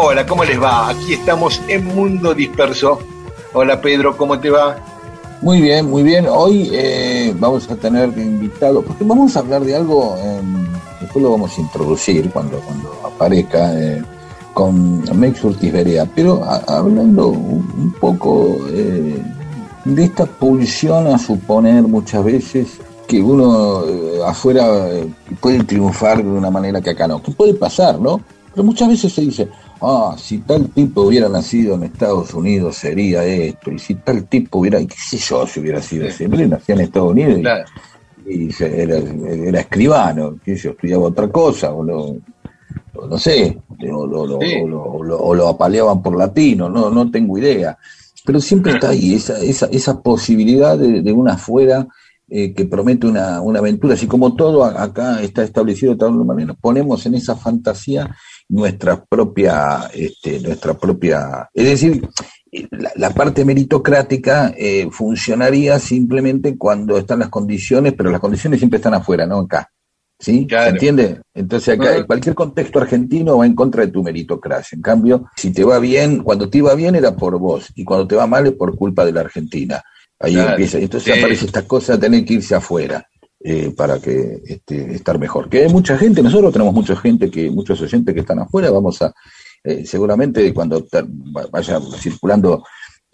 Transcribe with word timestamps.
Hola, 0.00 0.24
¿cómo 0.24 0.44
les 0.44 0.62
va? 0.62 0.90
Aquí 0.90 1.14
estamos 1.14 1.60
en 1.66 1.84
Mundo 1.84 2.32
Disperso. 2.32 3.00
Hola 3.52 3.80
Pedro, 3.80 4.16
¿cómo 4.16 4.38
te 4.38 4.48
va? 4.48 4.76
Muy 5.42 5.60
bien, 5.60 5.90
muy 5.90 6.04
bien. 6.04 6.26
Hoy 6.30 6.70
eh, 6.72 7.34
vamos 7.36 7.68
a 7.68 7.74
tener 7.74 8.16
invitado, 8.16 8.80
porque 8.82 9.02
vamos 9.02 9.36
a 9.36 9.40
hablar 9.40 9.64
de 9.64 9.74
algo, 9.74 10.14
eh, 10.16 10.40
después 11.00 11.20
lo 11.20 11.32
vamos 11.32 11.58
a 11.58 11.60
introducir 11.60 12.30
cuando, 12.30 12.60
cuando 12.60 12.92
aparezca, 13.04 13.74
eh, 13.74 14.00
con 14.54 15.02
Mex 15.18 15.42
Berea, 15.60 16.06
pero 16.14 16.44
hablando 16.44 17.30
un 17.30 17.92
poco 18.00 18.56
eh, 18.70 19.20
de 19.84 20.04
esta 20.04 20.26
pulsión 20.26 21.08
a 21.08 21.18
suponer 21.18 21.82
muchas 21.82 22.24
veces 22.24 22.78
que 23.08 23.20
uno 23.20 23.82
afuera 24.24 24.64
puede 25.40 25.64
triunfar 25.64 26.18
de 26.18 26.30
una 26.30 26.50
manera 26.50 26.80
que 26.80 26.90
acá 26.90 27.08
no, 27.08 27.20
que 27.20 27.32
puede 27.32 27.54
pasar, 27.54 27.98
¿no? 27.98 28.20
Pero 28.58 28.64
muchas 28.64 28.88
veces 28.88 29.12
se 29.12 29.20
dice, 29.20 29.48
ah, 29.80 30.16
si 30.18 30.38
tal 30.38 30.68
tipo 30.70 31.02
hubiera 31.02 31.28
nacido 31.28 31.74
en 31.74 31.84
Estados 31.84 32.34
Unidos 32.34 32.76
sería 32.76 33.24
esto, 33.24 33.70
y 33.70 33.78
si 33.78 33.94
tal 33.96 34.24
tipo 34.24 34.58
hubiera, 34.58 34.78
qué 34.80 34.94
sé 34.96 35.18
yo, 35.18 35.46
si 35.46 35.60
hubiera 35.60 35.80
sido 35.82 36.10
siempre, 36.10 36.46
nació 36.46 36.74
en 36.74 36.80
Estados 36.82 37.10
Unidos 37.12 37.38
y- 37.38 37.42
Claro. 37.42 37.64
y, 38.26 38.52
se- 38.52 38.82
era, 38.82 38.98
era 38.98 39.60
escribano, 39.60 40.38
qué 40.44 40.56
sé 40.56 40.64
yo, 40.64 40.70
estudiaba 40.70 41.04
otra 41.04 41.28
cosa, 41.28 41.72
o 41.72 41.82
lo, 41.82 42.16
o 42.94 43.06
no 43.08 43.18
sé, 43.18 43.58
o 43.90 44.06
lo, 44.06 44.26
lo- 44.26 44.40
Sí. 44.40 44.54
o 44.62 44.68
lo- 44.68 44.82
o 44.84 45.02
lo- 45.04 45.18
o 45.20 45.34
lo 45.34 45.48
apaleaban 45.48 46.02
por 46.02 46.16
latino, 46.16 46.68
no, 46.68 46.90
no 46.90 47.10
tengo 47.10 47.38
idea. 47.38 47.76
Pero 48.26 48.40
siempre 48.40 48.72
está 48.72 48.90
ahí 48.90 49.14
esa, 49.14 49.38
esa, 49.40 49.66
esa 49.66 50.00
posibilidad 50.02 50.76
de, 50.76 51.00
de 51.00 51.12
una 51.12 51.34
afuera 51.34 51.86
eh, 52.30 52.52
que 52.52 52.66
promete 52.66 53.06
una, 53.06 53.40
una 53.40 53.60
aventura, 53.60 53.94
así 53.94 54.06
como 54.06 54.34
todo 54.36 54.62
acá 54.62 55.22
está 55.22 55.42
establecido 55.44 55.92
de 55.92 55.98
tal 55.98 56.12
manera, 56.12 56.52
ponemos 56.52 57.06
en 57.06 57.14
esa 57.14 57.34
fantasía 57.36 58.14
nuestra 58.48 59.04
propia, 59.04 59.90
este, 59.92 60.40
nuestra 60.40 60.74
propia, 60.74 61.48
es 61.52 61.64
decir, 61.64 62.08
la, 62.70 62.90
la 62.96 63.10
parte 63.10 63.44
meritocrática 63.44 64.54
eh, 64.56 64.88
funcionaría 64.90 65.78
simplemente 65.78 66.56
cuando 66.56 66.96
están 66.96 67.18
las 67.18 67.28
condiciones, 67.28 67.92
pero 67.92 68.10
las 68.10 68.20
condiciones 68.20 68.58
siempre 68.58 68.78
están 68.78 68.94
afuera, 68.94 69.26
no 69.26 69.38
acá. 69.40 69.70
¿Sí? 70.20 70.46
Claro. 70.48 70.64
¿Se 70.64 70.70
entiende? 70.70 71.20
Entonces 71.32 71.78
acá, 71.78 71.94
en 71.96 72.04
cualquier 72.04 72.34
contexto 72.34 72.80
argentino 72.80 73.38
va 73.38 73.46
en 73.46 73.54
contra 73.54 73.86
de 73.86 73.92
tu 73.92 74.02
meritocracia. 74.02 74.74
En 74.74 74.82
cambio, 74.82 75.30
si 75.36 75.52
te 75.52 75.62
va 75.62 75.78
bien, 75.78 76.24
cuando 76.24 76.50
te 76.50 76.58
iba 76.58 76.74
bien 76.74 76.96
era 76.96 77.14
por 77.14 77.38
vos, 77.38 77.70
y 77.76 77.84
cuando 77.84 78.08
te 78.08 78.16
va 78.16 78.26
mal 78.26 78.44
es 78.46 78.54
por 78.54 78.74
culpa 78.74 79.04
de 79.04 79.12
la 79.12 79.20
Argentina. 79.20 79.80
Ahí 80.18 80.32
Claro. 80.32 80.50
empieza, 80.50 80.78
entonces 80.78 81.12
Sí. 81.14 81.20
aparece 81.20 81.46
esta 81.46 81.62
cosa 81.62 81.92
de 81.92 81.98
tener 82.00 82.24
que 82.24 82.34
irse 82.34 82.54
afuera 82.56 83.06
eh, 83.40 83.72
para 83.76 84.00
que 84.00 84.42
este, 84.44 84.94
estar 84.94 85.18
mejor. 85.18 85.48
Que 85.48 85.62
hay 85.62 85.68
mucha 85.72 85.96
gente, 85.96 86.22
nosotros 86.22 86.52
tenemos 86.52 86.74
mucha 86.74 86.96
gente 86.96 87.30
que, 87.30 87.50
muchos 87.50 87.80
oyentes 87.80 88.14
que 88.14 88.20
están 88.20 88.40
afuera, 88.40 88.70
vamos 88.70 89.00
a, 89.02 89.12
eh, 89.62 89.84
seguramente 89.86 90.52
cuando 90.52 90.86
vaya 91.50 91.80
circulando 91.98 92.64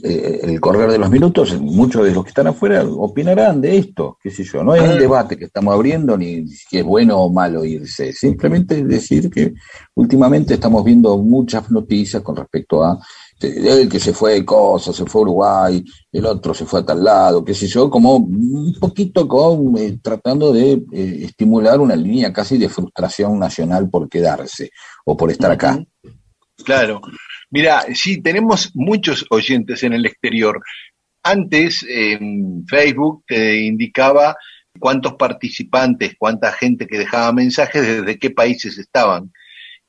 eh, 0.02 0.40
el 0.42 0.60
correr 0.60 0.90
de 0.90 0.98
los 0.98 1.08
minutos, 1.08 1.60
muchos 1.60 2.04
de 2.04 2.12
los 2.12 2.24
que 2.24 2.30
están 2.30 2.48
afuera 2.48 2.84
opinarán 2.84 3.60
de 3.60 3.76
esto, 3.76 4.18
qué 4.22 4.30
sé 4.30 4.42
yo. 4.42 4.64
No 4.64 4.74
es 4.74 4.82
Ah. 4.82 4.92
un 4.92 4.98
debate 4.98 5.36
que 5.36 5.44
estamos 5.44 5.72
abriendo 5.72 6.16
ni 6.16 6.48
si 6.48 6.78
es 6.78 6.84
bueno 6.84 7.18
o 7.18 7.30
malo 7.30 7.64
irse, 7.64 8.12
simplemente 8.12 8.82
decir 8.82 9.30
que 9.30 9.54
últimamente 9.94 10.54
estamos 10.54 10.84
viendo 10.84 11.16
muchas 11.18 11.70
noticias 11.70 12.22
con 12.22 12.34
respecto 12.34 12.82
a 12.82 12.98
el 13.40 13.88
que 13.88 14.00
se 14.00 14.12
fue 14.12 14.34
de 14.34 14.44
cosas, 14.44 14.96
se 14.96 15.04
fue 15.04 15.20
a 15.20 15.22
Uruguay, 15.22 15.84
el 16.12 16.26
otro 16.26 16.54
se 16.54 16.64
fue 16.64 16.80
a 16.80 16.86
tal 16.86 17.04
lado, 17.04 17.44
qué 17.44 17.54
sé 17.54 17.66
yo, 17.66 17.90
como 17.90 18.16
un 18.16 18.74
poquito 18.80 19.26
con 19.28 19.76
eh, 19.76 19.98
tratando 20.02 20.52
de 20.52 20.72
eh, 20.92 21.18
estimular 21.22 21.80
una 21.80 21.96
línea 21.96 22.32
casi 22.32 22.58
de 22.58 22.68
frustración 22.68 23.38
nacional 23.38 23.88
por 23.90 24.08
quedarse 24.08 24.70
o 25.04 25.16
por 25.16 25.30
estar 25.30 25.50
acá. 25.50 25.78
Claro. 26.64 27.00
Mira, 27.50 27.84
sí, 27.94 28.22
tenemos 28.22 28.70
muchos 28.74 29.24
oyentes 29.30 29.82
en 29.82 29.92
el 29.92 30.06
exterior. 30.06 30.60
Antes 31.22 31.84
en 31.88 32.64
Facebook 32.66 33.24
te 33.26 33.62
indicaba 33.64 34.36
cuántos 34.78 35.14
participantes, 35.14 36.14
cuánta 36.18 36.52
gente 36.52 36.86
que 36.86 36.98
dejaba 36.98 37.32
mensajes, 37.32 37.86
desde 37.86 38.18
qué 38.18 38.30
países 38.30 38.78
estaban. 38.78 39.32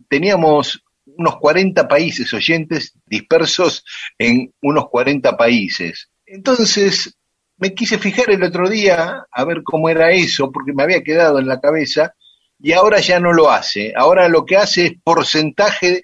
Teníamos 0.10 0.85
unos 1.18 1.38
40 1.38 1.88
países 1.88 2.32
oyentes 2.34 2.94
dispersos 3.06 3.84
en 4.18 4.52
unos 4.62 4.90
40 4.90 5.36
países. 5.38 6.10
Entonces, 6.26 7.16
me 7.58 7.74
quise 7.74 7.98
fijar 7.98 8.30
el 8.32 8.44
otro 8.44 8.70
día 8.70 9.26
a 9.32 9.46
ver 9.46 9.64
cómo 9.64 9.90
era 9.90 10.12
eso, 10.12 10.52
porque 10.52 10.74
me 10.74 10.84
había 10.84 11.04
quedado 11.04 11.40
en 11.40 11.48
la 11.48 11.60
cabeza, 11.60 12.14
y 12.60 12.72
ahora 12.72 13.00
ya 13.00 13.20
no 13.20 13.34
lo 13.34 13.52
hace. 13.52 13.94
Ahora 13.96 14.28
lo 14.30 14.46
que 14.46 14.58
hace 14.58 14.86
es 14.88 14.94
porcentaje 15.04 16.04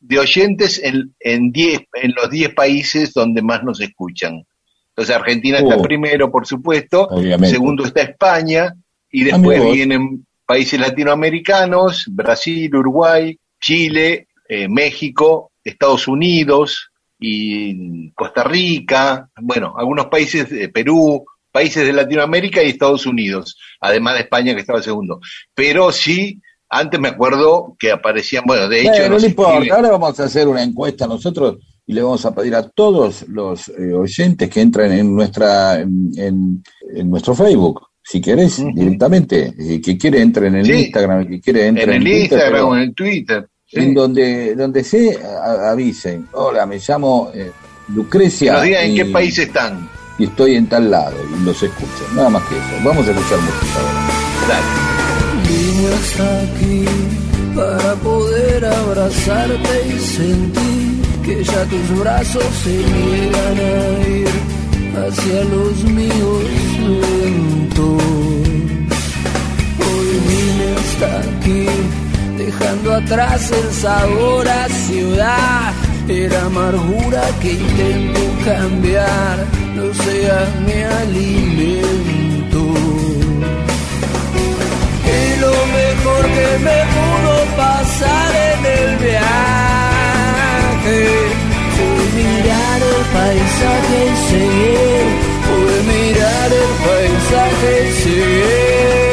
de 0.00 0.18
oyentes 0.18 0.80
en, 0.82 1.14
en, 1.20 1.50
10, 1.50 1.80
en 1.94 2.12
los 2.14 2.30
10 2.30 2.54
países 2.54 3.12
donde 3.12 3.42
más 3.42 3.62
nos 3.64 3.80
escuchan. 3.80 4.44
Entonces 4.90 5.14
Argentina 5.16 5.58
está 5.58 5.76
Oh. 5.76 5.82
primero, 5.82 6.30
por 6.30 6.46
supuesto, 6.46 7.02
Obviamente. 7.10 7.50
segundo 7.54 7.84
está 7.84 8.02
España, 8.02 8.74
y 9.10 9.22
Ah, 9.30 9.36
después 9.38 9.72
vienen 9.72 10.26
países 10.46 10.78
latinoamericanos, 10.78 12.06
Brasil, 12.10 12.74
Uruguay, 12.74 13.36
Chile, 13.60 14.27
eh, 14.48 14.68
México, 14.68 15.52
Estados 15.62 16.08
Unidos 16.08 16.90
y 17.20 18.10
Costa 18.12 18.44
Rica, 18.44 19.28
bueno, 19.40 19.74
algunos 19.76 20.06
países 20.06 20.48
de 20.50 20.68
Perú, 20.68 21.24
países 21.50 21.84
de 21.86 21.92
Latinoamérica 21.92 22.62
y 22.62 22.68
Estados 22.70 23.06
Unidos, 23.06 23.56
además 23.80 24.14
de 24.14 24.20
España 24.20 24.54
que 24.54 24.60
estaba 24.60 24.82
segundo. 24.82 25.20
Pero 25.54 25.90
sí, 25.92 26.40
antes 26.70 27.00
me 27.00 27.08
acuerdo 27.08 27.76
que 27.78 27.90
aparecían, 27.90 28.44
bueno, 28.46 28.68
de 28.68 28.82
hecho... 28.82 29.08
No 29.08 29.18
le 29.18 29.26
importa, 29.28 29.74
ahora 29.74 29.90
vamos 29.90 30.20
a 30.20 30.24
hacer 30.24 30.46
una 30.46 30.62
encuesta 30.62 31.06
nosotros 31.06 31.56
y 31.86 31.94
le 31.94 32.02
vamos 32.02 32.24
a 32.26 32.34
pedir 32.34 32.54
a 32.54 32.68
todos 32.68 33.26
los 33.28 33.68
eh, 33.68 33.92
oyentes 33.94 34.48
que 34.50 34.60
entren 34.60 34.92
en 34.92 35.14
nuestra 35.14 35.80
en, 35.80 36.10
en- 36.16 36.62
en 36.94 37.10
nuestro 37.10 37.34
Facebook, 37.34 37.88
si 38.02 38.20
querés, 38.20 38.62
directamente, 38.74 39.52
eh, 39.58 39.80
que 39.80 39.96
quiere 39.98 40.20
entren 40.20 40.54
en 40.54 40.60
el 40.60 40.66
Sí. 40.66 40.72
Instagram, 40.84 41.26
que 41.26 41.40
quiere 41.40 41.66
entren 41.66 41.88
en 41.90 41.96
el 41.96 42.02
Twitter, 42.02 42.20
Instagram 42.22 42.52
pero 42.52 42.68
o 42.68 42.76
en 42.76 42.82
el 42.82 42.94
Twitter. 42.94 43.48
Sí. 43.68 43.78
en 43.80 43.94
donde 43.94 44.54
donde 44.56 44.82
se 44.82 45.18
avisen, 45.70 46.28
hola, 46.32 46.66
me 46.66 46.78
llamo 46.78 47.30
eh, 47.34 47.52
Que 47.86 47.92
Lucrecia 47.94 48.52
nos 48.54 48.62
digan 48.64 48.84
en 48.84 48.94
qué 48.96 49.02
y- 49.08 49.12
país 49.12 49.38
están. 49.38 49.88
y 50.18 50.24
estoy 50.24 50.56
en 50.56 50.66
tal 50.68 50.90
lado 50.90 51.16
y 51.40 51.44
los 51.44 51.62
escucho, 51.62 52.04
nada 52.14 52.28
más 52.30 52.42
que 52.48 52.56
eso. 52.56 52.66
Vamos 52.84 53.06
a 53.06 53.10
escuchar 53.12 53.38
música 53.38 53.78
ahora. 53.80 54.00
Dale. 54.48 54.88
Vine 55.48 55.88
hasta 55.94 56.40
aquí 56.42 56.84
para 57.54 57.94
poder 57.96 58.64
abrazarte 58.64 59.86
y 59.94 59.98
sentir 59.98 61.02
que 61.24 61.44
ya 61.44 61.64
tus 61.64 61.98
brazos 62.00 62.44
se 62.64 62.70
niegan 62.70 63.58
a 63.58 64.08
ir 64.08 64.28
hacia 64.96 65.44
los 65.44 65.84
míos 65.84 66.44
lentos. 67.00 68.02
Atrás 72.98 73.50
el 73.50 73.72
sabor 73.72 74.48
a 74.48 74.68
ciudad. 74.68 75.72
Era 76.08 76.46
amargura 76.46 77.22
que 77.40 77.52
intento 77.52 78.20
cambiar, 78.44 79.36
no 79.76 79.86
seas 80.04 80.48
mi 80.66 80.80
alimento. 81.02 82.60
Y 85.16 85.40
lo 85.44 85.54
mejor 85.78 86.22
que 86.36 86.48
me 86.66 86.78
pudo 86.94 87.34
pasar 87.62 88.30
en 88.50 88.60
el 88.78 88.90
viaje 89.06 91.00
fue 91.76 92.02
mirar 92.20 92.80
el 92.92 93.02
paisaje 93.16 93.98
y 94.06 94.16
seguir, 94.30 95.06
fue 95.46 95.74
mirar 95.92 96.50
el 96.62 96.72
paisaje 96.86 97.72
y. 98.02 99.07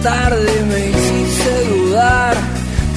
Tarde 0.00 0.64
me 0.68 0.88
hiciste 0.88 1.64
dudar, 1.68 2.34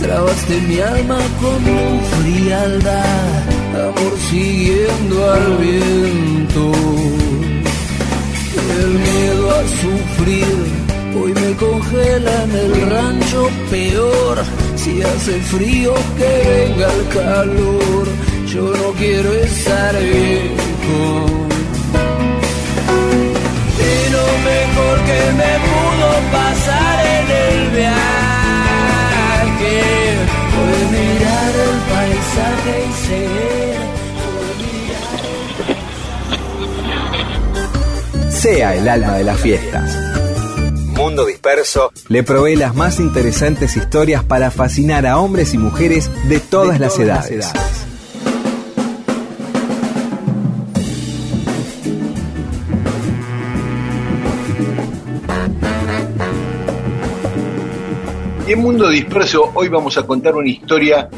trabaste 0.01 0.61
mi 0.61 0.79
alma 0.79 1.19
con 1.39 1.63
tu 1.63 1.99
frialdad, 2.15 3.43
amor 3.73 4.17
siguiendo 4.29 5.31
al 5.31 5.57
viento. 5.57 6.71
El 8.79 8.89
miedo 9.07 9.51
a 9.51 9.61
sufrir. 9.81 10.57
Hoy 11.21 11.33
me 11.33 11.55
congela 11.57 12.43
en 12.43 12.51
el 12.51 12.89
rancho 12.89 13.49
peor. 13.69 14.43
Si 14.75 15.01
hace 15.03 15.39
frío 15.41 15.93
que 16.17 16.49
venga 16.49 16.87
el 16.91 17.07
calor, 17.09 18.07
yo 18.47 18.63
no 18.63 18.91
quiero 18.97 19.31
estar 19.33 19.95
viejo. 20.01 21.45
Mejor 24.45 24.99
que 25.05 25.31
me 25.37 25.64
viaje 27.75 27.95
fue 30.51 30.75
mirar 30.91 31.53
el 31.67 31.77
paisaje 31.91 32.75
y 32.89 32.91
ser. 33.05 33.75
Sea 38.31 38.75
el 38.75 38.87
alma 38.87 39.13
de 39.17 39.23
las 39.23 39.39
fiestas. 39.39 39.97
Mundo 40.95 41.25
Disperso 41.25 41.91
le 42.07 42.23
provee 42.23 42.55
las 42.55 42.73
más 42.75 42.99
interesantes 42.99 43.75
historias 43.75 44.23
para 44.23 44.49
fascinar 44.51 45.05
a 45.05 45.17
hombres 45.17 45.53
y 45.53 45.57
mujeres 45.57 46.09
de 46.29 46.39
todas, 46.39 46.79
las 46.79 46.97
edades. 46.97 47.51
En 58.47 58.59
Mundo 58.59 58.89
Disperso 58.89 59.51
hoy 59.55 59.69
vamos 59.69 59.97
a 59.97 60.05
contar 60.05 60.35
una 60.35 60.49
historia 60.49 61.09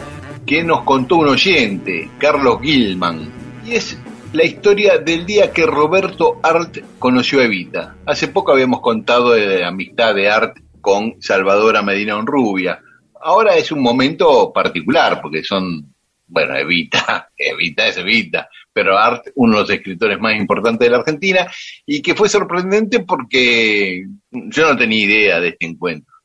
que 0.45 0.63
nos 0.63 0.83
contó 0.83 1.17
un 1.17 1.27
oyente, 1.27 2.09
Carlos 2.17 2.59
Gilman, 2.61 3.29
y 3.65 3.73
es 3.73 3.97
la 4.31 4.45
historia 4.45 4.97
del 4.97 5.25
día 5.25 5.51
que 5.51 5.65
Roberto 5.65 6.39
Art 6.41 6.77
conoció 6.99 7.41
a 7.41 7.43
Evita. 7.43 7.97
Hace 8.05 8.29
poco 8.29 8.53
habíamos 8.53 8.79
contado 8.79 9.31
de 9.31 9.59
la 9.59 9.67
amistad 9.67 10.15
de 10.15 10.29
Art 10.29 10.57
con 10.79 11.21
Salvadora 11.21 11.81
Medina 11.81 12.15
Onrubia. 12.15 12.79
Ahora 13.21 13.55
es 13.55 13.73
un 13.73 13.81
momento 13.81 14.53
particular 14.53 15.19
porque 15.21 15.43
son, 15.43 15.93
bueno, 16.27 16.55
Evita, 16.55 17.29
Evita 17.37 17.87
es 17.87 17.97
Evita, 17.97 18.47
pero 18.71 18.97
Art, 18.97 19.27
uno 19.35 19.55
de 19.55 19.61
los 19.63 19.69
escritores 19.69 20.17
más 20.17 20.37
importantes 20.37 20.85
de 20.85 20.91
la 20.91 20.99
Argentina, 20.99 21.45
y 21.85 22.01
que 22.01 22.15
fue 22.15 22.29
sorprendente 22.29 23.01
porque 23.01 24.05
yo 24.31 24.71
no 24.71 24.77
tenía 24.77 25.03
idea 25.03 25.39
de 25.41 25.49
este 25.49 25.65
encuentro. 25.65 26.16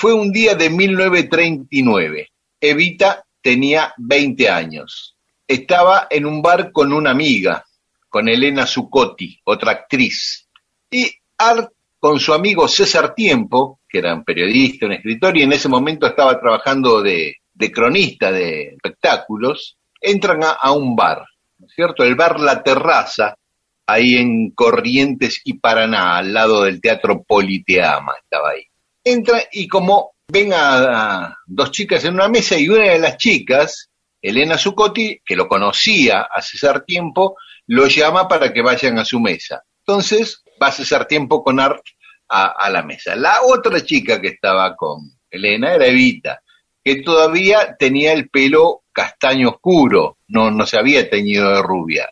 Fue 0.00 0.14
un 0.14 0.32
día 0.32 0.54
de 0.54 0.70
1939. 0.70 2.28
Evita 2.58 3.22
tenía 3.42 3.92
20 3.98 4.48
años. 4.48 5.14
Estaba 5.46 6.06
en 6.08 6.24
un 6.24 6.40
bar 6.40 6.72
con 6.72 6.94
una 6.94 7.10
amiga, 7.10 7.66
con 8.08 8.26
Elena 8.30 8.66
Zuccotti, 8.66 9.38
otra 9.44 9.72
actriz. 9.72 10.48
Y 10.90 11.12
Art, 11.36 11.72
con 11.98 12.18
su 12.18 12.32
amigo 12.32 12.66
César 12.66 13.14
Tiempo, 13.14 13.80
que 13.86 13.98
era 13.98 14.14
un 14.14 14.24
periodista, 14.24 14.86
un 14.86 14.92
escritor, 14.92 15.36
y 15.36 15.42
en 15.42 15.52
ese 15.52 15.68
momento 15.68 16.06
estaba 16.06 16.40
trabajando 16.40 17.02
de, 17.02 17.36
cronista 17.70 18.32
de 18.32 18.68
espectáculos, 18.76 19.76
entran 20.00 20.42
a, 20.44 20.52
a 20.52 20.72
un 20.72 20.96
bar, 20.96 21.26
¿no 21.58 21.66
es 21.66 21.74
cierto? 21.74 22.04
El 22.04 22.14
bar 22.14 22.40
La 22.40 22.62
Terraza, 22.62 23.36
ahí 23.84 24.16
en 24.16 24.52
Corrientes 24.52 25.42
y 25.44 25.58
Paraná, 25.58 26.16
al 26.16 26.32
lado 26.32 26.62
del 26.62 26.80
Teatro 26.80 27.22
Politeama, 27.22 28.14
estaba 28.18 28.52
ahí 28.52 28.69
entra 29.04 29.42
y 29.52 29.68
como 29.68 30.12
ven 30.28 30.52
a, 30.54 31.36
dos 31.46 31.70
chicas 31.70 32.04
en 32.04 32.14
una 32.14 32.28
mesa 32.28 32.56
y 32.56 32.68
una 32.68 32.92
de 32.92 32.98
las 32.98 33.16
chicas, 33.16 33.90
Elena 34.22 34.58
Zucotti, 34.58 35.20
que 35.24 35.36
lo 35.36 35.48
conocía 35.48 36.22
hace 36.22 36.58
César 36.58 36.84
Tiempo, 36.84 37.36
lo 37.66 37.86
llama 37.86 38.28
para 38.28 38.52
que 38.52 38.62
vayan 38.62 38.98
a 38.98 39.04
su 39.04 39.20
mesa. 39.20 39.62
Entonces 39.80 40.42
va 40.62 40.68
a 40.68 40.72
César 40.72 41.06
Tiempo 41.06 41.42
con 41.42 41.58
Art 41.58 41.82
a, 42.28 42.70
la 42.70 42.82
mesa. 42.82 43.16
La 43.16 43.42
otra 43.42 43.84
chica 43.84 44.20
que 44.20 44.28
estaba 44.28 44.76
con 44.76 45.00
Elena 45.28 45.74
era 45.74 45.86
Evita, 45.86 46.42
que 46.82 47.02
todavía 47.02 47.76
tenía 47.76 48.12
el 48.12 48.28
pelo 48.28 48.84
castaño 48.92 49.48
oscuro, 49.48 50.18
no, 50.28 50.50
no 50.50 50.64
se 50.66 50.78
había 50.78 51.10
teñido 51.10 51.52
de 51.54 51.62
rubia. 51.62 52.08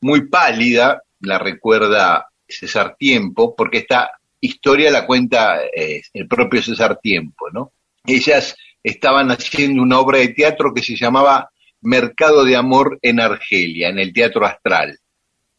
Muy 0.00 0.28
pálida, 0.28 1.02
la 1.20 1.38
recuerda 1.38 2.28
César 2.48 2.96
Tiempo, 2.98 3.54
porque 3.54 3.78
está 3.78 4.19
historia 4.40 4.90
la 4.90 5.06
cuenta 5.06 5.60
eh, 5.64 6.02
el 6.12 6.26
propio 6.26 6.62
César 6.62 6.98
Tiempo, 7.00 7.50
¿no? 7.52 7.72
Ellas 8.04 8.56
estaban 8.82 9.30
haciendo 9.30 9.82
una 9.82 10.00
obra 10.00 10.18
de 10.18 10.28
teatro 10.28 10.72
que 10.74 10.82
se 10.82 10.96
llamaba 10.96 11.50
Mercado 11.82 12.44
de 12.44 12.56
Amor 12.56 12.98
en 13.02 13.20
Argelia, 13.20 13.88
en 13.88 13.98
el 13.98 14.12
Teatro 14.12 14.46
Astral. 14.46 14.98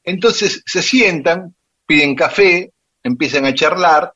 Entonces 0.04 0.64
se 0.66 0.82
sientan, 0.82 1.56
piden 1.86 2.16
café, 2.16 2.72
empiezan 3.04 3.46
a 3.46 3.54
charlar, 3.54 4.14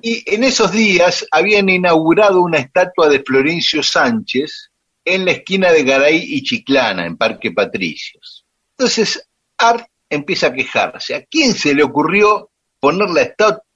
y 0.00 0.22
en 0.32 0.44
esos 0.44 0.72
días 0.72 1.26
habían 1.30 1.68
inaugurado 1.68 2.40
una 2.40 2.58
estatua 2.58 3.08
de 3.08 3.20
Florencio 3.20 3.82
Sánchez 3.82 4.70
en 5.04 5.24
la 5.24 5.32
esquina 5.32 5.72
de 5.72 5.84
Garay 5.84 6.22
y 6.22 6.42
Chiclana, 6.42 7.06
en 7.06 7.16
Parque 7.16 7.50
Patricios. 7.50 8.44
Entonces 8.76 9.28
Art 9.56 9.88
empieza 10.08 10.48
a 10.48 10.52
quejarse. 10.52 11.14
¿A 11.14 11.24
quién 11.24 11.54
se 11.54 11.74
le 11.74 11.82
ocurrió 11.82 12.50
poner 12.78 13.10
la 13.10 13.22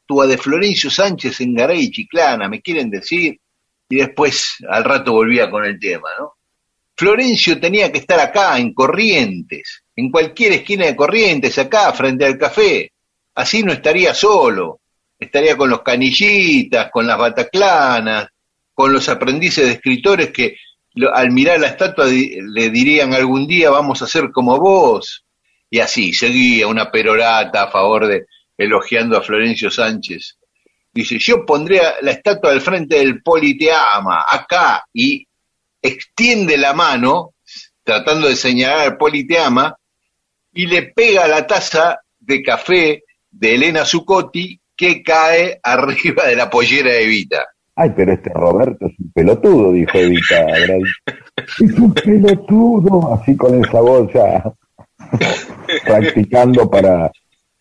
de 0.09 0.37
Florencio 0.37 0.91
Sánchez 0.91 1.41
en 1.41 1.55
Garay 1.55 1.91
Chiclana, 1.91 2.49
me 2.49 2.61
quieren 2.61 2.91
decir, 2.91 3.39
y 3.89 3.97
después 3.97 4.57
al 4.69 4.85
rato 4.85 5.13
volvía 5.13 5.51
con 5.51 5.65
el 5.65 5.81
tema, 5.81 6.09
¿no? 6.19 6.35
Florencio 6.95 7.59
tenía 7.59 7.91
que 7.91 7.99
estar 7.99 8.21
acá, 8.21 8.59
en 8.59 8.75
Corrientes, 8.75 9.83
en 9.97 10.11
cualquier 10.11 10.53
esquina 10.53 10.85
de 10.85 10.95
Corrientes, 10.95 11.59
acá, 11.59 11.93
frente 11.93 12.27
al 12.27 12.37
café. 12.37 12.93
Así 13.35 13.63
no 13.63 13.73
estaría 13.73 14.13
solo, 14.13 14.81
estaría 15.19 15.57
con 15.57 15.71
los 15.71 15.81
canillitas, 15.81 16.91
con 16.91 17.07
las 17.07 17.19
bataclanas, 17.19 18.29
con 18.75 18.93
los 18.93 19.09
aprendices 19.09 19.65
de 19.65 19.73
escritores 19.73 20.31
que 20.31 20.57
al 21.15 21.31
mirar 21.31 21.59
la 21.59 21.69
estatua 21.69 22.05
le 22.07 22.69
dirían 22.69 23.15
algún 23.15 23.47
día 23.47 23.71
vamos 23.71 24.03
a 24.03 24.07
ser 24.07 24.31
como 24.31 24.59
vos. 24.59 25.25
Y 25.71 25.81
así, 25.81 26.13
seguía 26.13 26.67
una 26.67 26.91
perorata 26.91 27.63
a 27.63 27.71
favor 27.71 28.07
de, 28.07 28.27
elogiando 28.63 29.17
a 29.17 29.23
Florencio 29.23 29.71
Sánchez. 29.71 30.39
Dice, 30.93 31.19
yo 31.19 31.45
pondría 31.47 31.95
la 32.03 32.13
estatua 32.13 32.51
del 32.51 32.61
frente 32.61 32.97
del 32.97 33.23
Politeama, 33.23 34.27
acá, 34.29 34.85
y 34.93 35.27
extiende 35.81 36.59
la 36.59 36.75
mano, 36.75 37.35
tratando 37.83 38.29
de 38.29 38.37
señalar 38.37 38.81
al 38.81 38.97
Politeama, 38.97 39.75
y 40.53 40.67
le 40.67 40.93
pega 40.95 41.27
la 41.27 41.47
taza 41.47 42.01
de 42.21 42.43
café 42.43 43.05
de 43.31 43.55
Elena 43.55 43.85
Zucotti 43.85 44.61
que 44.77 45.03
cae 45.03 45.59
arriba 45.63 46.27
de 46.27 46.37
la 46.37 46.51
pollera 46.51 46.91
de 46.91 47.05
Evita. 47.05 47.47
Ay, 47.75 47.91
pero 47.97 48.13
este 48.13 48.31
Roberto 48.35 48.87
es 48.87 48.99
un 48.99 49.13
pelotudo, 49.13 49.73
dijo 49.73 49.97
Evita. 49.97 50.47
es 51.37 51.79
un 51.79 51.95
pelotudo, 51.95 53.15
así 53.15 53.35
con 53.35 53.65
esa 53.65 53.81
voz 53.81 54.13
ya 54.13 54.45
practicando 55.87 56.71
para 56.71 57.11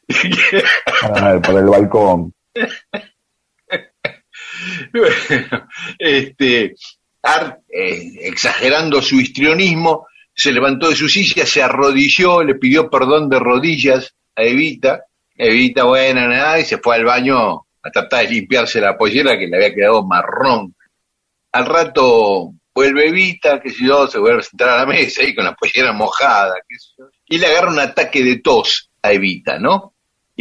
por 1.43 1.58
el 1.58 1.65
balcón. 1.65 2.34
este, 6.00 6.75
Art, 7.24 7.60
eh, 7.70 8.13
exagerando 8.22 9.01
su 9.01 9.20
histrionismo, 9.20 10.08
se 10.34 10.51
levantó 10.51 10.89
de 10.89 10.96
su 10.96 11.08
silla, 11.08 11.46
se 11.46 11.62
arrodilló, 11.62 12.43
le 12.43 12.55
pidió 12.55 12.89
perdón 12.89 13.29
de 13.29 13.39
rodillas 13.39 14.15
a 14.36 14.43
Evita. 14.43 15.05
Evita, 15.36 15.86
buena, 15.86 16.27
nada, 16.27 16.60
y 16.60 16.65
se 16.65 16.77
fue 16.77 16.96
al 16.96 17.05
baño 17.05 17.65
a 17.84 17.89
tratar 17.91 18.25
de 18.25 18.34
limpiarse 18.34 18.79
la 18.79 18.98
pollera 18.98 19.38
que 19.38 19.48
le 19.48 19.55
había 19.55 19.74
quedado 19.74 20.05
marrón. 20.05 20.75
Al 21.51 21.65
rato 21.65 22.53
vuelve 22.74 23.08
Evita, 23.08 23.60
que 23.60 23.72
si 23.72 23.88
yo, 23.88 24.08
se 24.08 24.20
vuelve 24.20 24.39
a 24.39 24.43
sentar 24.43 24.70
a 24.70 24.77
la 24.77 24.86
mesa 24.86 25.24
y 25.24 25.36
con 25.36 25.46
la 25.46 25.55
pollera 25.55 25.93
mojada, 25.93 26.55
y 27.27 27.38
le 27.38 27.48
agarra 27.48 27.72
un 27.72 27.79
ataque 27.79 28.24
de 28.24 28.39
tos 28.39 28.91
a 29.01 29.12
Evita, 29.12 29.60
¿no? 29.60 29.90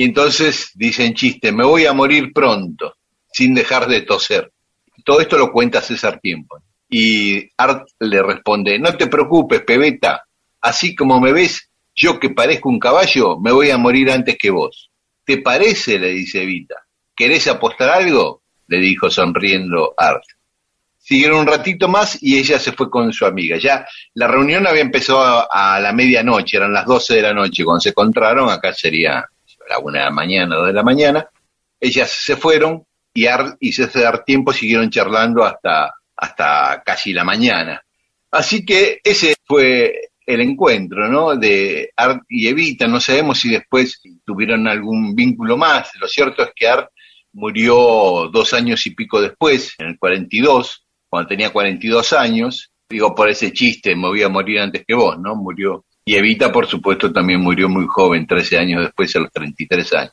Y 0.00 0.04
entonces 0.04 0.70
dicen 0.76 1.12
chiste, 1.12 1.52
me 1.52 1.62
voy 1.62 1.84
a 1.84 1.92
morir 1.92 2.32
pronto, 2.32 2.96
sin 3.30 3.52
dejar 3.52 3.86
de 3.86 4.00
toser. 4.00 4.50
Todo 5.04 5.20
esto 5.20 5.36
lo 5.36 5.52
cuenta 5.52 5.82
César 5.82 6.18
Tiempo. 6.20 6.62
Y 6.88 7.46
Art 7.58 7.86
le 7.98 8.22
responde, 8.22 8.78
no 8.78 8.96
te 8.96 9.08
preocupes, 9.08 9.60
pebeta, 9.60 10.24
así 10.62 10.94
como 10.94 11.20
me 11.20 11.34
ves, 11.34 11.68
yo 11.94 12.18
que 12.18 12.30
parezco 12.30 12.70
un 12.70 12.78
caballo, 12.78 13.38
me 13.40 13.52
voy 13.52 13.68
a 13.68 13.76
morir 13.76 14.10
antes 14.10 14.38
que 14.38 14.48
vos. 14.48 14.90
¿Te 15.22 15.36
parece? 15.36 15.98
le 15.98 16.08
dice 16.12 16.44
Evita. 16.44 16.76
¿Querés 17.14 17.46
apostar 17.48 17.90
algo? 17.90 18.40
le 18.68 18.78
dijo 18.78 19.10
sonriendo 19.10 19.92
Art. 19.98 20.24
Siguieron 20.96 21.40
un 21.40 21.46
ratito 21.46 21.88
más 21.88 22.22
y 22.22 22.38
ella 22.38 22.58
se 22.58 22.72
fue 22.72 22.88
con 22.88 23.12
su 23.12 23.26
amiga. 23.26 23.58
Ya 23.58 23.86
la 24.14 24.28
reunión 24.28 24.66
había 24.66 24.80
empezado 24.80 25.46
a, 25.52 25.78
la 25.78 25.92
medianoche, 25.92 26.56
eran 26.56 26.72
las 26.72 26.86
12 26.86 27.16
de 27.16 27.22
la 27.22 27.34
noche. 27.34 27.66
Cuando 27.66 27.82
se 27.82 27.90
encontraron, 27.90 28.48
acá 28.48 28.72
sería 28.72 29.26
la 29.68 29.78
una 29.78 30.00
de 30.00 30.04
la 30.06 30.10
mañana, 30.10 30.56
dos 30.56 30.66
de 30.66 30.72
la 30.72 30.82
mañana, 30.82 31.28
ellas 31.78 32.10
se 32.10 32.36
fueron 32.36 32.84
y 33.12 33.26
Art 33.26 33.56
y 33.60 33.72
César 33.72 34.24
Tiempo 34.24 34.52
siguieron 34.52 34.90
charlando 34.90 35.44
hasta, 35.44 35.94
hasta 36.16 36.82
casi 36.84 37.12
la 37.12 37.24
mañana. 37.24 37.82
Así 38.30 38.64
que 38.64 39.00
ese 39.02 39.34
fue 39.44 40.10
el 40.26 40.40
encuentro, 40.40 41.08
¿no? 41.08 41.34
De 41.34 41.90
Art 41.96 42.22
y 42.28 42.46
Evita. 42.46 42.86
No 42.86 43.00
sabemos 43.00 43.40
si 43.40 43.50
después 43.50 44.00
tuvieron 44.24 44.68
algún 44.68 45.14
vínculo 45.14 45.56
más. 45.56 45.90
Lo 46.00 46.06
cierto 46.06 46.42
es 46.44 46.50
que 46.54 46.68
Art 46.68 46.90
murió 47.32 48.28
dos 48.32 48.52
años 48.54 48.86
y 48.86 48.94
pico 48.94 49.20
después, 49.20 49.74
en 49.78 49.88
el 49.88 49.98
42, 49.98 50.86
cuando 51.08 51.28
tenía 51.28 51.50
42 51.50 52.12
años. 52.12 52.70
Digo, 52.88 53.14
por 53.14 53.28
ese 53.28 53.52
chiste, 53.52 53.94
me 53.94 54.08
voy 54.08 54.22
a 54.22 54.28
morir 54.28 54.60
antes 54.60 54.84
que 54.86 54.94
vos, 54.94 55.18
¿no? 55.18 55.34
Murió. 55.36 55.84
Y 56.04 56.16
Evita, 56.16 56.50
por 56.50 56.66
supuesto, 56.66 57.12
también 57.12 57.40
murió 57.40 57.68
muy 57.68 57.86
joven, 57.86 58.26
13 58.26 58.58
años 58.58 58.82
después, 58.82 59.14
a 59.16 59.20
los 59.20 59.30
33 59.30 59.92
años. 59.94 60.12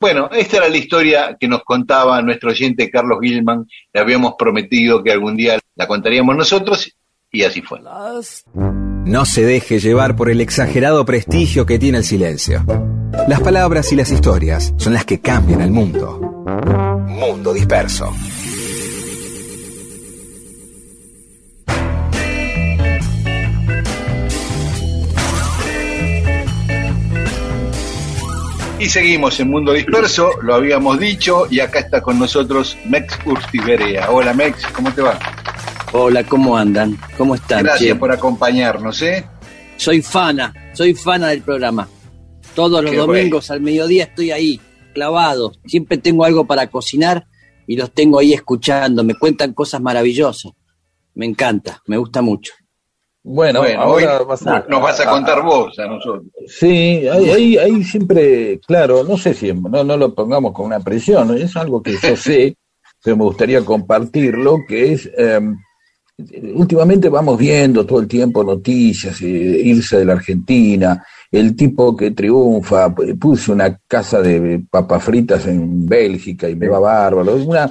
Bueno, 0.00 0.28
esta 0.32 0.56
era 0.56 0.68
la 0.68 0.76
historia 0.76 1.36
que 1.38 1.46
nos 1.46 1.62
contaba 1.62 2.20
nuestro 2.22 2.50
oyente 2.50 2.90
Carlos 2.90 3.18
Gilman. 3.22 3.68
Le 3.92 4.00
habíamos 4.00 4.34
prometido 4.36 5.02
que 5.02 5.12
algún 5.12 5.36
día 5.36 5.60
la 5.76 5.86
contaríamos 5.86 6.36
nosotros 6.36 6.92
y 7.30 7.44
así 7.44 7.62
fue. 7.62 7.80
No 9.04 9.24
se 9.24 9.44
deje 9.44 9.78
llevar 9.78 10.16
por 10.16 10.28
el 10.28 10.40
exagerado 10.40 11.04
prestigio 11.04 11.66
que 11.66 11.78
tiene 11.78 11.98
el 11.98 12.04
silencio. 12.04 12.64
Las 13.28 13.40
palabras 13.40 13.92
y 13.92 13.96
las 13.96 14.10
historias 14.10 14.74
son 14.76 14.92
las 14.92 15.04
que 15.04 15.20
cambian 15.20 15.60
el 15.60 15.70
mundo. 15.70 16.18
Mundo 17.06 17.52
disperso. 17.52 18.12
Y 28.82 28.88
seguimos 28.88 29.38
en 29.38 29.48
Mundo 29.48 29.72
Disperso, 29.72 30.42
lo 30.42 30.56
habíamos 30.56 30.98
dicho, 30.98 31.46
y 31.48 31.60
acá 31.60 31.78
está 31.78 32.00
con 32.00 32.18
nosotros 32.18 32.76
Mex 32.84 33.16
Urtiberea. 33.24 34.10
Hola 34.10 34.34
Mex, 34.34 34.66
¿cómo 34.74 34.92
te 34.92 35.02
va? 35.02 35.20
Hola, 35.92 36.24
¿cómo 36.24 36.56
andan? 36.56 36.98
¿Cómo 37.16 37.36
están? 37.36 37.62
Gracias 37.62 37.96
por 37.96 38.10
acompañarnos, 38.10 39.00
¿eh? 39.02 39.24
Soy 39.76 40.02
fana, 40.02 40.52
soy 40.72 40.94
fana 40.94 41.28
del 41.28 41.42
programa. 41.42 41.88
Todos 42.56 42.82
los 42.82 42.96
domingos 42.96 43.52
al 43.52 43.60
mediodía 43.60 44.02
estoy 44.02 44.32
ahí, 44.32 44.60
clavado. 44.92 45.52
Siempre 45.64 45.98
tengo 45.98 46.24
algo 46.24 46.44
para 46.48 46.66
cocinar 46.66 47.28
y 47.68 47.76
los 47.76 47.92
tengo 47.92 48.18
ahí 48.18 48.32
escuchando. 48.32 49.04
Me 49.04 49.14
cuentan 49.14 49.52
cosas 49.52 49.80
maravillosas. 49.80 50.50
Me 51.14 51.24
encanta, 51.24 51.80
me 51.86 51.98
gusta 51.98 52.20
mucho. 52.20 52.52
Bueno, 53.24 53.62
ahora 53.78 54.18
nos 54.68 54.82
vas 54.82 55.00
a 55.00 55.08
contar 55.08 55.42
vos 55.42 55.78
a 55.78 55.86
nosotros. 55.86 56.26
Sí, 56.48 57.06
ahí, 57.06 57.56
ahí, 57.56 57.84
siempre, 57.84 58.58
claro, 58.66 59.04
no 59.04 59.16
sé 59.16 59.32
si 59.32 59.52
no, 59.52 59.84
no 59.84 59.96
lo 59.96 60.12
pongamos 60.12 60.52
con 60.52 60.66
una 60.66 60.80
presión, 60.80 61.36
es 61.36 61.56
algo 61.56 61.80
que 61.80 61.92
yo 61.92 62.16
sé, 62.16 62.56
pero 63.02 63.16
me 63.16 63.24
gustaría 63.24 63.64
compartirlo, 63.64 64.58
que 64.66 64.94
es, 64.94 65.08
em, 65.16 65.56
últimamente 66.54 67.08
vamos 67.08 67.38
viendo 67.38 67.86
todo 67.86 68.00
el 68.00 68.08
tiempo 68.08 68.42
noticias, 68.42 69.20
eh, 69.22 69.24
irse 69.26 69.98
de 69.98 70.04
la 70.04 70.14
Argentina, 70.14 71.04
el 71.30 71.54
tipo 71.54 71.96
que 71.96 72.10
triunfa, 72.10 72.92
puse 73.20 73.52
una 73.52 73.78
casa 73.86 74.20
de 74.20 74.64
papas 74.68 75.04
fritas 75.04 75.46
en 75.46 75.86
Bélgica 75.86 76.48
y 76.48 76.56
me 76.56 76.68
va 76.68 76.80
bárbaro, 76.80 77.36
una 77.36 77.70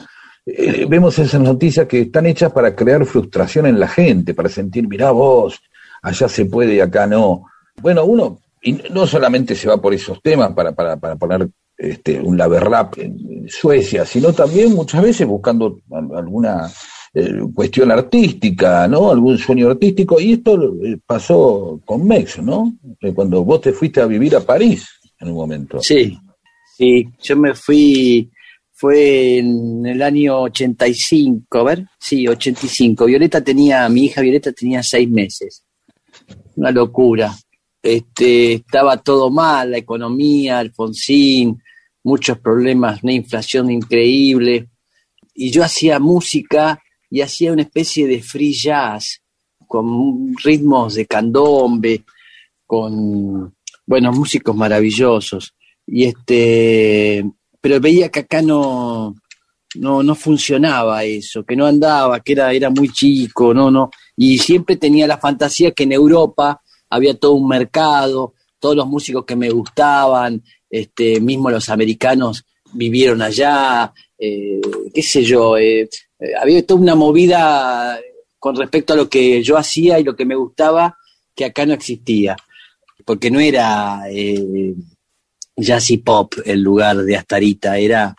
eh, 0.58 0.86
vemos 0.88 1.18
esas 1.20 1.42
noticias 1.42 1.88
que 1.88 2.02
están 2.02 2.26
hechas 2.26 2.52
para 2.52 2.76
crear 2.76 3.06
frustración 3.06 3.66
en 3.66 3.80
la 3.80 3.88
gente, 3.88 4.34
para 4.34 4.50
sentir, 4.50 4.88
mirá 4.88 5.12
vos, 5.12 5.62
allá 6.02 6.28
se 6.28 6.46
puede 6.46 6.76
y 6.76 6.80
acá 6.80 7.08
no. 7.08 7.46
Bueno, 7.82 8.06
uno 8.06 8.40
y 8.62 8.74
no 8.92 9.08
solamente 9.08 9.56
se 9.56 9.68
va 9.68 9.82
por 9.82 9.94
esos 9.94 10.22
temas 10.22 10.54
para, 10.54 10.74
para, 10.74 10.98
para 10.98 11.16
poner 11.16 11.50
este, 11.78 12.20
un 12.20 12.38
rap 12.38 12.98
en 13.00 13.48
Suecia, 13.50 14.06
sino 14.06 14.34
también 14.34 14.74
muchas 14.74 15.02
veces 15.02 15.26
buscando 15.26 15.80
alguna 16.16 16.72
eh, 17.14 17.42
cuestión 17.54 17.92
artística, 17.92 18.88
¿no? 18.88 19.10
Algún 19.10 19.38
sueño 19.38 19.70
artístico. 19.70 20.20
Y 20.20 20.34
esto 20.34 20.76
eh, 20.84 21.00
pasó 21.06 21.82
con 21.84 22.08
Mex, 22.08 22.42
¿no? 22.42 22.74
Cuando 23.16 23.44
vos 23.44 23.62
te 23.62 23.74
fuiste 23.74 24.00
a 24.00 24.06
vivir 24.06 24.36
a 24.36 24.42
París 24.42 24.88
en 25.20 25.30
un 25.30 25.36
momento. 25.36 25.80
Sí, 25.82 26.18
sí, 26.78 27.08
yo 27.20 27.38
me 27.38 27.56
fui 27.56 28.30
fue 28.82 29.38
en 29.38 29.86
el 29.86 30.02
año 30.02 30.42
85, 30.42 31.60
a 31.60 31.64
ver, 31.64 31.86
sí, 32.00 32.28
85. 32.28 33.06
Violeta 33.06 33.40
tenía, 33.44 33.88
mi 33.90 34.06
hija 34.06 34.22
Violeta 34.22 34.52
tenía 34.54 34.82
seis 34.82 35.08
meses. 35.08 35.64
Una 36.56 36.72
locura. 36.72 37.32
Este, 37.80 38.54
estaba 38.54 38.98
todo 38.98 39.30
mal, 39.30 39.70
la 39.70 39.78
economía, 39.78 40.58
Alfonsín, 40.58 41.62
muchos 42.04 42.40
problemas, 42.40 43.04
una 43.04 43.14
inflación 43.14 43.70
increíble. 43.70 44.70
Y 45.36 45.52
yo 45.52 45.64
hacía 45.64 46.00
música 46.00 46.82
y 47.08 47.22
hacía 47.22 47.54
una 47.54 47.62
especie 47.62 48.08
de 48.08 48.24
free 48.24 48.52
jazz, 48.52 49.22
con 49.68 50.36
ritmos 50.44 50.96
de 50.96 51.06
candombe, 51.06 52.04
con, 52.66 53.54
bueno, 53.86 54.12
músicos 54.12 54.56
maravillosos. 54.56 55.54
Y 55.86 56.06
este, 56.06 57.24
pero 57.62 57.80
veía 57.80 58.10
que 58.10 58.22
acá 58.22 58.42
no, 58.42 59.16
no, 59.76 60.04
no 60.04 60.16
funcionaba 60.16 61.04
eso, 61.04 61.46
que 61.46 61.56
no 61.56 61.66
andaba, 61.66 62.20
que 62.20 62.34
era, 62.34 62.52
era 62.52 62.70
muy 62.70 62.90
chico, 62.90 63.54
no, 63.54 63.72
no, 63.72 63.92
y 64.18 64.38
siempre 64.38 64.76
tenía 64.76 65.08
la 65.08 65.18
fantasía 65.18 65.72
que 65.72 65.84
en 65.84 65.94
Europa 65.94 66.62
había 66.90 67.18
todo 67.18 67.34
un 67.34 67.48
mercado, 67.48 68.34
todos 68.60 68.76
los 68.76 68.88
músicos 68.88 69.26
que 69.26 69.36
me 69.36 69.50
gustaban, 69.50 70.44
este, 70.70 71.20
mismo 71.22 71.50
los 71.50 71.70
americanos 71.70 72.46
vivieron 72.74 73.22
allá, 73.22 73.94
eh, 74.18 74.60
qué 74.94 75.02
sé 75.02 75.24
yo, 75.24 75.58
eh, 75.58 75.82
eh, 76.20 76.32
había 76.40 76.66
toda 76.66 76.82
una 76.82 76.96
movida 76.96 78.00
con 78.40 78.56
respecto 78.56 78.94
a 78.94 78.96
lo 78.96 79.10
que 79.10 79.44
yo 79.44 79.58
hacía 79.58 80.00
y 80.00 80.04
lo 80.04 80.16
que 80.16 80.26
me 80.26 80.36
gustaba 80.36 80.98
que 81.36 81.46
acá 81.46 81.66
no 81.66 81.74
existía, 81.74 82.36
porque 83.06 83.32
no 83.32 83.40
era 83.40 84.04
jazz 85.56 85.92
y 85.92 85.98
pop 85.98 86.34
el 86.46 86.62
lugar 86.62 86.98
de 86.98 87.16
Astarita, 87.16 87.78
era, 87.78 88.16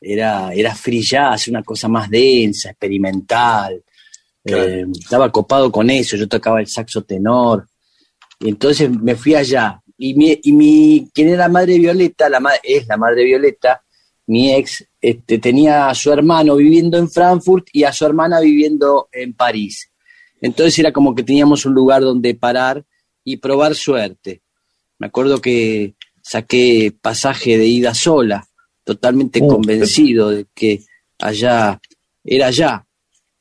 era, 0.00 0.52
era 0.52 0.74
free 0.74 1.02
jazz, 1.02 1.48
una 1.48 1.62
cosa 1.62 1.88
más 1.88 2.08
densa, 2.10 2.70
experimental. 2.70 3.82
Eh, 4.44 4.84
estaba 4.98 5.30
copado 5.30 5.70
con 5.70 5.88
eso, 5.90 6.16
yo 6.16 6.28
tocaba 6.28 6.60
el 6.60 6.66
saxo 6.66 7.02
tenor. 7.02 7.66
Y 8.40 8.48
entonces 8.48 8.90
me 8.90 9.14
fui 9.14 9.34
allá. 9.34 9.80
Y 9.96 10.14
mi, 10.14 10.38
y 10.42 10.52
mi 10.52 11.10
quien 11.14 11.28
era 11.28 11.48
madre 11.48 11.78
Violeta, 11.78 12.28
la 12.28 12.40
es 12.62 12.88
la 12.88 12.96
madre 12.96 13.24
Violeta, 13.24 13.82
mi 14.26 14.52
ex, 14.52 14.84
este, 15.00 15.38
tenía 15.38 15.88
a 15.88 15.94
su 15.94 16.12
hermano 16.12 16.56
viviendo 16.56 16.98
en 16.98 17.08
Frankfurt 17.08 17.68
y 17.72 17.84
a 17.84 17.92
su 17.92 18.04
hermana 18.04 18.40
viviendo 18.40 19.08
en 19.12 19.34
París. 19.34 19.90
Entonces 20.40 20.78
era 20.78 20.92
como 20.92 21.14
que 21.14 21.22
teníamos 21.22 21.64
un 21.66 21.74
lugar 21.74 22.02
donde 22.02 22.34
parar 22.34 22.84
y 23.24 23.36
probar 23.36 23.74
suerte. 23.74 24.42
Me 24.98 25.06
acuerdo 25.06 25.40
que 25.40 25.94
saqué 26.22 26.94
pasaje 26.98 27.58
de 27.58 27.66
ida 27.66 27.92
sola, 27.92 28.46
totalmente 28.84 29.40
uh, 29.42 29.48
convencido 29.48 30.30
de 30.30 30.46
que 30.54 30.82
allá 31.18 31.80
era 32.24 32.46
allá, 32.46 32.86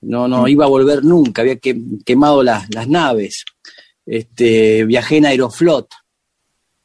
no, 0.01 0.27
no 0.27 0.43
mm. 0.43 0.47
iba 0.47 0.65
a 0.65 0.69
volver 0.69 1.03
nunca, 1.03 1.43
había 1.43 1.57
que, 1.57 1.79
quemado 2.03 2.43
las, 2.43 2.73
las 2.73 2.87
naves. 2.87 3.45
Este, 4.05 4.83
viajé 4.85 5.17
en 5.17 5.27
Aeroflot, 5.27 5.87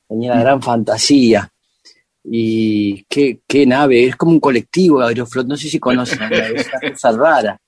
tenía 0.06 0.32
una 0.32 0.40
mm. 0.40 0.44
gran 0.44 0.62
fantasía. 0.62 1.50
Y 2.28 3.04
qué, 3.04 3.40
qué 3.46 3.64
nave, 3.66 4.04
es 4.04 4.16
como 4.16 4.32
un 4.32 4.40
colectivo 4.40 5.00
Aeroflot, 5.00 5.46
no 5.46 5.56
sé 5.56 5.68
si 5.68 5.78
conocen, 5.78 6.20
es 6.32 6.68
una 6.82 6.92
cosa 6.92 7.12
rara. 7.12 7.60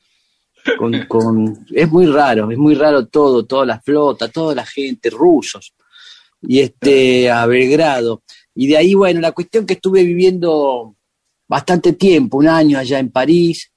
Con, 0.77 1.07
con, 1.07 1.67
es 1.73 1.91
muy 1.91 2.05
raro, 2.05 2.51
es 2.51 2.59
muy 2.59 2.75
raro 2.75 3.07
todo, 3.07 3.47
toda 3.47 3.65
la 3.65 3.81
flota, 3.81 4.29
toda 4.29 4.55
la 4.55 4.67
gente, 4.67 5.09
rusos 5.09 5.73
y 6.43 6.61
este, 6.61 7.31
a 7.31 7.47
Belgrado. 7.47 8.23
Y 8.55 8.67
de 8.67 8.77
ahí, 8.77 8.95
bueno, 8.95 9.21
la 9.21 9.33
cuestión 9.33 9.67
que 9.67 9.75
estuve 9.75 10.05
viviendo 10.05 10.97
bastante 11.47 11.95
tiempo, 11.95 12.39
un 12.39 12.49
año 12.49 12.79
allá 12.79 12.99
en 12.99 13.11
París, 13.11 13.73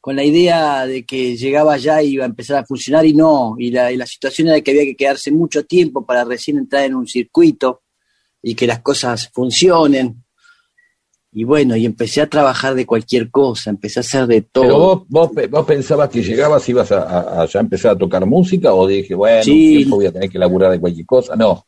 con 0.00 0.16
la 0.16 0.24
idea 0.24 0.84
de 0.84 1.04
que 1.04 1.36
llegaba 1.36 1.74
allá 1.74 2.02
y 2.02 2.14
iba 2.14 2.24
a 2.24 2.28
empezar 2.28 2.58
a 2.58 2.66
funcionar 2.66 3.06
y 3.06 3.14
no, 3.14 3.54
y 3.56 3.70
la, 3.70 3.92
y 3.92 3.96
la 3.96 4.06
situación 4.06 4.48
era 4.48 4.60
que 4.60 4.72
había 4.72 4.82
que 4.82 4.96
quedarse 4.96 5.30
mucho 5.30 5.64
tiempo 5.64 6.04
para 6.04 6.24
recién 6.24 6.58
entrar 6.58 6.84
en 6.84 6.96
un 6.96 7.06
circuito 7.06 7.82
y 8.42 8.54
que 8.54 8.66
las 8.66 8.80
cosas 8.80 9.30
funcionen. 9.32 10.24
Y 11.34 11.44
bueno, 11.44 11.76
y 11.76 11.86
empecé 11.86 12.20
a 12.20 12.28
trabajar 12.28 12.74
de 12.74 12.84
cualquier 12.84 13.30
cosa, 13.30 13.70
empecé 13.70 14.00
a 14.00 14.02
hacer 14.02 14.26
de 14.26 14.42
todo. 14.42 14.64
Pero 14.64 14.78
vos, 15.08 15.30
vos, 15.50 15.66
pensabas 15.66 16.10
que 16.10 16.22
llegabas 16.22 16.68
y 16.68 16.72
ibas 16.72 16.90
a, 16.92 17.46
ya 17.46 17.60
empezar 17.60 17.92
a 17.92 17.96
tocar 17.96 18.26
música 18.26 18.74
o 18.74 18.86
dije, 18.86 19.14
bueno, 19.14 19.42
sí. 19.44 19.84
voy 19.84 20.06
a 20.06 20.12
tener 20.12 20.28
que 20.28 20.38
laburar 20.38 20.72
de 20.72 20.80
cualquier 20.80 21.06
cosa. 21.06 21.36
No, 21.36 21.64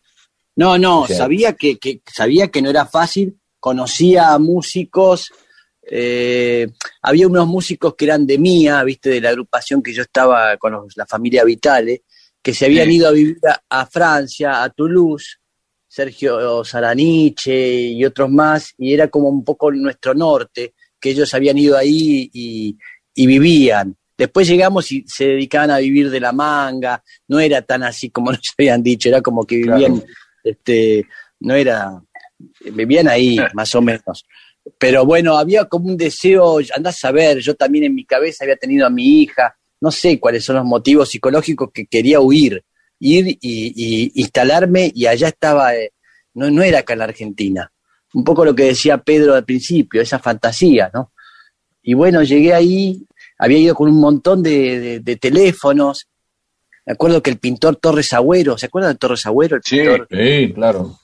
no, 0.56 0.78
no, 0.78 1.06
sabía 1.06 1.54
que, 1.54 1.78
que, 1.78 2.00
sabía 2.12 2.49
que 2.49 2.62
no 2.62 2.70
era 2.70 2.87
fácil, 2.87 3.38
conocía 3.58 4.32
a 4.32 4.38
músicos, 4.38 5.30
eh, 5.82 6.66
había 7.02 7.26
unos 7.26 7.46
músicos 7.46 7.94
que 7.94 8.04
eran 8.06 8.26
de 8.26 8.38
mía, 8.38 8.82
viste, 8.84 9.11
de 9.11 9.20
la 9.20 9.30
agrupación 9.30 9.82
que 9.82 9.92
yo 9.92 10.02
estaba 10.02 10.56
con 10.56 10.87
la 10.94 11.06
familia 11.06 11.44
Vitale, 11.44 12.02
que 12.42 12.54
se 12.54 12.66
habían 12.66 12.90
ido 12.90 13.08
a 13.08 13.12
vivir 13.12 13.38
a, 13.68 13.87
Francia, 13.87 14.62
a 14.62 14.70
Toulouse, 14.70 15.38
Sergio 15.88 16.64
Saraniche 16.64 17.70
y 17.70 18.04
otros 18.04 18.30
más, 18.30 18.75
y 18.78 18.92
era 18.92 19.08
como 19.08 19.28
un 19.28 19.44
poco 19.44 19.73
nuestro 19.73 20.14
norte, 20.14 20.75
que 21.00 21.11
ellos 21.11 21.32
habían 21.34 21.58
ido 21.58 21.76
ahí 21.76 22.30
y, 22.32 22.76
y 23.14 23.26
vivían. 23.26 23.96
Después 24.16 24.46
llegamos 24.46 24.92
y 24.92 25.04
se 25.08 25.25
dedicaban 25.26 25.70
a 25.70 25.78
vivir 25.78 26.11
de 26.11 26.20
la 26.20 26.32
manga, 26.32 27.02
no 27.28 27.40
era 27.40 27.62
tan 27.62 27.82
así 27.82 28.11
como 28.11 28.30
nos 28.32 28.40
habían 28.58 28.82
dicho, 28.82 29.08
era 29.08 29.20
como 29.20 29.44
que 29.44 29.56
vivían, 29.56 30.02
este, 30.44 31.06
no 31.40 31.54
era, 31.54 32.00
vivían 32.72 33.08
ahí 33.08 33.38
más 33.54 33.74
o 33.74 33.82
menos. 33.82 34.24
Pero 34.78 35.04
bueno, 35.04 35.36
había 35.36 35.64
como 35.64 35.88
un 35.88 35.96
deseo, 35.96 36.58
andás 36.74 37.04
a 37.04 37.10
ver, 37.10 37.38
yo 37.38 37.54
también 37.54 37.84
en 37.84 37.94
mi 37.94 38.04
cabeza 38.04 38.44
había 38.44 38.56
tenido 38.56 38.86
a 38.86 38.90
mi 38.90 39.22
hija, 39.22 39.56
no 39.80 39.90
sé 39.90 40.20
cuáles 40.20 40.44
son 40.44 40.56
los 40.56 40.64
motivos 40.64 41.10
psicológicos 41.10 41.70
que 41.72 41.86
quería 41.86 42.20
huir, 42.20 42.64
ir 43.00 43.36
y, 43.40 44.12
instalarme 44.14 44.90
y 44.94 45.06
allá 45.06 45.28
estaba, 45.28 45.74
eh, 45.74 45.92
no, 46.34 46.50
no 46.50 46.62
era 46.62 46.78
acá 46.80 46.94
en 46.94 47.00
la 47.00 47.04
Argentina. 47.06 47.70
Un 48.14 48.24
poco 48.24 48.44
lo 48.44 48.54
que 48.54 48.64
decía 48.64 48.98
Pedro 48.98 49.34
al 49.34 49.44
principio, 49.44 50.00
esa 50.00 50.18
fantasía, 50.18 50.90
¿no? 50.94 51.12
Y 51.82 51.92
bueno, 51.92 52.22
llegué 52.22 52.54
ahí, 52.54 53.04
había 53.38 53.58
ido 53.58 53.74
con 53.74 53.88
un 53.90 54.00
montón 54.00 54.42
de, 54.42 55.02
teléfonos. 55.20 56.08
Me 56.86 56.92
acuerdo 56.92 57.22
que 57.22 57.30
el 57.30 57.38
pintor 57.38 57.76
Torres 57.76 58.12
Agüero, 58.12 58.58
¿se 58.58 58.66
acuerdan 58.66 58.92
de 58.92 58.98
Torres 58.98 59.26
Agüero? 59.26 59.58
sí, 59.64 59.80
sí, 60.10 60.52
claro. 60.52 60.98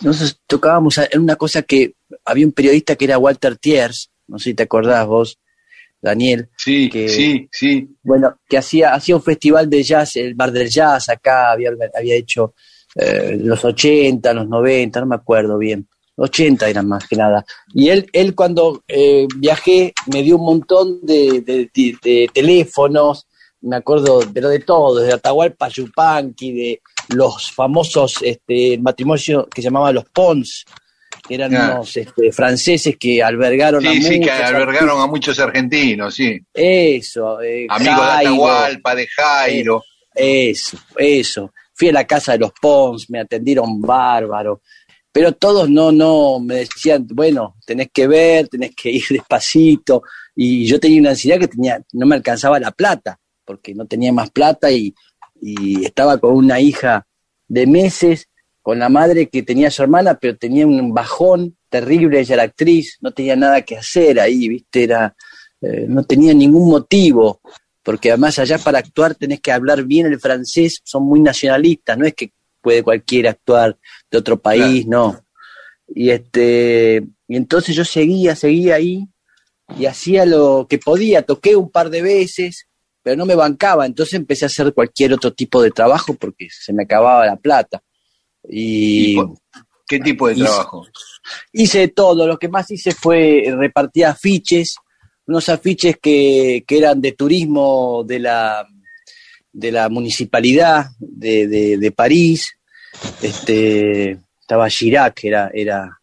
Nosotros 0.00 0.40
tocábamos 0.46 0.98
en 0.98 1.20
una 1.20 1.36
cosa 1.36 1.62
que 1.62 1.94
había 2.24 2.46
un 2.46 2.52
periodista 2.52 2.96
que 2.96 3.04
era 3.04 3.18
Walter 3.18 3.56
Thiers, 3.56 4.10
no 4.28 4.38
sé 4.38 4.50
si 4.50 4.54
te 4.54 4.62
acordás 4.62 5.06
vos, 5.06 5.38
Daniel. 6.00 6.48
Sí, 6.56 6.88
que, 6.88 7.08
sí, 7.08 7.48
sí. 7.50 7.96
Bueno, 8.02 8.38
que 8.48 8.58
hacía, 8.58 8.94
hacía 8.94 9.16
un 9.16 9.22
festival 9.22 9.68
de 9.68 9.82
jazz, 9.82 10.16
el 10.16 10.34
Bar 10.34 10.52
del 10.52 10.70
Jazz 10.70 11.08
acá, 11.08 11.50
había, 11.50 11.70
había 11.94 12.14
hecho 12.14 12.54
eh, 12.94 13.36
los 13.40 13.64
80, 13.64 14.32
los 14.32 14.48
90, 14.48 15.00
no 15.00 15.06
me 15.06 15.16
acuerdo 15.16 15.58
bien. 15.58 15.86
80 16.16 16.68
eran 16.68 16.88
más 16.88 17.06
que 17.06 17.16
nada. 17.16 17.44
Y 17.72 17.88
él, 17.90 18.08
él 18.12 18.34
cuando 18.34 18.82
eh, 18.88 19.26
viajé 19.36 19.94
me 20.12 20.22
dio 20.22 20.36
un 20.36 20.44
montón 20.44 21.00
de, 21.02 21.40
de, 21.42 22.30
teléfonos, 22.32 23.26
me 23.62 23.76
acuerdo 23.76 24.20
de 24.20 24.40
lo 24.40 24.48
de 24.48 24.60
todo, 24.60 25.00
de 25.00 25.12
Atahualpa 25.12 25.68
Yupanqui, 25.68 26.52
de 26.52 26.82
los 27.08 27.50
famosos 27.50 28.18
este, 28.22 28.78
matrimonios 28.78 29.46
que 29.52 29.62
llamaban 29.62 29.94
los 29.94 30.04
Pons, 30.06 30.64
que 31.26 31.34
eran 31.34 31.54
unos 31.54 31.96
este, 31.96 32.32
franceses 32.32 32.96
que 32.98 33.22
albergaron 33.22 33.86
a 33.86 33.90
muchos. 33.90 34.06
Sí, 34.06 34.20
que 34.20 34.30
albergaron 34.30 35.00
a 35.00 35.06
muchos 35.06 35.38
argentinos, 35.38 36.14
sí. 36.14 36.38
Eso. 36.52 37.40
Eh, 37.40 37.66
Amigos 37.68 37.96
de 37.96 38.26
Atahualpa, 38.26 38.94
de 38.94 39.06
Jairo. 39.06 39.82
Eh, 40.14 40.50
eso, 40.50 40.78
eso. 40.96 41.52
Fui 41.74 41.88
a 41.88 41.92
la 41.92 42.06
casa 42.06 42.32
de 42.32 42.38
los 42.38 42.52
Pons, 42.60 43.08
me 43.10 43.20
atendieron 43.20 43.80
bárbaro 43.80 44.62
pero 45.18 45.32
todos 45.32 45.68
no, 45.68 45.90
no, 45.90 46.38
me 46.38 46.56
decían, 46.56 47.04
bueno, 47.10 47.56
tenés 47.66 47.88
que 47.92 48.06
ver, 48.06 48.46
tenés 48.46 48.72
que 48.76 48.90
ir 48.90 49.02
despacito, 49.10 50.02
y 50.36 50.64
yo 50.64 50.78
tenía 50.78 51.00
una 51.00 51.10
ansiedad 51.10 51.40
que 51.40 51.48
tenía, 51.48 51.80
no 51.94 52.06
me 52.06 52.14
alcanzaba 52.14 52.60
la 52.60 52.70
plata, 52.70 53.18
porque 53.48 53.74
no 53.74 53.86
tenía 53.86 54.12
más 54.12 54.30
plata 54.30 54.70
y, 54.70 54.94
estaba 55.82 56.18
con 56.18 56.34
una 56.34 56.60
hija 56.60 57.06
de 57.46 57.64
meses, 57.66 58.28
con 58.60 58.80
la 58.80 58.88
madre 58.88 59.28
que 59.28 59.44
tenía 59.44 59.70
su 59.70 59.82
hermana, 59.84 60.18
pero 60.20 60.36
tenía 60.36 60.66
un 60.66 60.92
bajón 60.92 61.56
terrible, 61.68 62.18
ella 62.18 62.34
era 62.34 62.42
actriz, 62.42 62.98
no 63.00 63.12
tenía 63.12 63.36
nada 63.36 63.62
que 63.62 63.76
hacer 63.76 64.18
ahí, 64.18 64.48
viste, 64.48 64.82
era, 64.82 65.14
eh, 65.60 65.86
no 65.88 66.02
tenía 66.02 66.34
ningún 66.34 66.68
motivo, 66.68 67.40
porque 67.84 68.10
además 68.10 68.40
allá 68.40 68.58
para 68.58 68.80
actuar 68.80 69.14
tenés 69.14 69.40
que 69.40 69.52
hablar 69.52 69.84
bien 69.84 70.06
el 70.06 70.18
francés, 70.18 70.80
son 70.82 71.04
muy 71.04 71.20
nacionalistas, 71.20 71.96
no 71.96 72.04
es 72.04 72.14
que 72.14 72.32
puede 72.60 72.82
cualquiera 72.82 73.30
actuar 73.30 73.78
de 74.10 74.18
otro 74.18 74.38
país, 74.40 74.86
no. 74.88 75.20
Y 75.86 76.10
este, 76.10 77.06
y 77.28 77.36
entonces 77.36 77.76
yo 77.76 77.84
seguía, 77.84 78.34
seguía 78.34 78.74
ahí 78.74 79.06
y 79.78 79.86
hacía 79.86 80.26
lo 80.26 80.66
que 80.68 80.78
podía, 80.78 81.22
toqué 81.22 81.54
un 81.54 81.70
par 81.70 81.90
de 81.90 82.02
veces, 82.02 82.67
pero 83.08 83.16
no 83.16 83.24
me 83.24 83.34
bancaba, 83.34 83.86
entonces 83.86 84.12
empecé 84.12 84.44
a 84.44 84.48
hacer 84.48 84.74
cualquier 84.74 85.14
otro 85.14 85.32
tipo 85.32 85.62
de 85.62 85.70
trabajo 85.70 86.12
porque 86.12 86.48
se 86.50 86.74
me 86.74 86.82
acababa 86.82 87.24
la 87.24 87.36
plata. 87.36 87.82
Y, 88.46 89.16
¿Qué 89.86 89.98
tipo 89.98 90.28
de 90.28 90.34
trabajo? 90.34 90.86
Hice 91.54 91.88
todo, 91.88 92.26
lo 92.26 92.38
que 92.38 92.50
más 92.50 92.70
hice 92.70 92.92
fue 92.92 93.44
repartir 93.56 94.04
afiches, 94.04 94.76
unos 95.26 95.48
afiches 95.48 95.96
que, 96.02 96.64
que 96.66 96.76
eran 96.76 97.00
de 97.00 97.12
turismo 97.12 98.04
de 98.04 98.18
la, 98.18 98.68
de 99.50 99.72
la 99.72 99.88
municipalidad 99.88 100.88
de, 100.98 101.78
de, 101.78 101.92
París, 101.92 102.58
este, 103.22 104.18
estaba 104.38 104.68
Chirac, 104.68 105.24
era, 105.24 105.50
era 105.54 105.98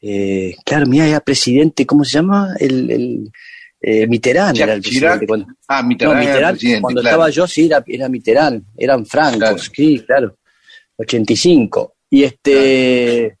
eh, 0.00 0.54
claro, 0.64 0.86
mira, 0.86 1.06
era 1.06 1.20
presidente, 1.20 1.84
¿cómo 1.84 2.02
se 2.02 2.12
llama? 2.12 2.54
El, 2.58 2.90
el 2.90 3.32
eh, 3.80 4.06
Mitterrand 4.06 4.58
era 4.58 4.74
el 4.74 4.82
presidente. 4.82 5.26
Cuando, 5.26 5.46
ah, 5.68 5.82
Mitterrand, 5.82 6.60
cuando 6.80 7.00
estaba 7.00 7.30
yo 7.30 7.46
sí 7.46 7.66
era, 7.66 7.82
era 7.86 8.08
Mitterrand, 8.08 8.64
eran 8.76 9.06
francos, 9.06 9.70
sí, 9.74 10.02
claro, 10.06 10.36
85. 10.96 11.94
Y 12.10 12.24
este... 12.24 13.36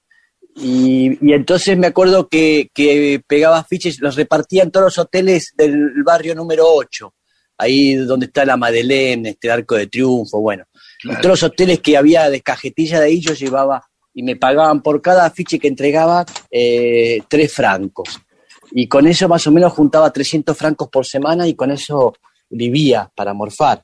Y, 0.62 1.16
y, 1.26 1.32
entonces 1.32 1.78
me 1.78 1.86
acuerdo 1.86 2.28
que, 2.28 2.70
que 2.74 3.22
pegaba 3.26 3.64
fiches, 3.64 4.00
los 4.00 4.16
repartía 4.16 4.64
en 4.64 4.70
todos 4.70 4.86
los 4.86 4.98
hoteles 4.98 5.54
del 5.56 6.02
barrio 6.04 6.34
número 6.34 6.64
8 6.66 7.14
ahí 7.60 7.94
donde 7.94 8.26
está 8.26 8.44
la 8.44 8.56
Madeleine, 8.56 9.30
este 9.30 9.50
Arco 9.50 9.76
de 9.76 9.86
Triunfo, 9.86 10.40
bueno. 10.40 10.64
todos 11.02 11.26
los 11.26 11.42
hoteles 11.42 11.80
que 11.80 11.96
había 11.96 12.30
de 12.30 12.40
cajetilla 12.40 12.98
de 12.98 13.06
ahí 13.06 13.20
yo 13.20 13.34
llevaba 13.34 13.84
y 14.14 14.22
me 14.22 14.36
pagaban 14.36 14.82
por 14.82 15.00
cada 15.02 15.26
afiche 15.26 15.58
que 15.58 15.68
entregaba 15.68 16.24
eh, 16.50 17.20
tres 17.28 17.52
francos. 17.52 18.20
Y 18.72 18.88
con 18.88 19.06
eso 19.06 19.28
más 19.28 19.46
o 19.46 19.52
menos 19.52 19.72
juntaba 19.72 20.12
300 20.12 20.56
francos 20.56 20.88
por 20.88 21.06
semana 21.06 21.46
y 21.46 21.54
con 21.54 21.70
eso 21.70 22.14
vivía 22.48 23.10
para 23.14 23.34
morfar. 23.34 23.82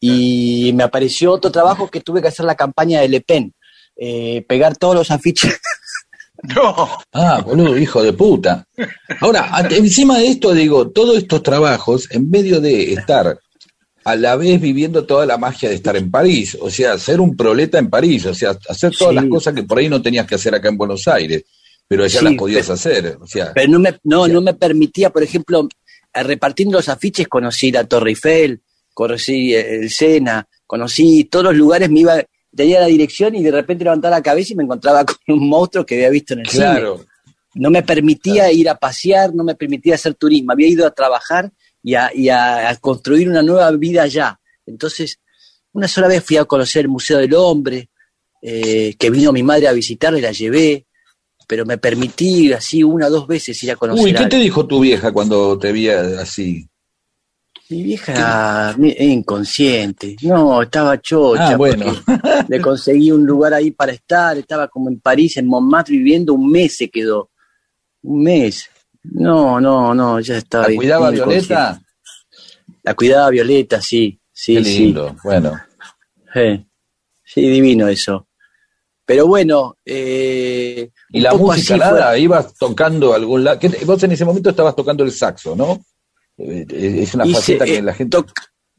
Y 0.00 0.72
me 0.74 0.84
apareció 0.84 1.32
otro 1.32 1.50
trabajo 1.50 1.90
que 1.90 2.00
tuve 2.00 2.20
que 2.20 2.28
hacer 2.28 2.44
la 2.44 2.54
campaña 2.54 3.00
de 3.00 3.08
Le 3.08 3.20
Pen, 3.20 3.54
eh, 3.96 4.44
pegar 4.48 4.76
todos 4.76 4.94
los 4.94 5.10
afiches 5.10 5.58
No. 6.42 6.90
Ah, 7.12 7.40
boludo, 7.44 7.78
hijo 7.78 8.02
de 8.02 8.12
puta. 8.12 8.66
Ahora, 9.20 9.50
encima 9.70 10.18
de 10.18 10.28
esto, 10.28 10.52
digo, 10.52 10.90
todos 10.90 11.16
estos 11.16 11.42
trabajos, 11.42 12.08
en 12.10 12.28
medio 12.28 12.60
de 12.60 12.92
estar 12.92 13.38
a 14.04 14.16
la 14.16 14.36
vez 14.36 14.60
viviendo 14.60 15.06
toda 15.06 15.24
la 15.24 15.38
magia 15.38 15.68
de 15.68 15.76
estar 15.76 15.96
en 15.96 16.10
París, 16.10 16.58
o 16.60 16.70
sea, 16.70 16.98
ser 16.98 17.20
un 17.20 17.36
proleta 17.36 17.78
en 17.78 17.88
París, 17.88 18.26
o 18.26 18.34
sea, 18.34 18.56
hacer 18.68 18.94
todas 18.94 19.14
las 19.14 19.24
cosas 19.26 19.54
que 19.54 19.62
por 19.62 19.78
ahí 19.78 19.88
no 19.88 20.02
tenías 20.02 20.26
que 20.26 20.34
hacer 20.34 20.54
acá 20.54 20.68
en 20.68 20.76
Buenos 20.76 21.08
Aires, 21.08 21.44
pero 21.88 22.06
ya 22.06 22.22
las 22.22 22.34
podías 22.34 22.70
hacer, 22.70 23.18
o 23.20 23.26
sea. 23.26 23.52
Pero 23.54 23.72
no 23.72 23.78
me, 23.78 23.98
no, 24.04 24.26
no 24.26 24.40
me 24.40 24.54
permitía, 24.54 25.10
por 25.10 25.22
ejemplo, 25.22 25.68
repartiendo 26.12 26.78
los 26.78 26.88
afiches 26.88 27.28
conocí 27.28 27.72
la 27.72 27.84
Torre 27.84 28.10
Eiffel, 28.10 28.60
conocí 28.92 29.54
el 29.54 29.90
Sena, 29.90 30.46
conocí 30.66 31.24
todos 31.24 31.46
los 31.46 31.56
lugares, 31.56 31.90
me 31.90 32.00
iba, 32.00 32.22
tenía 32.54 32.80
la 32.80 32.86
dirección 32.86 33.34
y 33.34 33.42
de 33.42 33.50
repente 33.50 33.84
levantaba 33.84 34.16
la 34.16 34.22
cabeza 34.22 34.52
y 34.52 34.56
me 34.56 34.64
encontraba 34.64 35.04
con 35.26 35.38
un 35.38 35.48
monstruo 35.48 35.84
que 35.84 35.96
había 35.96 36.10
visto 36.10 36.34
en 36.34 36.40
el 36.40 36.46
claro. 36.46 36.98
cine. 36.98 37.08
No 37.56 37.70
me 37.70 37.82
permitía 37.82 38.50
ir 38.50 38.68
a 38.68 38.74
pasear, 38.76 39.34
no 39.34 39.44
me 39.44 39.54
permitía 39.54 39.94
hacer 39.94 40.14
turismo, 40.14 40.52
había 40.52 40.68
ido 40.68 40.86
a 40.86 40.90
trabajar 40.90 41.52
y 41.82 41.94
a, 41.94 42.78
construir 42.80 43.28
una 43.28 43.42
nueva 43.42 43.70
vida 43.72 44.02
allá. 44.02 44.40
Entonces, 44.66 45.20
una 45.72 45.86
sola 45.86 46.08
vez 46.08 46.24
fui 46.24 46.36
a 46.36 46.46
conocer 46.46 46.82
el 46.82 46.88
Museo 46.88 47.18
del 47.18 47.34
Hombre, 47.34 47.90
eh, 48.42 48.94
que 48.98 49.10
vino 49.10 49.32
mi 49.32 49.42
madre 49.42 49.68
a 49.68 49.72
visitar 49.72 50.16
y 50.16 50.20
la 50.20 50.32
llevé, 50.32 50.86
pero 51.46 51.64
me 51.64 51.78
permití 51.78 52.52
así 52.52 52.82
una 52.82 53.06
o 53.06 53.10
dos 53.10 53.26
veces 53.26 53.62
ir 53.62 53.70
a 53.70 53.76
conocer. 53.76 54.04
Uy, 54.04 54.14
¿qué 54.14 54.26
te 54.26 54.36
dijo 54.36 54.66
tu 54.66 54.80
vieja 54.80 55.12
cuando 55.12 55.58
te 55.58 55.72
vi 55.72 55.88
así? 55.88 56.68
Mi 57.70 57.82
vieja 57.82 58.74
inconsciente, 58.78 60.16
no, 60.22 60.62
estaba 60.62 61.00
chocha. 61.00 61.48
Ah, 61.48 61.56
bueno. 61.56 61.86
le 62.48 62.60
conseguí 62.60 63.10
un 63.10 63.24
lugar 63.24 63.54
ahí 63.54 63.70
para 63.70 63.92
estar, 63.92 64.36
estaba 64.36 64.68
como 64.68 64.90
en 64.90 65.00
París, 65.00 65.38
en 65.38 65.46
Montmartre, 65.46 65.96
viviendo 65.96 66.34
un 66.34 66.50
mes 66.50 66.76
se 66.76 66.90
quedó. 66.90 67.30
Un 68.02 68.22
mes. 68.22 68.68
No, 69.04 69.60
no, 69.60 69.94
no, 69.94 70.20
ya 70.20 70.36
estaba. 70.36 70.68
¿La 70.68 70.76
cuidaba 70.76 71.10
Violeta? 71.10 71.80
La 72.82 72.94
cuidaba 72.94 73.30
Violeta, 73.30 73.80
sí, 73.80 74.20
sí, 74.30 74.60
lindo. 74.60 75.16
Bueno. 75.24 75.58
Sí, 77.24 77.40
divino 77.40 77.88
eso. 77.88 78.28
Pero 79.04 79.26
bueno. 79.26 79.76
Eh, 79.84 80.90
¿Y 81.10 81.20
la 81.20 81.34
música 81.34 81.76
nada? 81.76 82.16
¿Ibas 82.18 82.54
tocando 82.54 83.14
algún 83.14 83.44
lado? 83.44 83.60
Vos 83.84 84.02
en 84.02 84.12
ese 84.12 84.24
momento 84.24 84.50
estabas 84.50 84.74
tocando 84.74 85.04
el 85.04 85.12
saxo, 85.12 85.54
¿no? 85.54 85.84
Eh, 86.38 86.66
es 86.68 87.14
una 87.14 87.26
faceta 87.26 87.64
que 87.64 87.78
eh, 87.78 87.82
la 87.82 87.94
gente... 87.94 88.18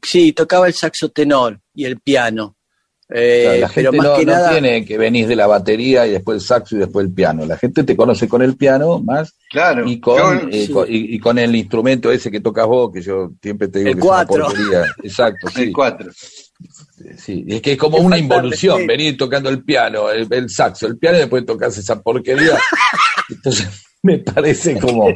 sí, 0.02 0.32
tocaba 0.32 0.66
el 0.66 0.74
saxo 0.74 1.10
tenor 1.10 1.60
y 1.74 1.84
el 1.84 2.00
piano. 2.00 2.56
Eh, 3.08 3.58
la 3.60 3.68
gente 3.68 3.96
no, 3.96 4.16
tiene 4.16 4.84
que 4.84 4.98
venís 4.98 5.28
de 5.28 5.36
la 5.36 5.46
batería 5.46 6.08
y 6.08 6.10
después 6.10 6.42
el 6.42 6.46
saxo 6.46 6.74
y 6.74 6.80
después 6.80 7.06
el 7.06 7.12
piano. 7.12 7.46
La 7.46 7.56
gente 7.56 7.84
te 7.84 7.96
conoce 7.96 8.28
con 8.28 8.42
el 8.42 8.56
piano 8.56 8.98
más 8.98 9.36
claro, 9.48 9.88
y, 9.88 10.00
con, 10.00 10.48
y, 10.50 11.18
con 11.20 11.38
el 11.38 11.54
instrumento 11.54 12.10
ese 12.10 12.32
que 12.32 12.40
tocas 12.40 12.66
vos, 12.66 12.92
que 12.92 13.00
yo 13.00 13.30
siempre 13.40 13.68
te 13.68 13.78
digo 13.78 13.92
que 13.92 13.98
es 14.00 14.04
una 14.04 14.26
porquería. 14.26 14.86
Exacto, 15.04 15.48
sí. 15.54 15.62
El 15.62 15.72
cuatro. 15.72 16.10
Sí, 17.18 17.44
es 17.48 17.60
que 17.60 17.72
es 17.72 17.78
como 17.78 17.98
una 17.98 18.16
involución, 18.16 18.86
venir 18.86 19.16
tocando 19.16 19.50
el 19.50 19.62
piano, 19.62 20.10
el, 20.10 20.48
saxo, 20.48 20.86
el 20.86 20.96
piano 20.98 21.18
y 21.18 21.20
después 21.20 21.44
tocas 21.44 21.76
esa 21.76 22.00
porquería. 22.00 22.58
Entonces, 23.28 23.68
me 24.02 24.18
parece 24.18 24.78
como. 24.78 25.06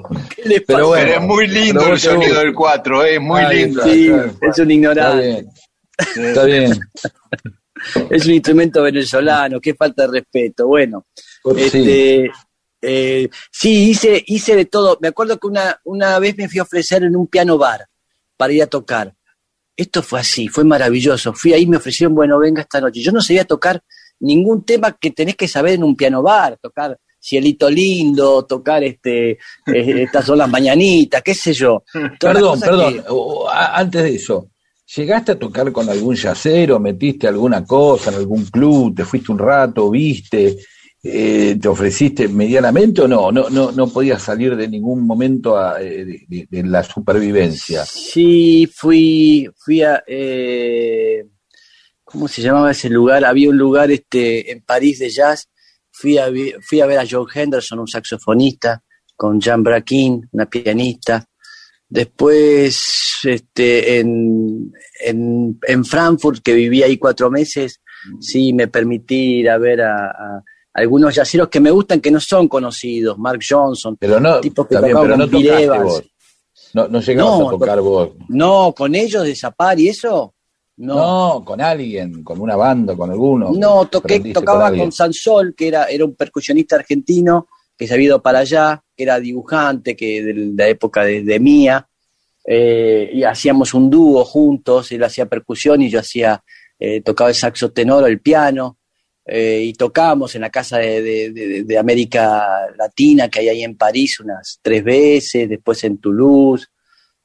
pero 0.67 0.89
bueno, 0.89 1.13
es 1.13 1.21
muy 1.23 1.47
lindo 1.49 1.93
el 1.93 1.99
sonido 1.99 2.41
del 2.41 2.53
4, 2.53 3.05
es 3.05 3.21
muy 3.21 3.47
lindo. 3.47 3.83
Sí, 3.85 4.11
es 4.41 4.59
un 4.59 4.71
ignorante. 4.71 5.47
Está 6.17 6.45
bien. 6.45 6.79
es 8.11 8.27
un 8.27 8.33
instrumento 8.33 8.83
venezolano, 8.83 9.61
qué 9.61 9.75
falta 9.75 10.07
de 10.07 10.21
respeto. 10.21 10.67
Bueno, 10.67 11.07
este, 11.57 12.31
eh, 12.83 13.29
sí, 13.51 13.91
hice, 13.91 14.23
hice 14.27 14.57
de 14.57 14.67
todo. 14.67 14.99
Me 15.01 15.09
acuerdo 15.09 15.39
que 15.39 15.47
una, 15.47 15.81
una 15.85 16.19
vez 16.19 16.37
me 16.37 16.49
fui 16.49 16.59
a 16.59 16.65
ofrecer 16.65 17.03
en 17.05 17.17
un 17.17 17.27
piano 17.27 17.59
bar 17.59 17.87
para 18.37 18.53
ir 18.53 18.63
a 18.63 18.67
tocar. 18.67 19.15
Esto 19.81 20.03
fue 20.03 20.21
así, 20.21 20.47
fue 20.47 20.63
maravilloso. 20.63 21.33
Fui 21.33 21.55
ahí, 21.55 21.67
me 21.67 21.79
ofrecieron, 21.79 22.15
bueno, 22.15 22.39
venga 22.39 22.61
esta 22.61 22.83
noche. 22.83 23.01
Yo 23.01 23.13
no 23.13 23.23
sabía 23.23 23.47
tocar 23.47 23.83
ningún 24.19 24.63
tema 24.63 24.95
que 25.01 25.11
tenés 25.11 25.37
que 25.37 25.49
saber 25.49 25.73
en 25.73 25.85
un 25.85 25.97
piano 25.97 26.23
bar, 26.23 26.59
tocar 26.61 26.99
Cielito 27.19 27.71
Lindo, 27.71 28.45
tocar 28.45 28.85
este, 28.85 29.31
eh, 29.31 29.39
estas 30.03 30.27
son 30.27 30.37
las 30.37 30.51
mañanitas, 30.51 31.23
qué 31.23 31.33
sé 31.33 31.55
yo. 31.55 31.83
Perdón, 32.21 32.61
perdón, 32.61 33.03
antes 33.51 34.03
de 34.03 34.15
eso, 34.17 34.51
¿llegaste 34.95 35.33
a 35.33 35.39
tocar 35.39 35.73
con 35.73 35.89
algún 35.89 36.15
yacero, 36.15 36.79
metiste 36.79 37.27
alguna 37.27 37.65
cosa 37.65 38.11
en 38.11 38.17
algún 38.17 38.45
club, 38.45 38.95
te 38.95 39.07
fuiste 39.07 39.33
un 39.33 39.39
rato, 39.39 39.89
viste? 39.89 40.59
Eh, 41.03 41.57
¿Te 41.61 41.67
ofreciste 41.67 42.29
medianamente 42.29 43.01
o 43.01 43.09
no? 43.09 43.33
No, 43.33 43.49
no, 43.49 43.73
no 43.73 43.89
podías 43.89 44.23
salir 44.23 44.55
de 44.55 44.69
ningún 44.69 45.07
momento 45.07 45.57
eh, 45.79 46.27
de, 46.29 46.63
la 46.65 46.83
supervivencia. 46.85 47.87
Sí, 47.87 48.71
fui, 48.73 49.49
fui 49.57 49.83
a, 49.83 50.05
eh, 50.07 51.25
¿cómo 52.05 52.29
se 52.29 52.43
llamaba 52.43 52.73
ese 52.73 52.91
lugar? 52.91 53.25
Había 53.25 53.49
un 53.49 53.57
lugar 53.57 53.91
este, 53.91 54.53
en 54.53 54.61
París 54.61 54.99
de 54.99 55.09
jazz. 55.09 55.49
Fui 55.91 56.19
a, 56.19 56.31
fui 56.61 56.83
a 56.83 56.87
ver 56.87 56.99
a 56.99 57.07
John 57.11 57.27
Henderson, 57.33 57.79
un 57.79 57.89
saxofonista, 57.89 58.83
con 59.17 59.41
Jan 59.41 59.63
Brakin, 59.63 60.29
una 60.33 60.47
pianista. 60.51 61.27
Después, 61.89 63.21
este, 63.25 64.01
en, 64.01 64.71
en, 65.03 65.59
en 65.67 65.85
Frankfurt, 65.85 66.43
que 66.43 66.53
viví 66.53 66.83
ahí 66.83 66.99
cuatro 66.99 67.31
meses, 67.31 67.81
sí 68.21 68.53
me 68.53 68.69
permití 68.69 69.41
ir 69.41 69.51
a 69.51 69.59
ver 69.59 69.81
a 69.81 70.45
algunos 70.73 71.15
yaceros 71.15 71.49
que 71.49 71.61
me 71.61 71.71
gustan 71.71 72.01
que 72.01 72.11
no 72.11 72.21
son 72.21 72.49
conocidos, 72.49 73.19
Mark 73.19 73.41
Johnson, 73.49 73.97
pero 73.99 74.21
no, 74.21 74.41
tipo 74.41 74.67
que 74.67 74.77
pero 74.79 75.17
no 75.17 75.27
vos. 75.27 76.03
No, 76.73 76.87
no 76.87 77.01
llegamos 77.01 77.49
a 77.49 77.51
tocar 77.51 77.81
vos. 77.81 78.11
No, 78.29 78.73
con 78.77 78.95
ellos 78.95 79.25
de 79.25 79.35
Zapar 79.35 79.79
y 79.81 79.89
eso. 79.89 80.35
No. 80.77 81.43
con 81.45 81.61
alguien, 81.61 82.25
con 82.25 82.41
una 82.41 82.57
banda, 82.57 82.97
con 82.97 83.11
alguno. 83.11 83.51
No, 83.53 83.87
toqué, 83.87 84.21
tocaba 84.33 84.75
con, 84.75 84.91
Sansol, 84.91 85.55
que 85.55 85.69
era, 85.69 85.85
era 85.87 86.05
un 86.05 86.15
percusionista 86.15 86.77
argentino 86.77 87.49
que 87.77 87.87
se 87.87 87.95
había 87.95 88.07
ido 88.07 88.23
para 88.23 88.41
allá, 88.41 88.83
que 88.95 89.03
era 89.03 89.19
dibujante, 89.19 89.97
que 89.97 90.23
de 90.23 90.35
la 90.55 90.69
época 90.69 91.03
de, 91.03 91.41
Mía, 91.41 91.89
eh, 92.47 93.11
y 93.13 93.25
hacíamos 93.25 93.73
un 93.73 93.89
dúo 93.89 94.23
juntos, 94.25 94.93
él 94.93 95.03
hacía 95.03 95.27
percusión 95.27 95.81
y 95.81 95.89
yo 95.89 96.01
hacía, 96.01 96.43
eh, 96.79 97.01
tocaba 97.01 97.31
el 97.31 97.37
saxo 97.37 97.73
tenor 97.73 98.05
o 98.05 98.07
el 98.07 98.21
piano, 98.21 98.77
eh, 99.25 99.63
y 99.65 99.73
tocamos 99.75 100.35
en 100.35 100.41
la 100.41 100.51
Casa 100.51 100.79
de, 100.79 101.77
América 101.79 102.69
Latina 102.77 103.29
que 103.29 103.41
hay 103.41 103.49
ahí 103.49 103.63
en 103.63 103.77
París 103.77 104.21
unas 104.21 104.59
tres 104.63 104.83
veces, 104.83 105.49
después 105.49 105.85
en 105.85 105.99
Toulouse, 105.99 106.67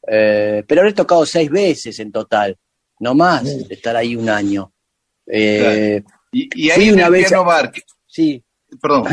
eh, 0.08 0.64
pero 0.68 0.82
habré 0.82 0.94
tocado 0.94 1.26
seis 1.26 1.50
veces 1.50 1.98
en 2.00 2.12
total, 2.12 2.58
no 3.00 3.16
más 3.16 3.44
de 3.44 3.74
estar 3.74 3.96
ahí 3.96 4.16
un 4.16 4.30
año. 4.30 4.72
Eh, 5.26 6.04
y, 6.32 6.70
ahí 6.70 6.90
en 6.90 7.00
el 7.00 7.12
piano 7.12 7.46
bar, 7.46 7.72
sí, 8.06 8.44
perdón. 8.82 9.06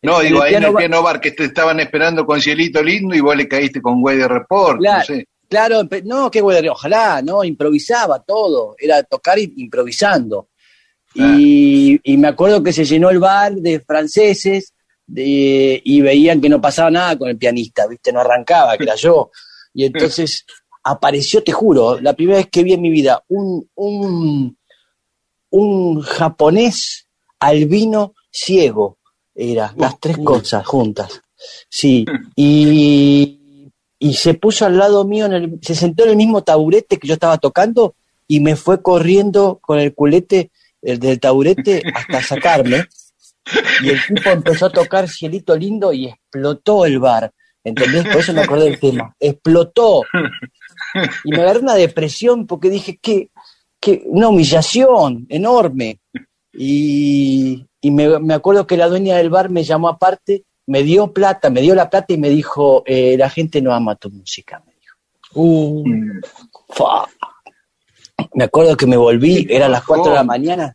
No, 0.00 0.20
digo, 0.20 0.42
ahí 0.42 0.54
en 0.54 0.62
el 0.62 0.74
piano 0.74 1.02
bar 1.02 1.20
que 1.20 1.32
te 1.32 1.44
estaban 1.44 1.80
esperando 1.80 2.24
con 2.24 2.40
Cielito 2.40 2.82
Lindo 2.82 3.14
y 3.14 3.20
vos 3.20 3.36
le 3.36 3.48
caíste 3.48 3.82
con 3.82 4.02
Weather 4.02 4.30
Report, 4.30 4.78
claro, 4.78 5.14
no 5.14 5.22
Claro, 5.48 5.82
no, 6.04 6.30
qué 6.30 6.42
Weather, 6.42 6.68
ojalá, 6.68 7.22
no, 7.22 7.42
improvisaba 7.42 8.22
todo, 8.22 8.76
era 8.78 9.02
tocar 9.02 9.38
improvisando. 9.38 10.50
Ah. 11.18 11.36
Y, 11.38 12.16
me 12.16 12.28
acuerdo 12.28 12.62
que 12.62 12.72
se 12.72 12.84
llenó 12.84 13.10
el 13.10 13.18
bar 13.18 13.54
de 13.54 13.80
franceses 13.80 14.72
y 15.14 16.00
veían 16.00 16.40
que 16.40 16.48
no 16.48 16.60
pasaba 16.60 16.90
nada 16.90 17.16
con 17.16 17.28
el 17.28 17.38
pianista, 17.38 17.86
¿viste? 17.86 18.12
No 18.12 18.20
arrancaba, 18.20 18.76
que 18.76 18.84
era 18.84 18.94
yo. 18.94 19.30
Y 19.72 19.84
entonces 19.84 20.44
apareció, 20.82 21.42
te 21.42 21.52
juro, 21.52 22.00
la 22.00 22.14
primera 22.14 22.38
vez 22.38 22.48
que 22.50 22.62
vi 22.62 22.72
en 22.72 22.82
mi 22.82 22.90
vida 22.90 23.22
un, 23.28 23.68
un, 23.74 24.56
un 25.50 26.00
japonés 26.02 27.06
albino 27.38 28.14
ciego, 28.30 28.98
era, 29.34 29.72
las 29.76 29.98
tres 30.00 30.18
cosas 30.18 30.66
juntas. 30.66 31.20
Sí, 31.68 32.04
y, 32.36 33.70
y 33.98 34.14
se 34.14 34.34
puso 34.34 34.66
al 34.66 34.78
lado 34.78 35.04
mío, 35.04 35.26
en 35.26 35.32
el, 35.32 35.58
se 35.62 35.74
sentó 35.74 36.04
en 36.04 36.10
el 36.10 36.16
mismo 36.16 36.42
taburete 36.42 36.98
que 36.98 37.08
yo 37.08 37.14
estaba 37.14 37.38
tocando 37.38 37.94
y 38.26 38.40
me 38.40 38.56
fue 38.56 38.82
corriendo 38.82 39.58
con 39.60 39.78
el 39.78 39.94
culete 39.94 40.50
el 40.82 40.98
del 40.98 41.20
taburete 41.20 41.82
hasta 41.94 42.22
sacarme. 42.22 42.84
Y 43.82 43.90
el 43.90 43.98
tipo 44.06 44.30
empezó 44.30 44.66
a 44.66 44.70
tocar 44.70 45.08
Cielito 45.08 45.56
Lindo 45.56 45.92
y 45.92 46.06
explotó 46.06 46.84
el 46.84 46.98
bar. 46.98 47.32
¿Entendés? 47.64 48.04
Por 48.04 48.16
eso 48.18 48.32
me 48.32 48.42
acordé 48.42 48.64
del 48.64 48.80
tema. 48.80 49.14
Explotó. 49.18 50.02
Y 51.24 51.30
me 51.30 51.42
agarré 51.42 51.60
una 51.60 51.74
depresión 51.74 52.46
porque 52.46 52.70
dije, 52.70 52.98
que, 53.00 53.30
que 53.80 54.02
una 54.06 54.28
humillación 54.28 55.26
enorme. 55.28 56.00
Y, 56.52 57.66
me, 57.82 58.34
acuerdo 58.34 58.66
que 58.66 58.76
la 58.76 58.88
dueña 58.88 59.16
del 59.16 59.30
bar 59.30 59.50
me 59.50 59.64
llamó 59.64 59.88
aparte, 59.88 60.44
me 60.66 60.82
dio 60.82 61.12
plata, 61.12 61.50
me 61.50 61.60
dio 61.60 61.74
la 61.74 61.90
plata 61.90 62.12
y 62.12 62.18
me 62.18 62.30
dijo, 62.30 62.82
eh, 62.86 63.16
la 63.18 63.30
gente 63.30 63.60
no 63.62 63.72
ama 63.72 63.96
tu 63.96 64.10
música, 64.10 64.62
me 64.66 64.72
dijo. 64.72 64.96
Uh, 65.34 65.84
me 68.34 68.44
acuerdo 68.44 68.76
que 68.76 68.86
me 68.86 68.96
volví, 68.96 69.46
eran 69.48 69.72
las 69.72 69.84
4 69.84 70.10
de 70.10 70.14
la 70.14 70.24
mañana, 70.24 70.74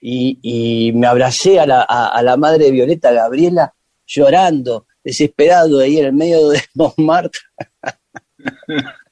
y, 0.00 0.92
me 0.94 1.06
abracé 1.06 1.58
a 1.58 1.66
la, 1.66 1.82
a, 1.82 2.22
la, 2.22 2.36
madre 2.36 2.66
de 2.66 2.70
Violeta, 2.70 3.10
Gabriela, 3.10 3.74
llorando, 4.06 4.86
desesperado 5.02 5.80
ahí 5.80 5.98
en 5.98 6.06
el 6.06 6.12
medio 6.12 6.50
de 6.50 6.62
Montmartre. 6.74 7.40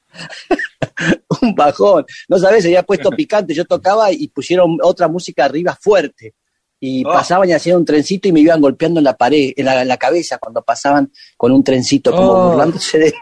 un 1.42 1.54
bajón. 1.54 2.04
No 2.28 2.38
sabes, 2.38 2.62
se 2.62 2.68
había 2.68 2.82
puesto 2.82 3.10
picante. 3.10 3.54
Yo 3.54 3.64
tocaba 3.64 4.12
y 4.12 4.28
pusieron 4.28 4.78
otra 4.82 5.08
música 5.08 5.44
arriba 5.44 5.76
fuerte. 5.80 6.34
Y 6.78 7.04
oh. 7.04 7.12
pasaban 7.12 7.48
y 7.48 7.52
hacían 7.52 7.78
un 7.78 7.84
trencito 7.84 8.28
y 8.28 8.32
me 8.32 8.40
iban 8.40 8.60
golpeando 8.60 9.00
en 9.00 9.04
la 9.04 9.16
pared, 9.16 9.52
en 9.56 9.64
la, 9.64 9.96
cabeza 9.96 10.38
cuando 10.38 10.62
pasaban 10.62 11.10
con 11.36 11.52
un 11.52 11.64
trencito, 11.64 12.12
como 12.12 12.32
oh. 12.32 12.50
burlándose 12.50 12.98
de. 12.98 13.14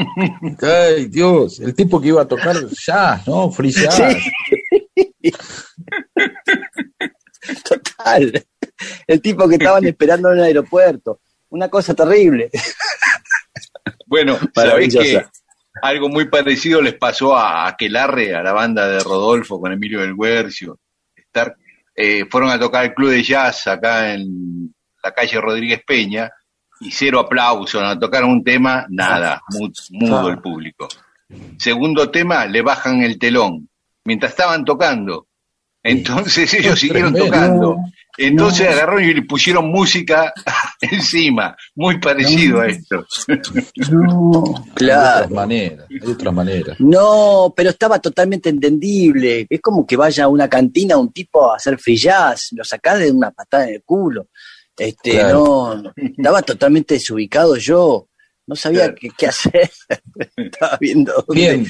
Ay, 0.62 1.06
Dios, 1.06 1.60
el 1.60 1.74
tipo 1.74 2.00
que 2.00 2.08
iba 2.08 2.22
a 2.22 2.28
tocar 2.28 2.56
ya, 2.68 3.22
¿no? 3.26 3.50
Free 3.50 3.72
Total. 7.64 8.46
El 9.06 9.20
tipo 9.20 9.48
que 9.48 9.56
estaban 9.56 9.84
esperando 9.86 10.32
en 10.32 10.38
el 10.38 10.44
aeropuerto. 10.44 11.20
Una 11.50 11.68
cosa 11.68 11.94
terrible. 11.94 12.50
Bueno, 14.06 14.38
sabés 14.54 14.94
que 14.94 15.24
algo 15.82 16.08
muy 16.08 16.28
parecido 16.28 16.80
les 16.82 16.94
pasó 16.94 17.36
a 17.36 17.66
Aquelarre, 17.68 18.34
a 18.34 18.42
la 18.42 18.52
banda 18.52 18.88
de 18.88 19.00
Rodolfo 19.00 19.60
con 19.60 19.72
Emilio 19.72 20.00
del 20.00 20.16
Guercio. 20.16 20.78
Estar, 21.14 21.56
eh, 21.94 22.24
fueron 22.30 22.50
a 22.50 22.58
tocar 22.58 22.84
el 22.84 22.94
club 22.94 23.10
de 23.10 23.22
jazz 23.22 23.66
acá 23.66 24.12
en 24.14 24.74
la 25.02 25.12
calle 25.12 25.40
Rodríguez 25.40 25.82
Peña 25.86 26.30
y 26.80 26.90
cero 26.90 27.20
aplauso, 27.20 27.80
no 27.80 27.98
tocaron 27.98 28.30
un 28.30 28.44
tema, 28.44 28.86
nada, 28.88 29.42
mudo, 29.90 30.28
el 30.28 30.38
público. 30.38 30.88
Segundo 31.58 32.10
tema, 32.10 32.46
le 32.46 32.62
bajan 32.62 33.02
el 33.02 33.18
telón, 33.18 33.68
mientras 34.04 34.32
estaban 34.32 34.64
tocando. 34.64 35.26
Entonces 35.82 36.52
ellos 36.54 36.78
siguieron 36.78 37.14
tocando. 37.14 37.76
Entonces 38.18 38.68
agarraron 38.68 39.04
y 39.04 39.14
le 39.14 39.22
pusieron 39.22 39.70
música 39.70 40.32
encima, 40.80 41.56
muy 41.74 41.98
parecido 41.98 42.60
a 42.60 42.66
esto. 42.66 43.06
No, 43.90 44.42
claro. 44.74 45.20
De 45.20 45.24
otras 45.24 45.30
maneras, 45.30 45.88
de 45.88 46.12
otras 46.12 46.34
maneras. 46.34 46.76
No, 46.80 47.54
pero 47.56 47.70
estaba 47.70 47.98
totalmente 47.98 48.50
entendible. 48.50 49.46
Es 49.48 49.60
como 49.60 49.86
que 49.86 49.96
vaya 49.96 50.24
a 50.24 50.28
una 50.28 50.48
cantina 50.48 50.98
un 50.98 51.12
tipo 51.12 51.50
a 51.50 51.56
hacer 51.56 51.78
free 51.78 51.96
jazz, 51.96 52.48
lo 52.52 52.64
sacás 52.64 52.98
de 52.98 53.10
una 53.10 53.30
patada 53.30 53.68
en 53.68 53.74
el 53.76 53.82
culo. 53.84 54.26
Este, 54.80 55.22
no, 55.24 55.92
estaba 55.94 56.40
totalmente 56.40 56.94
desubicado 56.94 57.54
yo, 57.56 58.08
no 58.46 58.56
sabía 58.56 58.94
qué, 58.94 59.26
hacer. 59.26 59.70
estaba 60.36 60.78
viendo. 60.80 61.22
Bien. 61.28 61.66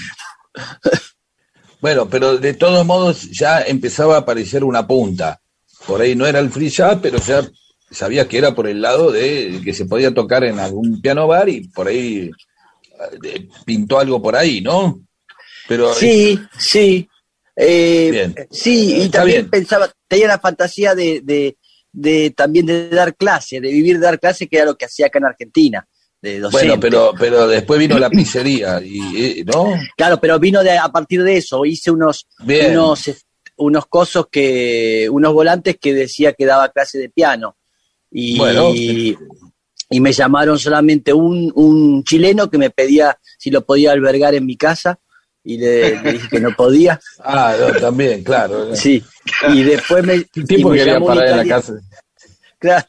bueno, 1.81 2.09
pero 2.09 2.38
de 2.38 2.55
todos 2.55 2.87
modos 2.87 3.29
ya 3.33 3.62
empezaba 3.62 4.14
a 4.14 4.20
aparecer 4.20 4.62
una 4.62 4.87
punta. 4.87 5.40
Por 5.88 6.01
ahí 6.01 6.14
no 6.14 6.25
era 6.25 6.38
el 6.38 6.51
free 6.51 6.68
jazz, 6.68 7.01
pero 7.03 7.18
ya 7.18 7.51
sabía 7.90 8.29
que 8.29 8.38
era 8.38 8.55
por 8.55 8.68
el 8.68 8.81
lado 8.81 9.11
de 9.11 9.61
que 9.64 9.75
se 9.75 9.87
podía 9.87 10.14
tocar 10.14 10.44
en 10.44 10.61
algún 10.61 11.01
piano 11.01 11.27
bar 11.27 11.49
y 11.49 11.66
por 11.66 11.88
ahí 11.88 12.31
eh, 13.25 13.49
pintó 13.64 13.99
algo 13.99 14.23
por 14.23 14.37
ahí, 14.37 14.61
¿no? 14.61 15.01
Pero 15.66 15.92
sí, 15.94 16.38
sí. 16.57 17.09
Eh, 17.57 18.33
sí, 18.53 19.03
y 19.03 19.09
también 19.09 19.51
pensaba, 19.51 19.90
tenía 20.07 20.29
la 20.29 20.38
fantasía 20.38 20.94
de, 20.94 21.23
de 21.25 21.57
también 22.35 22.66
de 22.66 22.88
dar 22.88 23.16
clase, 23.16 23.61
de 23.61 23.70
vivir 23.70 23.98
de 23.98 24.07
dar 24.07 24.20
clase, 24.20 24.48
que 24.48 24.57
era 24.57 24.66
lo 24.66 24.76
que 24.76 24.85
hacía 24.85 25.07
acá 25.07 25.18
en 25.18 25.24
Argentina. 25.26 25.87
De 26.22 26.38
docente. 26.38 26.66
Bueno, 26.66 26.81
pero, 26.81 27.12
pero 27.18 27.48
después 27.48 27.81
vino 27.81 27.98
la 27.98 28.11
pizzería, 28.11 28.81
y, 28.83 29.42
¿no? 29.46 29.72
Claro, 29.96 30.20
pero 30.20 30.38
vino 30.38 30.62
de, 30.62 30.76
a 30.76 30.88
partir 30.88 31.22
de 31.22 31.38
eso. 31.38 31.64
Hice 31.64 31.90
unos, 31.90 32.26
Bien. 32.40 32.72
unos, 32.72 33.11
unos 33.57 33.87
cosos 33.87 34.26
que, 34.31 35.09
unos 35.11 35.33
volantes 35.33 35.79
que 35.81 35.94
decía 35.94 36.35
que 36.35 36.44
daba 36.44 36.68
clase 36.68 36.98
de 36.98 37.09
piano. 37.09 37.57
Y, 38.11 38.37
Bueno. 38.37 38.70
y 38.74 39.16
me 40.00 40.12
llamaron 40.12 40.59
solamente 40.59 41.12
un, 41.12 41.50
un 41.55 42.05
chileno 42.05 42.50
que 42.50 42.59
me 42.59 42.70
pedía 42.70 43.18
si 43.38 43.50
lo 43.50 43.64
podía 43.64 43.92
albergar 43.92 44.35
en 44.35 44.44
mi 44.46 44.57
casa 44.57 45.00
y 45.44 45.57
le, 45.59 46.00
le 46.03 46.12
dije 46.12 46.29
que 46.29 46.40
no 46.40 46.50
podía. 46.57 47.00
Ah, 47.24 47.55
no, 47.59 47.81
también, 47.81 48.22
claro. 48.22 48.74
Sí. 48.76 49.03
Y 49.53 49.62
después 49.62 50.05
me, 50.05 50.14
El 50.14 50.31
tipo 50.46 50.68
y 50.68 50.72
me 50.72 50.79
quería 50.79 51.00
parar 51.00 51.29
en 51.29 51.37
la 51.38 51.44
casa. 51.46 51.74
Claro. 52.59 52.87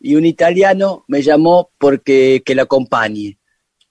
Y 0.00 0.14
un 0.16 0.26
italiano 0.26 1.04
me 1.08 1.22
llamó 1.22 1.70
porque 1.78 2.42
que 2.44 2.54
lo 2.54 2.62
acompañe. 2.62 3.38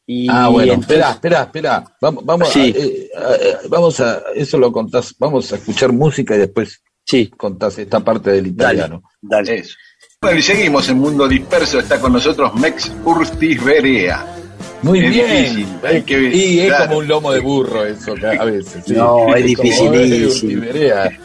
Y 0.06 0.28
Ah, 0.30 0.50
bueno, 0.50 0.74
espera, 0.74 1.12
espera, 1.12 1.44
espera. 1.44 1.86
Vamos, 2.02 2.26
vamos, 2.26 2.50
Sí. 2.50 2.74
a, 2.76 2.80
eh, 2.80 3.10
a- 3.16 3.68
vamos 3.70 4.00
a, 4.02 4.22
eso 4.36 4.58
lo 4.58 4.72
contás, 4.72 5.16
vamos 5.18 5.52
a 5.54 5.56
escuchar 5.56 5.92
música 5.94 6.36
y 6.36 6.40
después 6.40 6.82
Sí, 7.06 7.30
contás 7.36 7.78
esta 7.80 8.00
parte 8.02 8.32
del 8.32 8.48
italiano. 8.48 9.04
dale. 9.22 9.60
Eso. 9.60 9.76
Bueno, 10.22 10.38
y 10.38 10.42
seguimos 10.44 10.88
en 10.90 10.98
Mundo 11.00 11.28
Disperso. 11.28 11.80
Está 11.80 12.00
con 12.00 12.14
nosotros 12.14 12.54
Mex 12.56 12.92
Urtiz 13.06 13.64
Berea. 13.64 14.36
Muy 14.84 15.00
Es 15.00 15.10
bien. 15.12 15.28
difícil, 15.56 15.68
hay 15.84 16.02
que- 16.02 16.36
y 16.36 16.60
es 16.62 16.74
como 16.74 16.98
un 16.98 17.08
lomo 17.08 17.32
de 17.32 17.40
burro 17.40 17.86
eso 17.86 18.14
a 18.40 18.46
veces. 18.46 18.84
sí. 18.86 18.94
No, 18.94 19.34
es 19.36 19.56
como, 19.56 19.64
dificilísimo. 19.64 20.64
eh. 20.74 21.20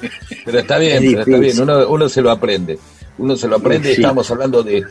Pero 0.44 0.58
está 0.58 0.78
bien, 0.78 1.02
Es 1.04 1.10
pero 1.10 1.20
está 1.22 1.38
bien, 1.38 1.60
uno, 1.62 1.88
uno 1.88 2.08
se 2.08 2.20
lo 2.22 2.30
aprende. 2.30 2.78
Uno 3.18 3.34
se 3.36 3.48
lo 3.48 3.56
aprende. 3.56 3.94
Sí. 3.94 4.00
Estamos 4.02 4.30
hablando 4.30 4.62
de 4.62 4.84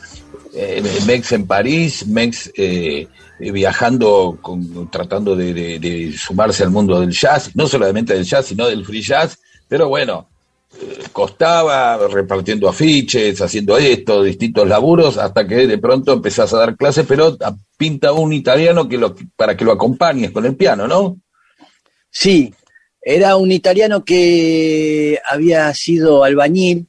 eh, 0.56 0.82
Mex 1.06 1.32
en 1.34 1.46
París, 1.46 2.08
Mex 2.08 2.52
eh, 2.56 3.08
viajando, 3.40 4.38
con- 4.42 4.90
tratando 4.90 5.36
de, 5.36 5.54
de- 5.54 5.80
de 5.80 6.14
sumarse 6.18 6.64
al 6.64 6.72
mundo 6.72 7.00
del 7.00 7.12
jazz, 7.12 7.52
no 7.56 7.68
solamente 7.68 8.14
del 8.14 8.24
jazz, 8.24 8.48
sino 8.48 8.66
del 8.68 8.86
free 8.86 9.02
jazz, 9.04 9.38
pero 9.68 9.90
bueno, 9.90 10.28
costaba 11.12 11.98
repartiendo 12.08 12.68
afiches, 12.70 13.42
haciendo 13.42 13.78
esto, 13.78 14.24
distintos 14.24 14.68
laburos, 14.68 15.18
hasta 15.18 15.48
que 15.48 15.68
de 15.68 15.78
pronto 15.78 16.14
empezás 16.14 16.54
a 16.54 16.58
dar 16.60 16.76
clases, 16.76 17.06
pero 17.08 17.38
pinta 17.78 18.12
un 18.12 18.34
italiano 18.34 18.88
que 18.88 18.98
lo, 18.98 19.16
para 19.36 19.56
que 19.56 19.66
lo 19.66 19.72
acompañes 19.72 20.32
con 20.32 20.46
el 20.46 20.56
piano, 20.56 20.88
¿no? 20.88 21.18
Sí, 22.10 22.54
era 23.02 23.36
un 23.38 23.52
italiano 23.52 24.04
que 24.04 25.20
había 25.30 25.74
sido 25.74 26.24
albañil 26.24 26.88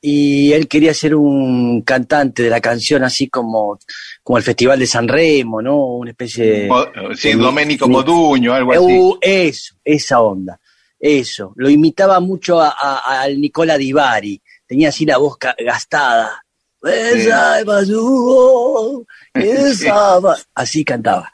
y 0.00 0.52
él 0.52 0.68
quería 0.68 0.94
ser 0.94 1.14
un 1.16 1.82
cantante 1.82 2.42
de 2.44 2.50
la 2.50 2.60
canción 2.60 3.02
así 3.02 3.28
como, 3.28 3.78
como 4.22 4.38
el 4.38 4.44
Festival 4.44 4.78
de 4.78 4.86
San 4.86 5.08
Remo, 5.08 5.60
¿no? 5.60 5.96
Una 5.96 6.10
especie 6.10 6.44
de... 6.44 6.68
Mo- 6.68 6.86
Sí. 7.16 7.32
Domenico. 7.32 7.88
Moduño, 7.88 8.52
algo 8.54 8.72
así. 8.72 8.80
Uh, 8.98 9.18
eso, 9.20 9.74
esa 9.84 10.20
onda, 10.20 10.60
eso. 10.98 11.52
Lo 11.56 11.68
imitaba 11.70 12.20
mucho 12.20 12.60
a, 12.60 12.68
a- 12.78 13.22
al 13.22 13.40
Nicola 13.40 13.76
Di 13.78 13.92
Bari. 13.92 14.40
Tenía 14.66 14.88
así 14.90 15.04
la 15.06 15.18
voz 15.18 15.36
gastada. 15.58 16.42
Esa 16.82 17.60
esa 19.34 20.18
Así 20.54 20.84
cantaba. 20.84 21.32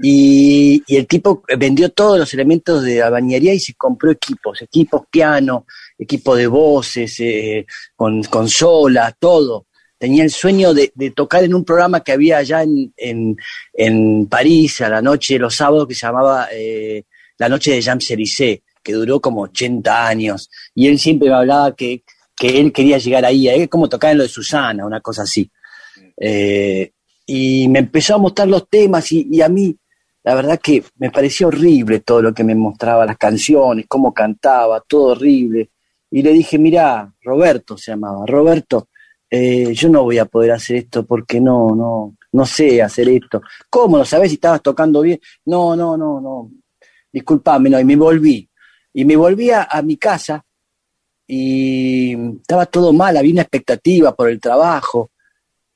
Y, 0.00 0.82
y 0.86 0.96
el 0.96 1.06
tipo 1.08 1.42
vendió 1.58 1.88
todos 1.90 2.18
los 2.18 2.32
elementos 2.32 2.84
de 2.84 3.02
albañería 3.02 3.52
y 3.52 3.58
se 3.58 3.74
compró 3.74 4.12
equipos, 4.12 4.62
equipos 4.62 5.02
piano, 5.10 5.66
equipo 5.98 6.36
de 6.36 6.46
voces, 6.46 7.18
eh, 7.18 7.66
con 7.96 8.22
consola, 8.24 9.14
todo. 9.18 9.66
Tenía 9.98 10.22
el 10.22 10.30
sueño 10.30 10.72
de, 10.72 10.92
de 10.94 11.10
tocar 11.10 11.42
en 11.42 11.52
un 11.52 11.64
programa 11.64 12.04
que 12.04 12.12
había 12.12 12.38
allá 12.38 12.62
en, 12.62 12.92
en, 12.96 13.36
en 13.72 14.26
París 14.28 14.80
a 14.82 14.88
la 14.88 15.02
noche 15.02 15.34
de 15.34 15.40
los 15.40 15.56
sábados 15.56 15.88
que 15.88 15.94
se 15.96 16.06
llamaba 16.06 16.46
eh, 16.52 17.02
La 17.38 17.48
Noche 17.48 17.72
de 17.72 17.82
Champs-Élysées, 17.82 18.62
que 18.82 18.92
duró 18.92 19.20
como 19.20 19.42
80 19.42 20.06
años. 20.06 20.50
Y 20.74 20.88
él 20.88 20.98
siempre 20.98 21.28
me 21.28 21.34
hablaba 21.34 21.74
que, 21.74 22.02
que 22.36 22.60
él 22.60 22.72
quería 22.72 22.98
llegar 22.98 23.24
ahí, 23.24 23.48
es 23.48 23.68
como 23.68 23.88
tocar 23.88 24.12
en 24.12 24.18
lo 24.18 24.22
de 24.22 24.28
Susana, 24.28 24.86
una 24.86 25.00
cosa 25.00 25.22
así. 25.22 25.50
Eh, 26.16 26.92
y 27.26 27.68
me 27.68 27.80
empezó 27.80 28.14
a 28.14 28.18
mostrar 28.18 28.48
los 28.48 28.68
temas 28.68 29.12
y, 29.12 29.42
a 29.42 29.48
mí, 29.48 29.76
la 30.24 30.34
verdad 30.34 30.58
que 30.62 30.82
me 30.96 31.10
pareció 31.10 31.48
horrible 31.48 32.00
todo 32.00 32.22
lo 32.22 32.32
que 32.32 32.44
me 32.44 32.54
mostraba, 32.54 33.04
las 33.04 33.18
canciones, 33.18 33.86
cómo 33.86 34.14
cantaba, 34.14 34.82
todo 34.86 35.12
horrible. 35.12 35.70
Y 36.10 36.22
le 36.22 36.32
dije, 36.32 36.58
mira, 36.58 37.12
Roberto 37.22 37.76
se 37.76 37.90
llamaba, 37.90 38.24
Roberto, 38.26 38.88
eh, 39.30 39.74
yo 39.74 39.90
no 39.90 40.04
voy 40.04 40.18
a 40.18 40.24
poder 40.24 40.52
hacer 40.52 40.76
esto 40.76 41.04
porque 41.04 41.38
no, 41.38 41.74
no, 41.74 42.16
no 42.32 42.46
sé 42.46 42.80
hacer 42.80 43.08
esto. 43.10 43.42
¿Cómo? 43.68 43.98
¿No 43.98 44.04
sabes 44.04 44.30
si 44.30 44.36
estabas 44.36 44.62
tocando 44.62 45.02
bien? 45.02 45.20
No, 45.44 45.76
no, 45.76 45.96
no, 45.96 46.20
no. 46.20 46.50
Disculpame, 47.12 47.68
no. 47.68 47.78
Y 47.78 47.84
me 47.84 47.96
volví. 47.96 48.47
Y 48.98 49.04
me 49.04 49.14
volví 49.14 49.48
a, 49.52 49.68
mi 49.84 49.96
casa 49.96 50.44
y 51.24 52.14
estaba 52.40 52.66
todo 52.66 52.92
mal, 52.92 53.16
había 53.16 53.30
una 53.32 53.42
expectativa 53.42 54.12
por 54.12 54.28
el 54.28 54.40
trabajo 54.40 55.12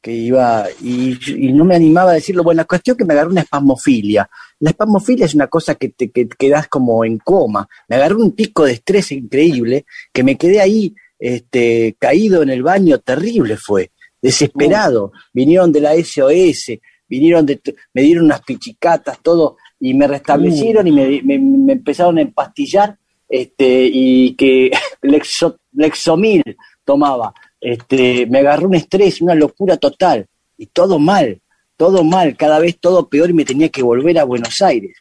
que 0.01 0.13
iba 0.13 0.67
y, 0.83 1.17
y 1.33 1.53
no 1.53 1.65
me 1.65 1.77
animaba 1.77 2.11
a 2.11 2.15
decirlo. 2.15 2.43
Bueno, 2.43 2.63
la 2.63 2.65
cuestión 2.65 2.95
es 2.95 2.99
que 2.99 3.05
me 3.05 3.13
agarró 3.13 3.31
una 3.31 3.43
espasmofilia. 3.43 4.29
La 4.59 4.71
espasmofilia 4.71 5.27
es 5.27 5.37
una 5.37 5.47
cosa 5.47 5.77
que 5.77 5.91
te 5.91 6.11
que 6.11 6.29
quedas 6.31 6.67
como 6.67 7.05
en 7.05 7.19
coma. 7.19 7.69
Me 7.87 7.95
agarró 7.95 8.19
un 8.19 8.33
pico 8.33 8.65
de 8.65 8.73
estrés 8.73 9.13
increíble 9.13 9.87
que 10.13 10.25
me 10.25 10.37
quedé 10.37 10.61
ahí 10.61 10.93
este, 11.17 11.95
caído 12.01 12.43
en 12.43 12.51
el 12.51 12.65
baño, 12.65 12.99
terrible 12.99 13.57
fue, 13.57 13.93
desesperado. 14.21 15.13
Vinieron 15.33 15.71
de 15.71 15.81
la 15.81 15.95
SOS, 15.95 16.73
vinieron 17.07 17.47
de, 17.47 17.61
me 17.95 18.03
dieron 18.03 18.25
unas 18.25 18.43
pichicatas, 18.43 19.21
todo, 19.23 19.59
y 19.79 19.95
me 19.95 20.09
restablecieron 20.09 20.89
y 20.89 20.91
me, 20.91 21.23
me- 21.23 21.39
me 21.39 21.73
empezaron 21.75 22.19
a 22.19 22.23
empastillar 22.23 22.99
este, 23.33 23.89
y 23.91 24.35
que 24.35 24.71
Lexo- 25.03 25.57
Lexomil 25.73 26.43
tomaba. 26.85 27.33
Este, 27.61 28.27
me 28.27 28.41
agarró 28.41 28.69
un 28.69 28.75
estrés, 28.75 29.23
una 29.23 29.35
locura 29.35 29.79
total, 29.79 30.27
y 30.59 30.67
todo 30.67 30.99
mal, 30.99 31.41
todo 31.77 32.05
mal, 32.05 32.37
cada 32.37 32.59
vez 32.59 32.79
todo 32.79 33.09
peor 33.09 33.31
y 33.31 33.33
me 33.33 33.45
tenía 33.47 33.71
que 33.71 33.83
volver 33.83 34.19
a 34.19 34.25
Buenos 34.25 34.61
Aires. 34.61 34.97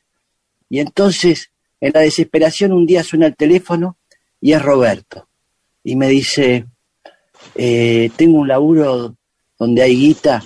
Y 0.70 0.80
entonces, 0.80 1.52
en 1.82 1.92
la 1.94 2.00
desesperación, 2.00 2.72
un 2.72 2.86
día 2.86 3.04
suena 3.04 3.28
el 3.28 3.36
teléfono 3.36 3.98
y 4.40 4.54
es 4.54 4.62
Roberto. 4.62 5.28
Y 5.84 5.96
me 5.98 6.08
dice, 6.08 6.66
eh, 7.56 8.10
tengo 8.16 8.40
un 8.40 8.48
laburo 8.48 9.16
donde 9.60 9.82
hay 9.82 9.96
guita 9.96 10.42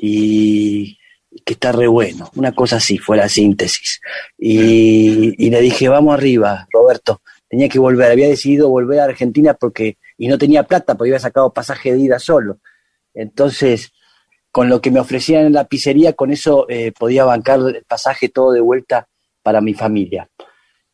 y 0.00 0.97
que 1.44 1.54
está 1.54 1.72
re 1.72 1.86
bueno. 1.86 2.30
Una 2.36 2.52
cosa 2.52 2.76
así 2.76 2.98
fue 2.98 3.16
la 3.16 3.28
síntesis. 3.28 4.00
Y, 4.36 5.50
le 5.50 5.60
dije, 5.60 5.88
vamos 5.88 6.14
arriba, 6.14 6.66
Roberto. 6.72 7.22
Tenía 7.48 7.68
que 7.68 7.78
volver, 7.78 8.10
había 8.10 8.28
decidido 8.28 8.68
volver 8.68 9.00
a 9.00 9.04
Argentina 9.04 9.54
porque, 9.54 9.96
y 10.16 10.28
no 10.28 10.36
tenía 10.38 10.64
plata 10.64 10.94
porque 10.94 11.10
había 11.10 11.20
sacado 11.20 11.52
pasaje 11.52 11.92
de 11.92 12.00
ida 12.00 12.18
solo. 12.18 12.58
Entonces, 13.14 13.92
con 14.50 14.68
lo 14.68 14.80
que 14.80 14.90
me 14.90 15.00
ofrecían 15.00 15.46
en 15.46 15.52
la 15.54 15.64
pizzería, 15.64 16.12
con 16.12 16.30
eso 16.30 16.66
eh, 16.68 16.92
podía 16.92 17.24
bancar 17.24 17.60
el 17.60 17.84
pasaje 17.84 18.28
todo 18.28 18.52
de 18.52 18.60
vuelta 18.60 19.08
para 19.42 19.60
mi 19.60 19.74
familia. 19.74 20.28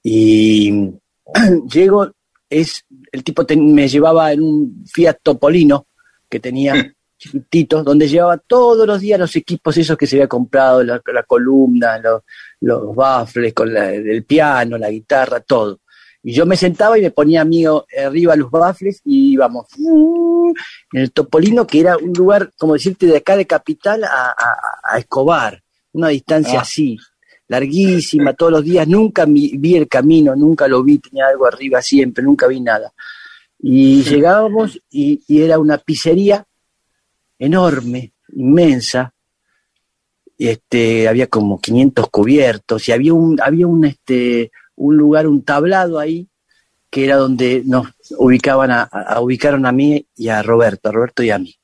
Y 0.02 0.92
llego, 1.72 2.12
es, 2.48 2.84
el 3.10 3.24
tipo 3.24 3.44
me 3.56 3.88
llevaba 3.88 4.32
en 4.32 4.42
un 4.42 4.84
Fiat 4.86 5.18
Topolino 5.22 5.86
que 6.28 6.40
tenía 6.40 6.74
chiquitito, 7.24 7.82
donde 7.82 8.06
llevaba 8.08 8.38
todos 8.38 8.86
los 8.86 9.00
días 9.00 9.18
los 9.18 9.34
equipos 9.36 9.76
esos 9.76 9.96
que 9.96 10.06
se 10.06 10.16
había 10.16 10.28
comprado, 10.28 10.82
la, 10.82 11.00
la 11.12 11.22
columna, 11.22 11.98
los, 11.98 12.22
los 12.60 12.94
baffles, 12.94 13.52
con 13.54 13.72
la- 13.72 13.92
el 13.92 14.24
piano, 14.24 14.76
la 14.78 14.90
guitarra, 14.90 15.40
todo. 15.40 15.80
Y 16.22 16.32
yo 16.32 16.46
me 16.46 16.56
sentaba 16.56 16.98
y 16.98 17.02
me 17.02 17.10
ponía 17.10 17.42
a 17.42 17.44
mí 17.44 17.66
o- 17.66 17.84
arriba 18.06 18.34
los 18.36 18.50
baffles 18.50 19.00
y 19.04 19.32
íbamos 19.34 19.66
en 19.78 21.00
el 21.00 21.12
Topolino, 21.12 21.66
que 21.66 21.80
era 21.80 21.96
un 21.96 22.12
lugar, 22.12 22.50
como 22.56 22.74
decirte, 22.74 23.06
de 23.06 23.16
acá 23.18 23.36
de 23.36 23.46
Capital 23.46 24.04
a, 24.04 24.30
a- 24.30 24.94
a 24.94 24.98
Escobar, 24.98 25.62
una 25.92 26.08
distancia 26.08 26.58
Ah. 26.58 26.62
así, 26.62 26.96
larguísima, 27.48 28.32
todos 28.34 28.52
los 28.52 28.64
días, 28.64 28.86
nunca 28.88 29.26
mi- 29.26 29.56
vi 29.56 29.76
el 29.76 29.88
camino, 29.88 30.34
nunca 30.34 30.66
lo 30.68 30.82
vi, 30.82 30.98
tenía 30.98 31.26
algo 31.28 31.46
arriba 31.46 31.80
siempre, 31.82 32.24
nunca 32.24 32.46
vi 32.46 32.60
nada. 32.60 32.92
Y 33.58 34.02
llegábamos 34.02 34.78
y, 34.90 35.22
y 35.26 35.42
era 35.42 35.58
una 35.58 35.78
pizzería 35.78 36.44
enorme, 37.38 38.12
inmensa, 38.34 39.12
y 40.36 40.48
este, 40.48 41.08
había 41.08 41.28
como 41.28 41.60
500 41.60 42.08
cubiertos 42.10 42.88
y 42.88 42.92
había 42.92 43.14
un, 43.14 43.40
había 43.40 43.66
un, 43.66 43.84
este, 43.84 44.50
un 44.76 44.96
lugar, 44.96 45.26
un 45.28 45.42
tablado 45.44 45.98
ahí, 45.98 46.28
que 46.90 47.04
era 47.04 47.16
donde 47.16 47.62
nos 47.64 47.88
ubicaban 48.18 48.70
a, 48.70 48.82
a- 48.82 49.20
ubicaron 49.20 49.66
a 49.66 49.72
mí 49.72 50.06
y 50.16 50.28
a 50.28 50.42
Roberto, 50.42 50.88
a 50.88 50.92
Roberto 50.92 51.22
y 51.22 51.30
a 51.30 51.38
mí. 51.38 51.54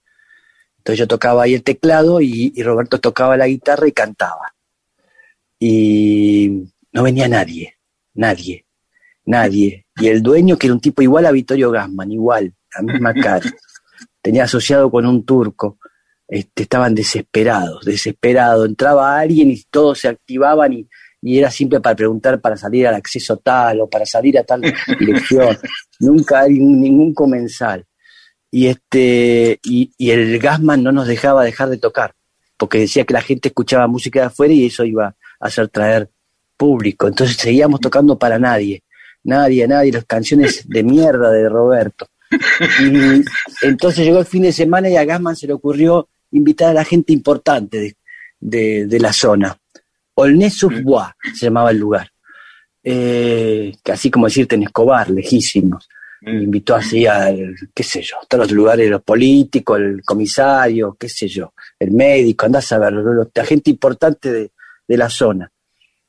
Entonces 0.79 0.99
yo 1.01 1.09
tocaba 1.09 1.43
ahí 1.45 1.55
el 1.55 1.63
teclado 1.63 2.21
y, 2.21 2.53
y 2.55 2.63
Roberto 2.63 2.99
tocaba 3.01 3.37
la 3.37 3.47
guitarra 3.49 3.87
y 3.89 3.93
cantaba. 3.93 4.55
Y 5.59 6.65
no 6.93 7.03
venía 7.03 7.29
nadie, 7.29 7.77
nadie, 8.15 8.65
nadie. 9.27 9.87
Y 9.97 10.09
el 10.09 10.23
dueño, 10.23 10.57
que 10.57 10.67
era 10.69 10.75
un 10.75 10.81
tipo 10.81 11.03
igual 11.03 11.27
a 11.27 11.33
Vittorio 11.33 11.71
Gassman, 11.71 12.11
igual, 12.13 12.55
la 12.75 12.83
misma 12.83 13.15
cara. 13.23 13.51
Tenía 14.23 14.45
asociado 14.45 14.91
con 14.91 15.07
un 15.07 15.25
turco, 15.25 15.79
este, 16.31 16.63
estaban 16.63 16.95
desesperados, 16.95 17.85
desesperados. 17.85 18.67
Entraba 18.67 19.19
alguien 19.19 19.51
y 19.51 19.63
todos 19.69 19.99
se 19.99 20.09
activaban 20.09 20.73
y, 20.73 20.89
y 21.21 21.39
era 21.39 21.51
siempre 21.51 21.81
para 21.81 21.97
preguntar 21.97 22.41
para 22.41 22.57
salir 22.57 22.87
al 22.87 22.95
acceso 22.95 23.37
tal 23.39 23.81
o 23.81 23.91
para 23.91 24.07
salir 24.07 24.39
a 24.39 24.45
tal 24.45 24.63
dirección. 24.99 25.59
Nunca 25.99 26.41
hay 26.43 26.59
ningún 26.59 27.13
comensal. 27.15 27.85
Y, 28.51 28.67
este, 28.69 29.59
y, 29.63 29.93
y 29.97 30.11
el 30.11 30.39
Gasman 30.39 30.83
no 30.83 30.93
nos 30.93 31.07
dejaba 31.07 31.45
dejar 31.45 31.69
de 31.69 31.79
tocar, 31.79 32.15
porque 32.57 32.79
decía 32.79 33.05
que 33.05 33.15
la 33.15 33.23
gente 33.23 33.49
escuchaba 33.49 33.87
música 33.87 34.21
de 34.21 34.27
afuera 34.27 34.53
y 34.53 34.67
eso 34.67 34.85
iba 34.85 35.07
a 35.07 35.17
hacer 35.41 35.69
traer 35.69 36.11
público. 36.57 37.09
Entonces 37.09 37.37
seguíamos 37.37 37.81
tocando 37.81 38.19
para 38.19 38.39
nadie, 38.39 38.85
nadie, 39.25 39.67
nadie, 39.67 39.93
las 39.93 40.05
canciones 40.05 40.69
de 40.69 40.83
mierda 40.83 41.31
de 41.31 41.49
Roberto. 41.49 42.07
Y 42.31 43.25
entonces 43.66 44.05
llegó 44.05 44.21
el 44.21 44.27
fin 44.27 44.43
de 44.43 44.53
semana 44.53 44.88
y 44.88 44.97
a 44.97 45.05
Gasman 45.05 45.37
se 45.37 45.47
le 45.47 45.53
ocurrió 45.53 46.09
invitar 46.31 46.71
a 46.71 46.75
la 46.75 46.85
gente 46.85 47.12
importante 47.12 47.79
de, 47.79 47.97
de, 48.38 48.87
de 48.87 49.01
la 49.01 49.12
zona. 49.12 49.57
Olney-sous-Bois 50.14 51.09
se 51.35 51.47
llamaba 51.47 51.71
el 51.71 51.79
lugar. 51.79 52.11
Eh, 52.83 53.75
que 53.83 53.93
así 53.93 54.11
como 54.11 54.27
decirte 54.27 54.55
en 54.55 54.62
Escobar, 54.62 55.11
lejísimos. 55.11 55.88
Me 56.23 56.43
invitó 56.43 56.75
así 56.75 57.07
al, 57.07 57.55
qué 57.75 57.83
sé 57.83 58.03
yo, 58.03 58.16
todos 58.29 58.45
los 58.45 58.53
lugares, 58.53 58.90
los 58.90 59.03
políticos, 59.03 59.81
el 59.81 60.03
comisario, 60.05 60.95
qué 61.01 61.09
sé 61.09 61.27
yo, 61.29 61.55
el 61.79 61.93
médico, 61.93 62.45
andás 62.45 62.71
a 62.73 62.79
ver, 62.79 62.93
la 63.35 63.45
gente 63.47 63.71
importante 63.71 64.31
de, 64.31 64.51
de 64.87 64.97
la 64.99 65.09
zona. 65.09 65.51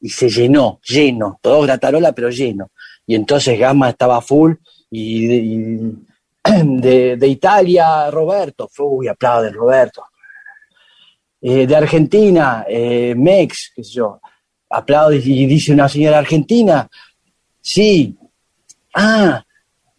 Y 0.01 0.09
se 0.09 0.29
llenó, 0.29 0.81
lleno, 0.83 1.39
todo 1.41 1.61
gratarola, 1.61 2.11
pero 2.11 2.29
lleno. 2.29 2.71
Y 3.07 3.15
entonces 3.15 3.57
Gama 3.57 3.89
estaba 3.89 4.21
full 4.21 4.55
y 4.89 5.79
de, 6.63 7.17
de 7.17 7.27
Italia, 7.27 8.09
Roberto, 8.09 8.69
uy, 8.79 9.07
aplauden 9.07 9.53
Roberto. 9.53 10.07
Eh, 11.41 11.65
de 11.65 11.75
Argentina, 11.75 12.65
eh, 12.67 13.13
Mex, 13.15 13.71
qué 13.75 13.83
sé 13.83 13.93
yo, 13.93 14.19
aplaude 14.69 15.17
y 15.17 15.45
dice 15.47 15.73
una 15.73 15.89
señora 15.89 16.19
argentina, 16.19 16.87
sí, 17.59 18.15
ah, 18.95 19.43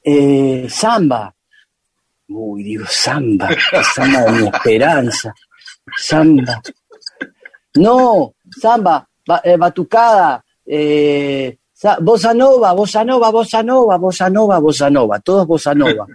eh, 0.04 0.66
samba. 0.68 1.34
Uy, 2.28 2.62
digo, 2.62 2.84
samba, 2.88 3.48
samba 3.94 4.20
de 4.24 4.32
mi 4.32 4.46
esperanza, 4.48 5.34
samba. 5.96 6.62
No, 7.74 8.34
samba, 8.60 9.06
ba- 9.26 9.40
eh, 9.44 9.56
batucada, 9.56 10.44
sa- 11.72 11.98
bossa 12.00 12.32
nova, 12.32 12.72
bossa 12.72 13.04
nova, 13.04 13.30
bossa 13.32 13.62
nova, 13.62 13.98
bossa 13.98 14.28
nova, 14.30 14.60
bossa 14.60 14.88
nova, 14.90 15.18
todos 15.20 15.46
bossa 15.46 15.74
nova. 15.74 16.06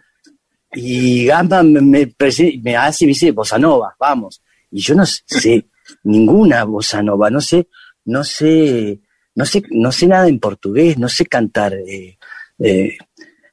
Y 0.80 1.26
Gamba 1.26 1.64
me, 1.64 1.82
me, 1.82 2.76
hace 2.76 3.06
me 3.06 3.10
dice, 3.10 3.32
bossa 3.32 3.58
nova, 3.58 3.96
vamos. 4.00 4.44
Y 4.70 4.80
yo 4.80 4.94
no 4.94 5.08
sé 5.08 5.66
ninguna 6.04 6.66
bossa 6.66 7.02
nova, 7.02 7.32
no 7.32 7.42
sé, 7.42 7.68
no 8.06 8.24
sé, 8.24 9.00
no 9.34 9.44
sé, 9.44 9.64
no 9.72 9.92
sé 9.92 10.06
nada 10.06 10.28
en 10.28 10.40
portugués, 10.40 11.00
no 11.00 11.10
sé 11.10 11.26
cantar, 11.26 11.74
eh, 11.74 12.20
eh, 12.60 12.96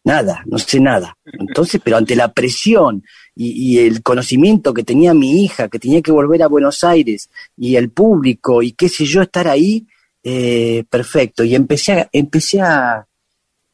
nada, 0.04 0.42
no 0.44 0.58
sé 0.58 0.80
nada. 0.80 1.16
Entonces, 1.24 1.80
pero 1.82 1.96
ante 1.96 2.14
la 2.14 2.30
presión 2.30 3.02
y, 3.34 3.72
y 3.72 3.78
el 3.78 4.02
conocimiento 4.02 4.74
que 4.74 4.84
tenía 4.84 5.14
mi 5.14 5.44
hija, 5.44 5.70
que 5.70 5.78
tenía 5.78 6.02
que 6.02 6.12
volver 6.12 6.42
a 6.42 6.48
Buenos 6.48 6.84
Aires, 6.84 7.30
y 7.56 7.76
el 7.76 7.88
público, 7.88 8.62
y 8.62 8.72
qué 8.72 8.90
sé 8.90 9.06
yo, 9.06 9.22
estar 9.22 9.48
ahí, 9.48 9.86
eh, 10.22 10.84
perfecto. 10.90 11.42
Y 11.42 11.54
empecé 11.54 11.92
a, 12.00 12.08
empecé 12.12 12.60
a, 12.60 13.06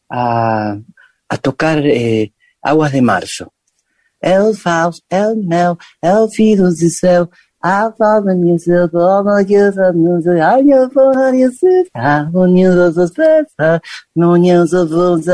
a, 0.09 0.79
a 1.29 1.37
tocar 1.39 1.85
eh, 1.85 2.33
Aguas 2.63 2.93
de 2.93 3.03
Marzo. 3.03 3.53
El 4.21 4.55
Faust, 4.55 5.05
el 5.09 5.37
Mel, 5.39 5.77
el 6.03 6.29
Fidos 6.31 6.79
de 6.79 6.91
Céu, 6.91 7.31
a 7.63 7.93
fama 7.93 8.35
minha 8.35 8.57
como 8.89 9.45
que 9.45 9.53
eu 9.53 9.93
não 9.93 10.23
sei, 10.23 10.41
a 10.41 10.63
minha 10.63 10.89
forra 10.89 11.31
de 11.31 11.51
ser, 11.53 11.89
a 11.95 12.25
minha 12.25 12.75
dos 12.91 13.13
festa, 13.13 13.83
no 14.17 14.33
minha 14.33 14.65
voz, 14.65 15.27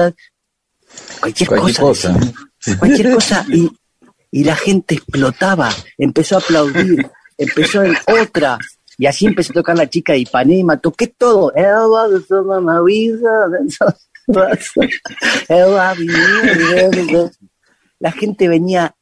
cualquier, 1.21 1.49
Cualquier 1.49 1.77
cosa, 1.79 2.13
cosa. 2.13 2.15
cualquier 2.79 3.15
cosa 3.15 3.47
y, 3.49 3.71
y 4.33 4.45
la 4.45 4.57
gente 4.57 4.97
explotaba, 4.97 5.71
empezó 5.99 6.37
a 6.37 6.41
aplaudir, 6.41 7.09
empezó 7.39 7.85
en 7.85 7.95
otra, 8.21 8.59
y 8.99 9.07
así 9.07 9.27
empecé 9.27 9.53
a 9.53 9.55
tocar 9.55 9.77
la 9.77 9.89
chica 9.89 10.15
de 10.15 10.21
Ipanema, 10.21 10.79
toqué 10.79 11.07
todo, 11.07 11.53
La 17.99 18.13
gente 18.13 18.47
venía, 18.49 18.95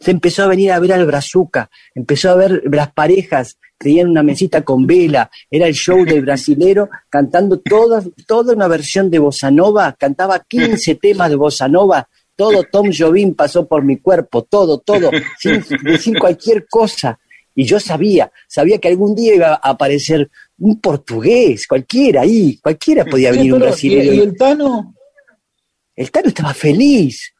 se 0.00 0.10
empezó 0.10 0.44
a 0.44 0.46
venir 0.46 0.72
a 0.72 0.78
ver 0.78 0.94
al 0.94 1.04
Brazuca, 1.04 1.68
empezó 1.94 2.30
a 2.30 2.36
ver 2.36 2.62
las 2.70 2.90
parejas, 2.92 3.58
tenían 3.76 4.08
una 4.08 4.22
mesita 4.22 4.62
con 4.62 4.86
vela, 4.86 5.30
era 5.50 5.66
el 5.66 5.74
show 5.74 6.02
del 6.04 6.22
brasilero, 6.22 6.88
cantando 7.10 7.60
toda, 7.60 8.02
toda 8.26 8.54
una 8.54 8.68
versión 8.68 9.10
de 9.10 9.18
Bossa 9.18 9.50
Nova, 9.50 9.94
cantaba 9.98 10.38
15 10.40 10.94
temas 10.94 11.28
de 11.28 11.36
Bossa 11.36 11.68
Nova, 11.68 12.08
todo 12.36 12.64
Tom 12.64 12.90
Jobim 12.96 13.34
pasó 13.34 13.66
por 13.66 13.84
mi 13.84 13.98
cuerpo, 13.98 14.44
todo, 14.44 14.78
todo, 14.78 15.10
sin 15.38 15.62
decir 15.82 16.18
cualquier 16.18 16.66
cosa. 16.68 17.18
Y 17.54 17.64
yo 17.64 17.80
sabía, 17.80 18.30
sabía 18.46 18.78
que 18.78 18.86
algún 18.86 19.16
día 19.16 19.34
iba 19.34 19.54
a 19.54 19.70
aparecer 19.70 20.30
un 20.58 20.80
portugués, 20.80 21.66
cualquiera 21.66 22.22
ahí, 22.22 22.58
cualquiera 22.60 23.04
podía 23.04 23.32
Sí, 23.32 23.38
venir 23.38 23.52
un 23.54 23.58
pero, 23.60 23.66
¿y, 23.66 23.70
brasileño. 23.70 24.12
y 24.12 24.18
el 24.20 24.36
Tano? 24.36 24.94
El 25.94 26.10
Tano 26.10 26.28
estaba 26.28 26.54
feliz, 26.54 27.32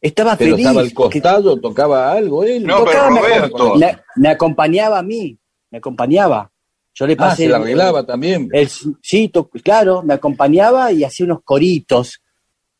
estaba 0.00 0.36
Pero 0.36 0.50
feliz. 0.52 0.66
estaba 0.66 0.80
al 0.82 0.88
que- 0.88 0.94
costado, 0.94 1.60
tocaba 1.60 2.12
algo 2.12 2.44
él. 2.44 2.64
No, 2.66 2.78
tocaba, 2.84 3.10
me 3.10 3.20
Roberto. 3.20 3.74
acom- 3.74 3.78
Me, 3.78 3.98
me 4.16 4.28
acompañaba 4.28 4.98
a 4.98 5.02
mí, 5.02 5.38
me 5.70 5.78
acompañaba. 5.78 6.50
Yo 6.94 7.06
le 7.06 7.12
Ah, 7.14 7.16
pasé. 7.16 7.44
se 7.44 7.48
la 7.48 7.56
el- 7.58 7.62
arreglaba 7.62 8.06
también. 8.06 8.48
el- 8.52 8.68
sí, 9.02 9.28
to- 9.28 9.48
claro, 9.62 10.02
me 10.02 10.14
acompañaba 10.14 10.92
y 10.92 11.04
hacía 11.04 11.26
unos 11.26 11.42
coritos, 11.44 12.22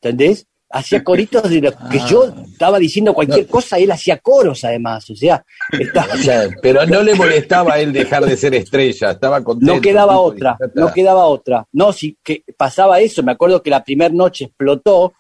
¿entendés? 0.01 0.47
Hacía 0.69 1.03
coritos 1.05 1.49
de 1.49 1.61
lo 1.61 1.71
que 1.71 1.99
Ah. 2.01 2.07
yo 2.09 2.25
estaba 2.25 2.79
diciendo 2.79 3.15
cualquier 3.15 3.47
cosa, 3.47 3.79
él 3.79 3.91
hacía 3.93 4.19
coros 4.19 4.65
además, 4.65 5.09
o 5.11 5.15
sea, 5.17 5.45
estaba- 5.73 6.13
O 6.15 6.17
sea, 6.19 6.49
pero 6.61 6.85
no 6.87 7.03
le 7.03 7.15
molestaba 7.15 7.75
a 7.75 7.81
él 7.81 7.93
dejar 7.93 8.25
de 8.27 8.37
ser 8.37 8.55
estrella, 8.55 9.13
estaba 9.13 9.43
contento. 9.45 9.75
no 9.75 9.81
quedaba 9.81 10.19
otra, 10.19 10.59
no 10.75 10.93
quedaba 10.93 11.27
otra. 11.27 11.67
No, 11.73 11.93
sí 11.93 12.17
que 12.23 12.43
pasaba 12.57 13.01
eso, 13.01 13.23
me 13.23 13.33
acuerdo 13.33 13.63
que 13.63 13.71
la 13.71 13.85
primera 13.85 14.13
noche 14.13 14.47
explotó, 14.47 15.13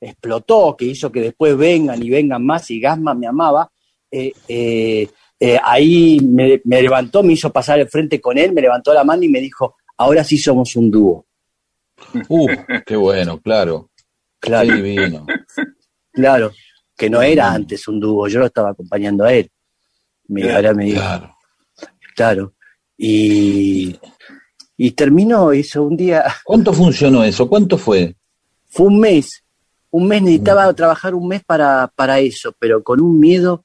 explotó, 0.00 0.74
que 0.76 0.86
hizo 0.86 1.12
que 1.12 1.20
después 1.20 1.56
vengan 1.56 2.02
y 2.02 2.10
vengan 2.10 2.44
más 2.44 2.70
y 2.70 2.80
Gasma 2.80 3.14
me 3.14 3.26
amaba. 3.26 3.70
eh, 4.10 4.32
eh, 4.48 5.08
eh, 5.38 5.58
ahí 5.62 6.18
me, 6.22 6.62
me 6.64 6.80
levantó, 6.80 7.22
me 7.22 7.34
hizo 7.34 7.50
pasar 7.52 7.78
el 7.80 7.88
frente 7.88 8.18
con 8.20 8.38
él, 8.38 8.52
me 8.52 8.62
levantó 8.62 8.94
la 8.94 9.04
mano 9.04 9.22
y 9.24 9.28
me 9.28 9.40
dijo, 9.40 9.76
ahora 9.98 10.24
sí 10.24 10.38
somos 10.38 10.74
un 10.76 10.90
dúo. 10.90 11.26
Uh, 12.28 12.48
qué 12.86 12.96
bueno, 12.96 13.38
claro. 13.40 13.90
Claro, 14.40 14.68
Qué 14.68 14.74
divino. 14.74 15.26
claro, 16.12 16.52
que 16.96 17.10
no 17.10 17.22
era 17.22 17.52
antes 17.52 17.86
un 17.88 17.98
dúo, 18.00 18.28
yo 18.28 18.38
lo 18.40 18.46
estaba 18.46 18.70
acompañando 18.70 19.24
a 19.24 19.32
él. 19.32 19.50
Me, 20.28 20.52
ahora 20.52 20.72
me 20.74 20.84
dijo, 20.86 21.00
Claro. 21.00 21.36
claro. 22.14 22.52
Y, 22.98 23.96
y 24.76 24.90
terminó 24.92 25.52
eso 25.52 25.82
un 25.82 25.96
día, 25.96 26.24
¿Cuánto 26.44 26.72
funcionó 26.72 27.22
eso? 27.24 27.48
¿Cuánto 27.48 27.76
fue? 27.78 28.16
fue 28.68 28.86
un 28.86 29.00
mes, 29.00 29.42
un 29.90 30.06
mes 30.08 30.20
necesitaba 30.22 30.72
trabajar 30.74 31.14
un 31.14 31.28
mes 31.28 31.42
para, 31.44 31.90
para 31.94 32.18
eso, 32.20 32.54
pero 32.58 32.82
con 32.82 33.00
un 33.00 33.18
miedo 33.18 33.64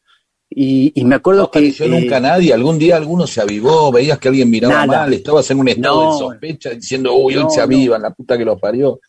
y, 0.49 0.91
y 0.99 1.03
me 1.05 1.15
acuerdo 1.15 1.41
No 1.43 1.51
que 1.51 1.59
apareció 1.59 1.85
eh, 1.85 1.89
nunca 1.89 2.19
nadie. 2.19 2.53
Algún 2.53 2.77
día 2.77 2.95
alguno 2.97 3.25
se 3.27 3.41
avivó, 3.41 3.91
veías 3.91 4.19
que 4.19 4.27
alguien 4.29 4.49
miraba 4.49 4.85
Nada. 4.85 5.01
mal, 5.03 5.13
estabas 5.13 5.49
en 5.51 5.59
un 5.59 5.67
estado 5.69 6.03
No. 6.03 6.11
de 6.13 6.17
sospecha 6.19 6.69
diciendo, 6.71 7.13
uy, 7.15 7.35
hoy 7.37 7.43
No, 7.43 7.49
se 7.49 7.57
no. 7.57 7.63
avivan, 7.63 8.01
la 8.01 8.11
puta 8.13 8.37
que 8.37 8.45
los 8.45 8.59
parió. 8.59 8.99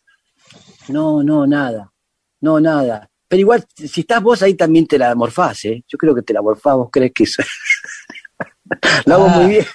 No, 0.89 1.23
no, 1.23 1.47
nada, 1.47 1.93
no, 2.41 2.61
nada. 2.61 3.09
Pero 3.29 3.41
igual, 3.41 3.65
si 3.75 4.01
estás 4.03 4.23
vos 4.23 4.43
ahí 4.43 4.55
también 4.55 4.87
te 4.87 4.99
la 4.99 5.15
morfás, 5.15 5.65
¿eh? 5.65 5.83
Yo 5.89 5.97
creo 5.99 6.15
que 6.15 6.23
te 6.23 6.33
la 6.35 6.43
morfás, 6.43 6.77
vos 6.77 6.89
crees 6.93 7.13
que 7.15 7.25
eso... 7.25 7.43
Lo 9.07 9.15
hago 9.15 9.27
Ah. 9.29 9.37
muy 9.39 9.47
bien, 9.51 9.67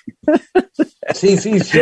Sí, 1.14 1.38
sí, 1.38 1.60
sí. 1.60 1.80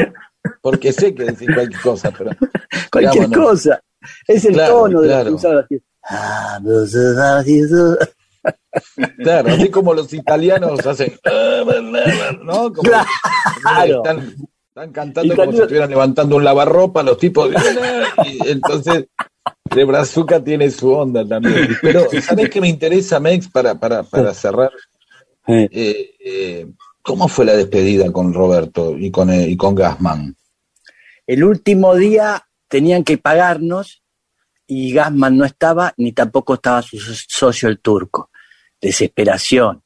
Porque 0.61 0.91
sé 0.93 1.13
que 1.15 1.23
decir 1.25 1.53
cualquier 1.53 1.81
cosa, 1.81 2.11
pero. 2.11 2.29
cualquier 2.91 3.25
digamos, 3.27 3.37
no. 3.37 3.43
cosa. 3.43 3.81
Es 4.27 4.45
el 4.45 4.53
Claro, 4.53 4.81
tono 4.81 5.01
de 5.01 5.07
claro. 5.07 5.29
lo 5.31 5.67
que. 5.67 5.79
Ah, 6.03 6.59
ah. 6.59 7.43
Claro, 9.17 9.49
así 9.49 9.69
como 9.71 9.93
los 9.93 10.13
italianos 10.13 10.85
hacen. 10.85 11.17
¿No? 12.43 12.71
Como 12.71 12.83
Claro. 12.83 13.97
Están, 14.03 14.35
están 14.75 14.91
cantando 14.91 15.35
como 15.37 15.51
si 15.53 15.59
estuvieran 15.61 15.89
levantando 15.89 16.35
un 16.35 16.43
lavarropa, 16.43 17.01
los 17.01 17.17
tipos. 17.17 17.49
Y 18.25 18.49
entonces, 18.49 19.05
de 19.73 19.83
Brazuca 19.85 20.43
tiene 20.43 20.69
su 20.69 20.91
onda 20.91 21.25
también. 21.25 21.69
Pero, 21.81 22.07
¿sabes 22.21 22.49
qué 22.49 22.59
me 22.59 22.67
interesa, 22.67 23.19
Mex, 23.21 23.47
para, 23.47 23.79
para, 23.79 24.03
para 24.03 24.33
cerrar? 24.33 24.71
Eh, 25.47 25.69
Eh, 26.19 26.67
¿Cómo 27.01 27.27
fue 27.27 27.45
la 27.45 27.53
despedida 27.55 28.11
con 28.11 28.33
Roberto 28.33 28.97
y 28.97 29.11
con, 29.11 29.29
eh, 29.29 29.47
y 29.47 29.55
con 29.55 29.75
Gasman? 29.75 30.35
El 31.27 31.43
último 31.43 31.95
día 31.95 32.43
tenían 32.67 33.03
que 33.03 33.17
pagarnos 33.19 34.01
y 34.67 34.91
Gasman 34.91 35.37
no 35.37 35.45
estaba, 35.45 35.93
ni 35.97 36.11
tampoco 36.13 36.55
estaba 36.55 36.81
su 36.81 36.97
so- 36.97 37.13
socio 37.29 37.69
el 37.69 37.79
turco. 37.79 38.29
desesperación, 38.81 39.83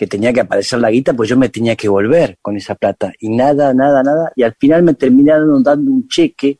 que 0.00 0.06
tenía 0.06 0.32
que 0.32 0.40
aparecer 0.40 0.78
la 0.78 0.90
guita, 0.90 1.12
pues 1.12 1.28
yo 1.28 1.36
me 1.36 1.50
tenía 1.50 1.76
que 1.76 1.86
volver 1.86 2.38
con 2.40 2.56
esa 2.56 2.74
plata. 2.74 3.12
Y 3.18 3.28
nada, 3.28 3.74
nada, 3.74 4.02
nada. 4.02 4.32
Y 4.34 4.44
al 4.44 4.54
final 4.54 4.82
me 4.82 4.94
terminaron 4.94 5.62
dando 5.62 5.90
un 5.90 6.08
cheque 6.08 6.58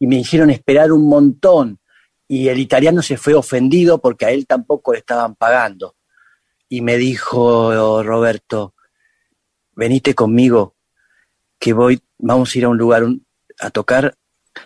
y 0.00 0.08
me 0.08 0.16
hicieron 0.16 0.50
esperar 0.50 0.90
un 0.90 1.08
montón. 1.08 1.78
Y 2.26 2.48
el 2.48 2.58
italiano 2.58 3.02
se 3.02 3.16
fue 3.16 3.34
ofendido 3.34 4.00
porque 4.00 4.26
a 4.26 4.32
él 4.32 4.48
tampoco 4.48 4.92
le 4.92 4.98
estaban 4.98 5.36
pagando. 5.36 5.94
Y 6.68 6.80
me 6.80 6.96
dijo, 6.96 8.02
Roberto, 8.02 8.74
venite 9.76 10.16
conmigo, 10.16 10.74
que 11.56 11.72
voy, 11.72 12.02
vamos 12.18 12.52
a 12.52 12.58
ir 12.58 12.64
a 12.64 12.68
un 12.70 12.78
lugar 12.78 13.04
a 13.60 13.70
tocar 13.70 14.18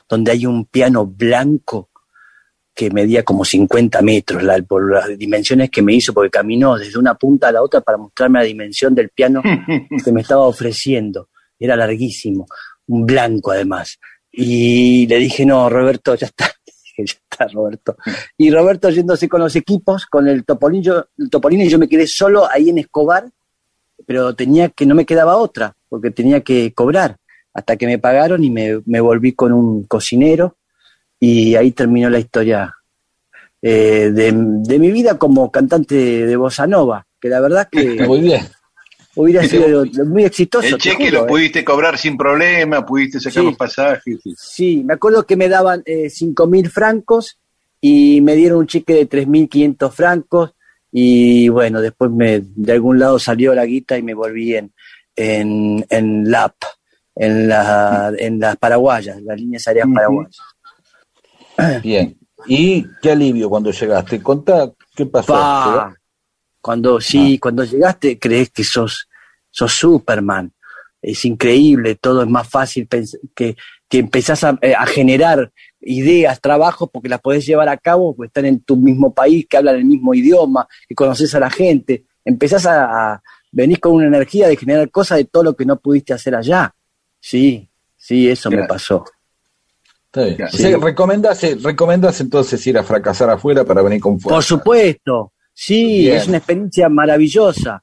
donde 0.09 0.33
hay 0.33 0.47
un 0.47 0.65
piano 0.65 1.05
blanco 1.05 1.91
que 2.75 2.91
medía 2.91 3.23
como 3.23 3.45
50 3.45 4.03
metros, 4.03 4.43
por 4.67 4.93
las 4.93 5.17
dimensiones 5.17 5.71
que 5.71 5.81
me 5.81 5.95
hizo, 5.95 6.13
porque 6.13 6.31
caminó 6.31 6.77
desde 6.77 6.99
una 6.99 7.15
punta 7.15 7.49
a 7.49 7.53
la 7.53 7.63
otra 7.63 7.81
para 7.81 7.99
mostrarme 7.99 8.41
la 8.41 8.45
dimensión 8.45 8.95
del 8.95 9.11
piano 9.11 9.43
que 10.05 10.13
me 10.13 10.23
estaba 10.23 10.43
ofreciendo. 10.43 11.29
Era 11.59 11.77
larguísimo, 11.77 12.47
un 12.89 13.07
blanco 13.07 13.53
además. 13.53 13.99
Y 14.33 15.07
le 15.07 15.19
dije, 15.19 15.47
no, 15.47 15.71
Roberto, 15.71 16.17
ya 16.17 16.27
está. 16.27 16.51
ya 16.99 17.05
está, 17.05 17.47
Roberto. 17.47 17.97
Y 18.37 18.51
Roberto 18.51 18.91
yéndose 18.91 19.29
con 19.29 19.41
los 19.41 19.55
equipos, 19.55 20.07
con 20.07 20.27
el 20.27 20.45
topolino, 20.45 21.07
el 21.17 21.31
topolino, 21.31 21.63
y 21.63 21.69
yo 21.69 21.79
me 21.79 21.89
quedé 21.89 22.09
solo 22.09 22.51
ahí 22.51 22.71
en 22.71 22.79
Escobar, 22.79 23.31
pero 24.05 24.35
tenía 24.35 24.71
que, 24.71 24.85
no 24.85 24.97
me 24.97 25.07
quedaba 25.07 25.37
otra, 25.37 25.77
porque 25.89 26.11
tenía 26.11 26.41
que 26.41 26.75
cobrar. 26.75 27.19
Hasta 27.53 27.77
que 27.77 27.87
me 27.87 28.01
pagaron 28.01 28.43
y 28.43 28.51
me, 28.51 28.83
me 28.85 29.01
volví 29.01 29.33
con 29.33 29.53
un 29.53 29.85
cocinero 29.85 30.57
y 31.19 31.55
ahí 31.55 31.71
terminó 31.73 32.11
la 32.11 32.19
historia 32.19 32.75
eh, 33.67 34.11
de, 34.13 34.79
mi 34.79 34.91
vida 34.91 35.17
como 35.17 35.51
cantante 35.51 35.95
de 35.95 36.37
bossa 36.37 36.67
nova, 36.67 37.07
que 37.19 37.31
la 37.31 37.41
verdad 37.41 37.67
que 37.73 37.95
muy 38.07 38.21
bien. 38.21 38.47
hubiera 39.15 39.43
sido 39.45 39.87
muy 40.05 40.25
exitoso. 40.25 40.67
El 40.67 40.77
cheque 40.77 41.11
lo 41.11 41.25
¿eh? 41.25 41.27
pudiste 41.27 41.65
cobrar 41.65 41.97
sin 41.97 42.19
problema, 42.19 42.85
pudiste 42.85 43.21
sacar 43.21 43.45
los 43.45 43.57
pasajes. 43.57 44.19
Sí. 44.37 44.83
me 44.85 44.93
acuerdo 44.93 45.25
que 45.25 45.37
me 45.37 45.49
daban 45.49 45.83
eh, 45.87 46.11
cinco 46.11 46.47
mil 46.47 46.69
francos 46.69 47.39
y 47.81 48.21
me 48.21 48.37
dieron 48.37 48.59
un 48.59 48.67
cheque 48.67 48.93
de 48.93 49.07
tres 49.07 49.27
mil 49.27 49.49
quinientos 49.49 49.95
francos 49.95 50.53
y 50.93 51.49
bueno, 51.49 51.81
después 51.81 52.11
me, 52.11 52.43
de 52.45 52.73
algún 52.73 52.99
lado 52.99 53.19
salió 53.19 53.55
la 53.55 53.65
guita 53.65 53.97
y 53.97 54.03
me 54.03 54.13
volví 54.13 54.55
en, 54.57 54.75
en, 55.17 55.85
en 55.89 56.31
LAP, 56.31 56.55
en, 57.17 57.49
la, 57.49 58.13
en 58.17 58.39
las 58.39 58.57
paraguayas, 58.59 59.23
las 59.23 59.41
líneas 59.41 59.67
aéreas 59.67 59.89
paraguayas. 59.93 60.37
Bien. 61.83 62.17
¿Y 62.47 62.85
qué 63.01 63.13
alivio 63.13 63.49
cuando 63.49 63.71
llegaste? 63.71 64.23
Contá 64.23 64.71
qué 64.95 65.07
pasó. 65.07 65.93
cuando 66.61 67.01
sí, 67.01 67.35
ah. 67.37 67.39
cuando 67.41 67.65
llegaste 67.65 68.19
crees 68.19 68.51
que 68.51 68.65
sos, 68.65 69.09
sos 69.51 69.73
Superman. 69.73 70.53
Es 71.01 71.25
increíble, 71.27 71.97
todo 71.97 72.23
es 72.23 72.29
más 72.29 72.49
fácil 72.49 72.89
que, 73.35 73.57
que 73.89 73.99
empezás 73.99 74.43
eh, 74.63 74.75
a, 74.75 74.87
generar 74.87 75.53
ideas, 75.81 76.41
trabajos, 76.41 76.89
porque 76.91 77.11
las 77.11 77.21
podés 77.21 77.45
llevar 77.45 77.69
a 77.69 77.77
cabo, 77.77 78.17
porque 78.17 78.29
están 78.29 78.47
en 78.47 78.61
tu 78.61 78.77
mismo 78.77 79.13
país, 79.13 79.47
que 79.49 79.59
hablan 79.59 79.77
el 79.77 79.85
mismo 79.85 80.15
idioma, 80.15 80.67
que 80.89 80.95
conoces 80.95 81.35
a 81.35 81.41
la 81.41 81.51
gente. 81.51 82.07
Empezás 82.25 82.67
a, 82.67 83.23
venir 83.53 83.79
con 83.79 83.93
una 83.93 84.07
energía 84.07 84.49
de 84.49 84.57
generar 84.57 84.91
cosas 84.91 85.19
de 85.19 85.27
todo 85.27 85.45
lo 85.45 85.55
que 85.55 85.65
no 85.65 85.79
pudiste 85.79 86.13
hacer 86.13 86.35
allá. 86.35 86.75
Sí, 87.21 87.71
sí, 87.97 88.29
eso 88.29 88.51
me 88.51 88.67
pasó. 88.67 89.05
¿Recomendás, 90.15 92.21
entonces 92.21 92.67
ir 92.67 92.79
a 92.79 92.85
fracasar 92.85 93.31
afuera 93.31 93.65
para 93.65 93.83
venir 93.83 94.01
con 94.01 94.21
fuerza? 94.21 94.37
Por 94.37 94.45
supuesto, 94.45 95.33
sí, 95.53 96.09
es 96.09 96.29
una 96.29 96.39
experiencia 96.39 96.89
maravillosa. 96.89 97.83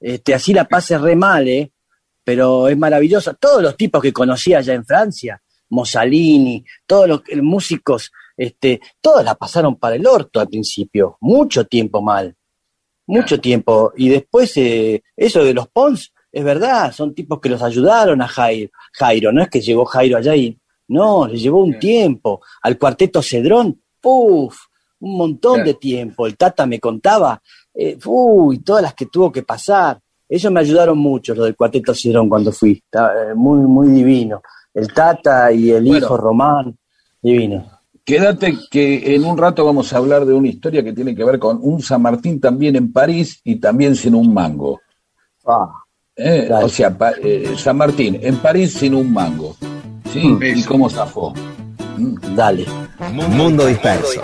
Este, 0.00 0.34
así 0.34 0.54
la 0.54 0.64
pasé 0.64 0.98
re 0.98 1.16
mal, 1.16 1.46
¿eh? 1.48 1.72
pero 2.24 2.68
es 2.68 2.76
maravillosa. 2.76 3.34
Todos 3.34 3.62
los 3.62 3.76
tipos 3.76 4.02
que 4.02 4.12
conocí 4.12 4.54
allá 4.54 4.74
en 4.74 4.84
Francia, 4.84 5.40
Mussolini, 5.68 6.64
todos 6.86 7.08
los 7.08 7.22
músicos, 7.42 8.10
este, 8.36 8.80
todos 9.00 9.24
la 9.24 9.34
pasaron 9.34 9.76
para 9.76 9.96
el 9.96 10.06
orto 10.06 10.40
al 10.40 10.48
principio, 10.48 11.18
mucho 11.20 11.66
tiempo 11.66 12.02
mal, 12.02 12.34
mucho 13.06 13.40
tiempo. 13.40 13.92
Y 13.96 14.08
después, 14.08 14.56
eh, 14.56 15.02
eso 15.16 15.44
de 15.44 15.54
los 15.54 15.68
Pons, 15.68 16.12
es 16.32 16.44
verdad, 16.44 16.92
son 16.92 17.14
tipos 17.14 17.40
que 17.40 17.48
los 17.48 17.62
ayudaron 17.62 18.20
a 18.20 18.28
Jairo, 18.28 18.70
Jairo, 18.92 19.32
no 19.32 19.42
es 19.42 19.48
que 19.48 19.60
llegó 19.60 19.84
Jairo 19.84 20.18
allá 20.18 20.34
y 20.34 20.58
no, 20.88 21.26
le 21.26 21.38
llevó 21.38 21.62
un 21.62 21.78
tiempo. 21.78 22.40
Al 22.62 22.78
cuarteto 22.78 23.22
Cedrón, 23.22 23.80
¡puf! 24.00 24.56
Un 25.00 25.18
montón 25.18 25.64
de 25.64 25.74
tiempo. 25.74 26.26
El 26.26 26.36
Tata 26.36 26.66
me 26.66 26.80
contaba, 26.80 27.40
eh, 27.74 27.98
uy, 28.06 28.58
todas 28.58 28.82
las 28.82 28.94
que 28.94 29.06
tuvo 29.06 29.30
que 29.30 29.42
pasar. 29.42 30.00
Ellos 30.28 30.50
me 30.50 30.60
ayudaron 30.60 30.98
mucho, 30.98 31.34
lo 31.34 31.44
del 31.44 31.54
cuarteto 31.54 31.94
Cedrón, 31.94 32.28
cuando 32.28 32.50
fui. 32.52 32.82
Eh, 32.92 33.34
muy, 33.34 33.58
muy 33.66 33.88
divino. 33.88 34.40
El 34.72 34.92
Tata 34.92 35.52
y 35.52 35.70
el 35.70 35.86
hijo 35.86 36.16
Román, 36.16 36.76
divino. 37.20 37.70
Quédate 38.04 38.56
que 38.70 39.14
en 39.14 39.24
un 39.24 39.36
rato 39.36 39.64
vamos 39.64 39.92
a 39.92 39.96
hablar 39.96 40.24
de 40.24 40.32
una 40.32 40.48
historia 40.48 40.82
que 40.84 40.92
tiene 40.92 41.14
que 41.14 41.24
ver 41.24 41.38
con 41.38 41.58
un 41.60 41.82
San 41.82 42.02
Martín 42.02 42.40
también 42.40 42.76
en 42.76 42.92
París 42.92 43.40
y 43.42 43.56
también 43.56 43.96
sin 43.96 44.14
un 44.14 44.32
mango. 44.32 44.80
Ah, 45.44 45.68
eh, 46.14 46.48
o 46.52 46.68
sea, 46.68 46.96
San 47.56 47.76
Martín 47.76 48.18
en 48.22 48.36
París 48.36 48.74
sin 48.74 48.94
un 48.94 49.12
mango. 49.12 49.56
¿Y 50.16 50.64
cómo 50.64 50.88
zafó? 50.88 51.34
Mm. 51.96 52.34
Dale. 52.34 52.66
Mundo 53.12 53.66
disperso. 53.66 54.20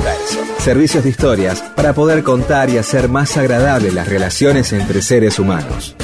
Servicios 0.58 1.04
de 1.04 1.10
historias 1.10 1.60
para 1.76 1.92
poder 1.92 2.22
contar 2.22 2.70
y 2.70 2.78
hacer 2.78 3.08
más 3.08 3.36
agradables 3.36 3.92
las 3.92 4.08
relaciones 4.08 4.72
entre 4.72 5.02
seres 5.02 5.38
humanos. 5.38 5.96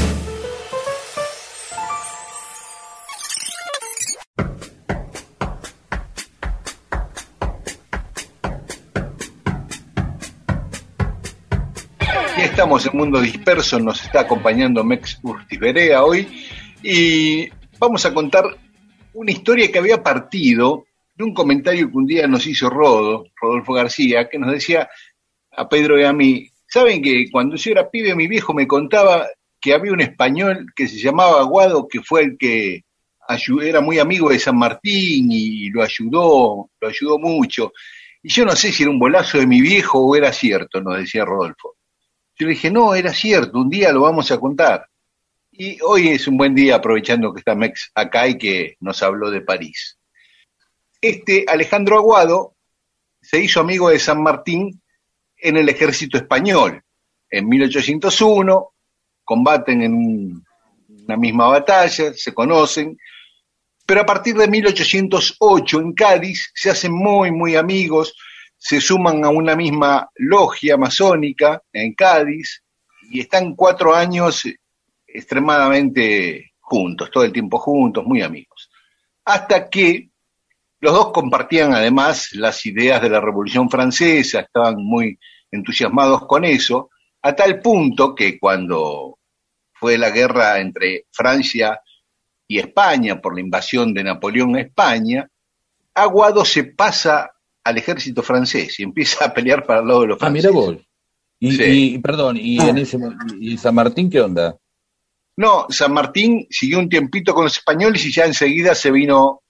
Ya 12.37 12.45
estamos 12.45 12.87
en 12.87 12.97
Mundo 12.97 13.21
Disperso, 13.21 13.81
nos 13.81 14.03
está 14.03 14.21
acompañando 14.21 14.85
Mex 14.85 15.19
Urtiberea 15.23 16.05
hoy 16.05 16.29
y 16.83 17.49
vamos 17.79 18.05
a 18.05 18.15
contar 18.15 18.45
una 19.15 19.31
historia 19.31 19.71
que 19.71 19.79
había 19.79 20.03
partido 20.03 20.85
de 21.15 21.25
un 21.25 21.35
comentario 21.35 21.91
que 21.91 21.97
un 21.97 22.07
día 22.07 22.27
nos 22.27 22.47
hizo 22.47 22.71
Rodo, 22.71 23.25
Rodolfo 23.41 23.73
García, 23.73 24.29
que 24.29 24.39
nos 24.39 24.53
decía 24.53 24.89
a 25.53 25.69
Pedro 25.69 25.99
y 25.99 26.05
a 26.05 26.13
mí, 26.13 26.49
¿saben 26.67 27.03
que 27.03 27.29
cuando 27.31 27.57
yo 27.57 27.73
era 27.73 27.91
pibe 27.91 28.15
mi 28.15 28.29
viejo 28.29 28.55
me 28.55 28.67
contaba 28.67 29.27
que 29.61 29.75
había 29.75 29.93
un 29.93 30.01
español 30.01 30.67
que 30.77 30.87
se 30.87 30.99
llamaba 30.99 31.41
Aguado, 31.41 31.89
que 31.89 32.01
fue 32.01 32.23
el 32.23 32.39
que 32.39 32.85
era 33.63 33.81
muy 33.81 33.99
amigo 33.99 34.31
de 34.31 34.39
San 34.39 34.57
Martín 34.57 35.31
y 35.31 35.69
lo 35.71 35.83
ayudó, 35.83 36.71
lo 36.81 36.89
ayudó 36.89 37.19
mucho. 37.19 37.73
Y 38.23 38.31
yo 38.31 38.45
no 38.45 38.57
sé 38.57 38.73
si 38.73 38.85
era 38.85 38.91
un 38.91 38.99
bolazo 38.99 39.39
de 39.39 39.47
mi 39.47 39.61
viejo 39.61 39.99
o 39.99 40.17
era 40.17 40.33
cierto, 40.33 40.81
nos 40.81 40.99
decía 40.99 41.25
Rodolfo. 41.25 41.75
Yo 42.37 42.47
le 42.47 42.53
dije, 42.53 42.71
no, 42.71 42.95
era 42.95 43.13
cierto, 43.13 43.59
un 43.59 43.69
día 43.69 43.93
lo 43.93 44.03
vamos 44.03 44.31
a 44.31 44.39
contar. 44.39 44.87
Y 45.61 45.77
hoy 45.83 46.11
es 46.11 46.29
un 46.29 46.37
buen 46.37 46.55
día 46.55 46.77
aprovechando 46.77 47.35
que 47.35 47.41
está 47.41 47.57
Mex 47.57 47.91
acá 47.93 48.29
y 48.29 48.39
que 48.39 48.77
nos 48.79 49.03
habló 49.03 49.29
de 49.29 49.41
París. 49.41 49.99
Este 51.01 51.47
Alejandro 51.49 51.97
Aguado 51.97 52.55
se 53.21 53.43
hizo 53.43 53.59
amigo 53.59 53.91
de 53.91 53.99
San 53.99 54.23
Martín 54.23 54.81
en 55.37 55.57
el 55.57 55.69
ejército 55.69 56.17
español. 56.17 56.81
En 57.29 57.49
1801 57.49 58.73
combaten 59.25 59.83
en 59.83 60.45
una 61.05 61.17
misma 61.17 61.49
batalla, 61.49 62.15
se 62.15 62.33
conocen, 62.33 62.97
pero 63.85 64.03
a 64.03 64.07
partir 64.07 64.37
de 64.37 64.47
1808 64.47 65.81
en 65.81 65.93
Cádiz 65.93 66.53
se 66.55 66.71
hacen 66.71 66.93
muy, 66.93 67.33
muy 67.33 67.57
amigos, 67.57 68.15
se 68.57 68.81
suman 68.81 69.25
a 69.25 69.31
una 69.31 69.57
misma 69.57 70.09
logia 70.15 70.77
masónica 70.77 71.61
en 71.73 71.95
Cádiz 71.95 72.63
y 73.11 73.19
están 73.19 73.57
cuatro 73.57 73.93
años 73.93 74.45
extremadamente 75.09 76.53
juntos, 76.61 77.11
todo 77.11 77.25
el 77.25 77.33
tiempo 77.33 77.59
juntos, 77.59 78.05
muy 78.05 78.23
amigos. 78.23 78.71
Hasta 79.25 79.69
que 79.69 80.11
los 80.81 80.93
dos 80.93 81.13
compartían 81.13 81.75
además 81.75 82.29
las 82.33 82.65
ideas 82.67 83.03
de 83.03 83.11
la 83.11 83.21
Revolución 83.21 83.69
Francesa, 83.69 84.41
estaban 84.41 84.77
muy 84.77 85.19
entusiasmados 85.51 86.27
con 86.27 86.45
eso, 86.45 86.91
a 87.23 87.35
tal 87.35 87.61
punto 87.61 88.15
que 88.15 88.39
cuando 88.39 89.19
fue 89.73 89.99
la 89.99 90.11
guerra 90.11 90.61
entre 90.61 91.07
Francia 91.11 91.81
y 92.47 92.59
España 92.59 93.21
por 93.21 93.35
la 93.35 93.41
invasión 93.41 93.93
de 93.93 94.05
Napoleón 94.05 94.57
a 94.57 94.61
España, 94.61 95.29
Aguado 95.95 96.45
se 96.45 96.65
pasa 96.65 97.33
al 97.65 97.77
ejército 97.77 98.23
francés 98.23 98.79
y 98.79 98.83
empieza 98.85 99.25
a 99.25 99.35
pelear 99.35 99.67
para 99.67 99.81
el 99.81 99.89
lado 99.89 100.03
de 100.03 100.07
los 100.09 100.19
franceses. 100.19 100.51
Ah, 100.55 100.71
mira 101.41 101.73
Y, 101.73 101.99
perdón, 101.99 102.37
¿y, 102.41 102.61
en 102.61 102.79
ese, 102.79 102.99
¿y 103.41 103.59
San 103.59 103.75
Martín 103.75 104.09
qué 104.09 104.21
onda? 104.21 104.57
No, 105.39 105.67
San 105.69 105.93
Martín 105.93 106.49
siguió 106.51 106.81
un 106.81 106.89
tiempito 106.89 107.33
con 107.33 107.45
los 107.45 107.57
españoles 107.57 108.05
y 108.05 108.13
ya 108.13 108.25
enseguida 108.25 108.75
se 108.75 108.91
vino 108.91 109.43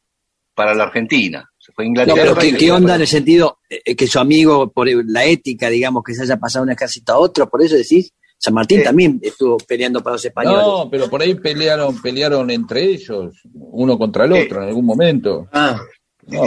para 0.54 0.74
la 0.74 0.84
Argentina. 0.84 1.48
Se 1.56 1.72
fue 1.72 1.86
Inglaterra. 1.86 2.34
pero 2.38 2.58
¿qué, 2.58 2.70
onda 2.70 2.96
en 2.96 3.00
el 3.00 3.06
sentido 3.06 3.60
eh, 3.70 3.96
que 3.96 4.06
su 4.06 4.18
amigo, 4.18 4.70
por 4.70 4.86
la 5.10 5.24
ética, 5.24 5.70
digamos, 5.70 6.02
que 6.04 6.12
se 6.14 6.24
haya 6.24 6.36
pasado 6.36 6.64
un 6.64 6.72
ejército 6.72 7.14
a 7.14 7.18
otro, 7.18 7.48
por 7.48 7.62
eso 7.62 7.74
decís? 7.74 8.12
San 8.36 8.52
Martín 8.52 8.82
también 8.84 9.18
estuvo 9.22 9.56
peleando 9.56 10.02
para 10.02 10.16
los 10.16 10.24
españoles. 10.26 10.62
No, 10.62 10.90
pero 10.90 11.08
por 11.08 11.22
ahí 11.22 11.34
pelearon, 11.34 12.02
pelearon 12.02 12.50
entre 12.50 12.82
ellos, 12.84 13.40
uno 13.54 13.96
contra 13.96 14.26
el 14.26 14.32
otro 14.34 14.62
en 14.62 14.68
algún 14.68 14.84
momento. 14.84 15.48
Ah, 15.54 15.80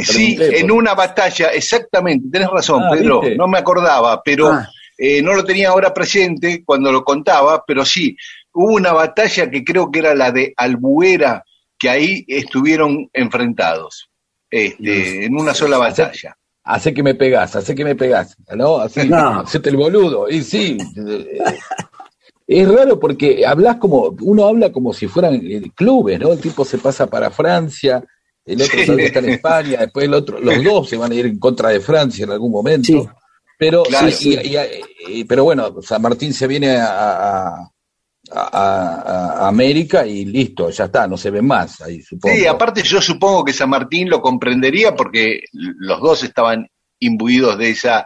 sí, 0.04 0.38
en 0.40 0.70
una 0.70 0.94
batalla, 0.94 1.48
exactamente, 1.48 2.28
tenés 2.32 2.48
razón, 2.48 2.84
ah, 2.84 2.92
Pedro, 2.92 3.24
no 3.36 3.48
me 3.48 3.58
acordaba, 3.58 4.22
pero 4.24 4.50
ah. 4.50 4.70
eh, 4.96 5.20
no 5.24 5.34
lo 5.34 5.44
tenía 5.44 5.70
ahora 5.70 5.92
presente 5.92 6.64
cuando 6.64 6.92
lo 6.92 7.04
contaba, 7.04 7.64
pero 7.66 7.84
sí, 7.84 8.16
hubo 8.54 8.74
una 8.74 8.94
batalla 8.94 9.50
que 9.50 9.64
creo 9.64 9.92
que 9.92 10.00
era 10.00 10.16
la 10.16 10.32
de 10.32 10.54
Albuera, 10.58 11.44
que 11.78 11.90
ahí 11.90 12.26
estuvieron 12.28 13.10
enfrentados, 13.14 14.10
este, 14.50 15.26
en 15.26 15.36
una 15.40 15.54
sola 15.54 15.78
batalla. 15.78 16.36
Hace 16.64 16.94
que 16.94 17.02
me 17.02 17.16
pegás, 17.16 17.56
hace 17.56 17.74
que 17.74 17.84
me 17.84 17.96
pegás, 17.96 18.38
¿no? 18.56 18.78
Así, 18.78 19.08
no. 19.10 19.44
el 19.52 19.78
boludo. 19.78 20.30
Y 20.30 20.44
sí, 20.44 20.78
es 22.46 22.68
raro 22.68 23.00
porque 23.00 23.46
hablas 23.46 23.78
como, 23.78 24.16
uno 24.22 24.46
habla 24.46 24.72
como 24.72 24.94
si 24.94 25.08
fueran 25.08 25.36
eh, 25.36 25.72
clubes, 25.74 26.20
¿no? 26.20 26.34
El 26.34 26.40
tipo 26.40 26.64
se 26.64 26.78
pasa 26.78 27.08
para 27.08 27.32
Francia, 27.32 28.04
el 28.46 28.62
otro 28.62 28.80
está 28.98 29.20
en 29.20 29.30
España, 29.30 29.80
después 29.80 30.06
el 30.06 30.14
otro, 30.14 30.40
los 30.40 30.64
dos 30.64 30.90
se 30.90 30.98
van 30.98 31.12
a 31.12 31.16
ir 31.16 31.26
en 31.26 31.40
contra 31.40 31.70
de 31.70 31.80
Francia 31.80 32.26
en 32.26 32.32
algún 32.32 32.52
momento. 32.52 33.12
Pero, 33.58 33.84
pero 35.28 35.44
bueno, 35.44 35.82
San 35.84 36.02
Martín 36.02 36.34
se 36.34 36.48
viene 36.48 36.78
a, 36.78 37.48
a, 37.48 37.71
América 38.34 40.06
y 40.06 40.26
listo, 40.26 40.70
ya 40.70 40.86
está, 40.86 41.08
no 41.08 41.18
se 41.18 41.30
ve 41.30 41.42
más 41.42 41.82
ahí, 41.82 42.02
supongo. 42.02 42.36
Sí, 42.36 42.46
aparte 42.46 42.82
yo 42.82 43.02
supongo 43.02 43.44
que 43.44 43.54
San 43.54 43.70
Martín 43.70 44.10
lo 44.10 44.22
comprendería 44.22 44.96
porque 44.96 45.42
los 45.52 46.00
dos 46.00 46.24
estaban 46.24 46.68
imbuidos 47.00 47.58
de 47.58 47.70
esa, 47.72 48.06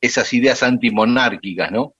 esas 0.00 0.32
ideas 0.32 0.62
antimonárquicas, 0.62 1.70
¿no? 1.70 1.94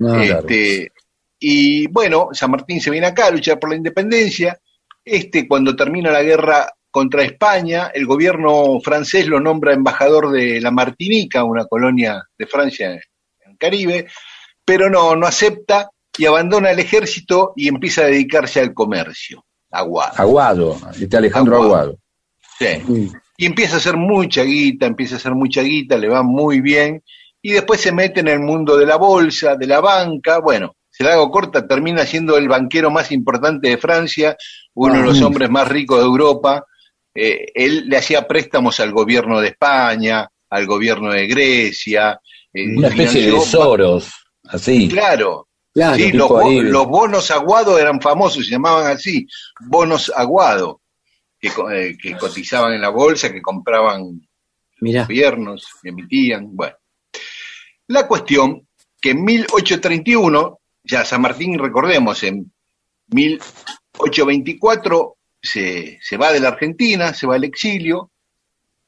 Ah, 0.00 0.22
este, 0.24 0.92
Y 1.38 1.86
bueno, 1.88 2.30
San 2.32 2.50
Martín 2.50 2.80
se 2.80 2.90
viene 2.90 3.06
acá 3.06 3.26
a 3.26 3.30
luchar 3.30 3.58
por 3.58 3.70
la 3.70 3.76
independencia. 3.76 4.58
Este, 5.04 5.46
cuando 5.46 5.76
termina 5.76 6.10
la 6.10 6.22
guerra 6.22 6.68
contra 6.90 7.22
España, 7.22 7.92
el 7.94 8.06
gobierno 8.06 8.80
francés 8.80 9.28
lo 9.28 9.38
nombra 9.38 9.74
embajador 9.74 10.32
de 10.32 10.60
la 10.60 10.70
Martinica, 10.70 11.44
una 11.44 11.66
colonia 11.66 12.24
de 12.36 12.46
Francia 12.46 12.90
en 12.90 13.00
el 13.50 13.58
Caribe, 13.58 14.06
pero 14.64 14.90
no, 14.90 15.14
no 15.14 15.26
acepta 15.26 15.90
y 16.18 16.26
abandona 16.26 16.70
el 16.70 16.78
ejército 16.78 17.52
y 17.56 17.68
empieza 17.68 18.02
a 18.02 18.06
dedicarse 18.06 18.60
al 18.60 18.74
comercio. 18.74 19.44
Aguado. 19.70 20.12
Aguado, 20.16 20.76
este 20.98 21.16
Alejandro 21.16 21.62
Aguado. 21.62 21.98
Sí. 22.58 23.10
Y 23.36 23.46
empieza 23.46 23.74
a 23.74 23.78
hacer 23.78 23.96
mucha 23.96 24.42
guita, 24.42 24.86
empieza 24.86 25.16
a 25.16 25.18
hacer 25.18 25.34
mucha 25.34 25.62
guita, 25.62 25.98
le 25.98 26.08
va 26.08 26.22
muy 26.22 26.60
bien, 26.60 27.02
y 27.42 27.52
después 27.52 27.80
se 27.80 27.92
mete 27.92 28.20
en 28.20 28.28
el 28.28 28.40
mundo 28.40 28.76
de 28.76 28.86
la 28.86 28.96
bolsa, 28.96 29.56
de 29.56 29.66
la 29.66 29.80
banca, 29.80 30.38
bueno, 30.40 30.76
se 30.96 31.04
la 31.04 31.12
hago 31.12 31.30
corta, 31.30 31.66
termina 31.66 32.06
siendo 32.06 32.38
el 32.38 32.48
banquero 32.48 32.90
más 32.90 33.12
importante 33.12 33.68
de 33.68 33.76
Francia, 33.76 34.34
uno 34.74 34.94
de 34.94 35.02
los 35.02 35.20
ah. 35.20 35.26
hombres 35.26 35.50
más 35.50 35.68
ricos 35.68 35.98
de 35.98 36.06
Europa. 36.06 36.64
Eh, 37.14 37.52
él 37.54 37.84
le 37.86 37.98
hacía 37.98 38.26
préstamos 38.26 38.80
al 38.80 38.92
gobierno 38.92 39.40
de 39.40 39.48
España, 39.48 40.26
al 40.48 40.66
gobierno 40.66 41.12
de 41.12 41.26
Grecia. 41.26 42.18
Eh, 42.52 42.78
Una 42.78 42.88
especie 42.88 43.26
de 43.26 43.32
tesoros, 43.32 44.10
así. 44.44 44.88
Claro, 44.88 45.48
sí, 45.94 46.10
los, 46.12 46.30
bonos 46.86 47.30
aguados 47.30 47.78
eran 47.78 48.00
famosos, 48.00 48.46
se 48.46 48.52
llamaban 48.52 48.86
así, 48.86 49.26
bonos 49.60 50.10
aguados, 50.14 50.76
que, 51.38 51.48
eh, 51.48 51.98
que 52.00 52.16
cotizaban 52.16 52.72
en 52.72 52.80
la 52.80 52.88
bolsa, 52.88 53.30
que 53.30 53.42
compraban 53.42 54.26
gobiernos, 54.80 55.66
que 55.82 55.90
emitían, 55.90 56.56
bueno. 56.56 56.76
La 57.88 58.06
cuestión 58.06 58.66
que 59.00 59.10
en 59.10 59.22
1831, 59.22 60.60
ya 60.82 61.04
San 61.04 61.20
Martín, 61.20 61.58
recordemos, 61.58 62.22
en 62.22 62.50
1824 63.08 65.16
se, 65.42 65.98
se 66.00 66.16
va 66.16 66.32
de 66.32 66.40
la 66.40 66.48
Argentina, 66.48 67.12
se 67.12 67.26
va 67.26 67.34
al 67.34 67.44
exilio, 67.44 68.10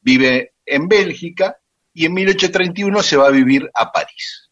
vive 0.01 0.55
en 0.65 0.89
Bélgica 0.89 1.59
y 1.93 2.07
en 2.07 2.15
1831 2.15 3.03
se 3.03 3.17
va 3.17 3.29
a 3.29 3.31
vivir 3.31 3.71
a 3.75 3.93
París. 3.93 4.48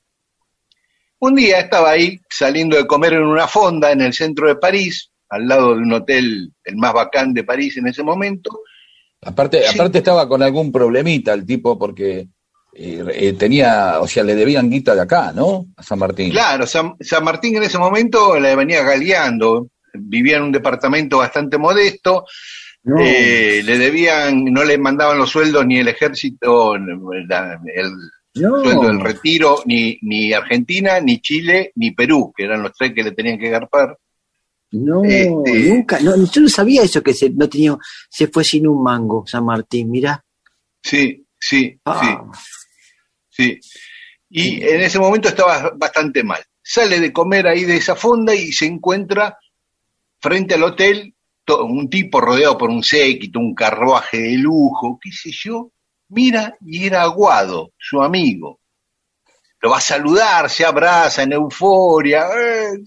Un 1.18 1.34
día 1.34 1.60
estaba 1.60 1.90
ahí 1.90 2.20
saliendo 2.28 2.76
de 2.76 2.86
comer 2.86 3.14
en 3.14 3.22
una 3.22 3.48
fonda 3.48 3.90
en 3.90 4.02
el 4.02 4.12
centro 4.12 4.48
de 4.48 4.56
París, 4.56 5.10
al 5.28 5.48
lado 5.48 5.74
de 5.74 5.82
un 5.82 5.92
hotel, 5.92 6.52
el 6.64 6.76
más 6.76 6.92
bacán 6.92 7.32
de 7.32 7.44
París 7.44 7.76
en 7.76 7.86
ese 7.86 8.02
momento. 8.02 8.50
Aparte, 9.22 9.66
aparte 9.66 9.98
estaba 9.98 10.28
con 10.28 10.42
algún 10.42 10.70
problemita 10.70 11.32
el 11.32 11.46
tipo 11.46 11.78
porque 11.78 12.28
eh, 12.78 13.04
eh, 13.10 13.32
tenía, 13.32 14.00
o 14.00 14.06
sea, 14.06 14.22
le 14.22 14.34
debían 14.34 14.68
guita 14.68 14.94
de 14.94 15.00
acá, 15.00 15.32
¿no? 15.34 15.66
A 15.76 15.82
San 15.82 15.98
Martín. 15.98 16.30
Claro, 16.30 16.66
San, 16.66 16.94
Martín 17.22 17.56
en 17.56 17.62
ese 17.62 17.78
momento 17.78 18.38
le 18.38 18.54
venía 18.54 18.82
galeando, 18.82 19.68
vivía 19.94 20.36
en 20.36 20.42
un 20.44 20.52
departamento 20.52 21.18
bastante 21.18 21.56
modesto, 21.56 22.26
eh, 23.00 23.62
le 23.64 23.78
debían, 23.78 24.44
no 24.44 24.62
le 24.62 24.76
mandaban 24.76 25.16
los 25.16 25.30
sueldos 25.30 25.66
ni 25.66 25.78
el 25.78 25.88
ejército, 25.88 26.74
el, 26.76 26.84
no. 28.36 28.82
del 28.82 29.00
retiro, 29.00 29.62
ni, 29.66 29.98
ni 30.02 30.32
Argentina, 30.32 31.00
ni 31.00 31.20
Chile, 31.20 31.72
ni 31.76 31.92
Perú, 31.92 32.32
que 32.36 32.44
eran 32.44 32.62
los 32.62 32.72
tres 32.72 32.92
que 32.94 33.02
le 33.02 33.12
tenían 33.12 33.38
que 33.38 33.50
garpar. 33.50 33.98
No, 34.72 35.04
este, 35.04 35.68
nunca, 35.68 36.00
no, 36.00 36.16
yo 36.24 36.40
no 36.40 36.48
sabía 36.48 36.82
eso 36.82 37.02
que 37.02 37.14
se 37.14 37.30
no 37.30 37.48
tenía, 37.48 37.76
se 38.10 38.26
fue 38.28 38.44
sin 38.44 38.66
un 38.66 38.82
mango, 38.82 39.24
San 39.26 39.44
Martín, 39.44 39.90
mira. 39.90 40.22
Sí, 40.82 41.24
sí, 41.38 41.78
ah. 41.84 42.30
sí. 43.30 43.60
Sí. 43.60 43.60
Y 44.28 44.62
en 44.62 44.80
ese 44.80 44.98
momento 44.98 45.28
estaba 45.28 45.72
bastante 45.76 46.24
mal. 46.24 46.42
Sale 46.62 46.98
de 46.98 47.12
comer 47.12 47.46
ahí 47.46 47.64
de 47.64 47.76
esa 47.76 47.94
fonda 47.94 48.34
y 48.34 48.52
se 48.52 48.66
encuentra 48.66 49.38
frente 50.18 50.54
al 50.54 50.64
hotel 50.64 51.14
un 51.54 51.88
tipo 51.88 52.20
rodeado 52.20 52.58
por 52.58 52.70
un 52.70 52.82
séquito, 52.82 53.38
un 53.38 53.54
carruaje 53.54 54.18
de 54.18 54.36
lujo, 54.36 54.98
qué 55.00 55.10
sé 55.12 55.30
yo, 55.32 55.70
mira 56.08 56.56
y 56.60 56.86
era 56.86 57.02
Aguado, 57.02 57.72
su 57.78 58.02
amigo. 58.02 58.60
Lo 59.60 59.70
va 59.70 59.78
a 59.78 59.80
saludar, 59.80 60.50
se 60.50 60.64
abraza 60.64 61.22
en 61.22 61.32
euforia. 61.32 62.26
Eh, 62.38 62.82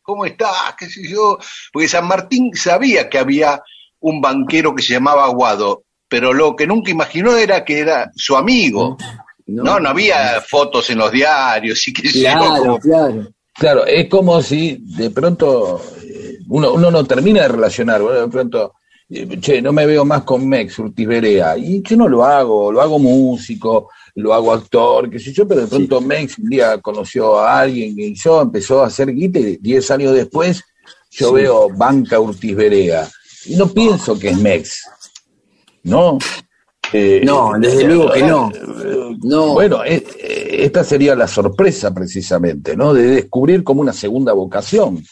¿Cómo 0.00 0.24
estás? 0.24 0.74
¿Qué 0.78 0.86
sé 0.86 1.08
yo? 1.08 1.38
Porque 1.72 1.88
San 1.88 2.06
Martín 2.06 2.54
sabía 2.54 3.08
que 3.08 3.18
había 3.18 3.62
un 4.00 4.20
banquero 4.20 4.74
que 4.74 4.82
se 4.82 4.94
llamaba 4.94 5.24
Aguado, 5.24 5.84
pero 6.08 6.32
lo 6.32 6.56
que 6.56 6.66
nunca 6.66 6.90
imaginó 6.90 7.36
era 7.36 7.64
que 7.64 7.80
era 7.80 8.10
su 8.14 8.36
amigo. 8.36 8.96
No, 9.46 9.78
no, 9.80 9.88
había 9.88 10.40
fotos 10.40 10.88
en 10.90 10.98
los 10.98 11.10
diarios 11.10 11.86
y 11.88 11.92
que 11.92 12.10
claro, 12.10 12.78
claro. 12.78 13.28
Claro, 13.54 13.84
es 13.84 14.08
como 14.08 14.40
si 14.42 14.78
de 14.80 15.10
pronto 15.10 15.80
eh, 16.02 16.38
uno, 16.48 16.72
uno 16.72 16.90
no 16.90 17.04
termina 17.04 17.42
de 17.42 17.48
relacionar, 17.48 18.00
de 18.02 18.28
pronto 18.28 18.74
che, 19.40 19.60
no 19.60 19.72
me 19.72 19.86
veo 19.86 20.04
más 20.04 20.22
con 20.22 20.48
Mex 20.48 20.78
Urtiz 20.78 21.08
Y 21.58 21.82
yo 21.82 21.96
no 21.96 22.08
lo 22.08 22.24
hago, 22.24 22.72
lo 22.72 22.80
hago 22.80 22.98
músico, 22.98 23.90
lo 24.14 24.32
hago 24.32 24.52
actor, 24.52 25.10
qué 25.10 25.18
sé 25.18 25.32
yo, 25.32 25.46
pero 25.46 25.62
de 25.62 25.66
pronto 25.66 26.00
Mex 26.00 26.38
un 26.38 26.48
día 26.48 26.78
conoció 26.78 27.38
a 27.38 27.60
alguien 27.60 27.94
y 27.98 28.14
yo 28.14 28.40
empezó 28.40 28.82
a 28.82 28.86
hacer 28.86 29.12
guita 29.12 29.38
y 29.38 29.56
diez 29.58 29.90
años 29.90 30.14
después 30.14 30.62
yo 31.10 31.32
veo 31.32 31.68
Banca 31.68 32.18
Urtiz 32.18 32.56
Y 33.46 33.56
no 33.56 33.68
pienso 33.68 34.18
que 34.18 34.30
es 34.30 34.38
Mex, 34.38 34.82
¿no? 35.82 36.18
Eh, 36.92 37.22
no, 37.24 37.52
desde 37.58 37.84
luego 37.84 38.12
que 38.12 38.22
no. 38.22 38.50
no. 39.22 39.54
Bueno, 39.54 39.82
eh, 39.84 40.04
esta 40.50 40.84
sería 40.84 41.14
la 41.14 41.26
sorpresa 41.26 41.92
precisamente, 41.92 42.76
¿no? 42.76 42.92
De 42.92 43.06
descubrir 43.06 43.64
como 43.64 43.80
una 43.80 43.92
segunda 43.92 44.32
vocación. 44.32 45.02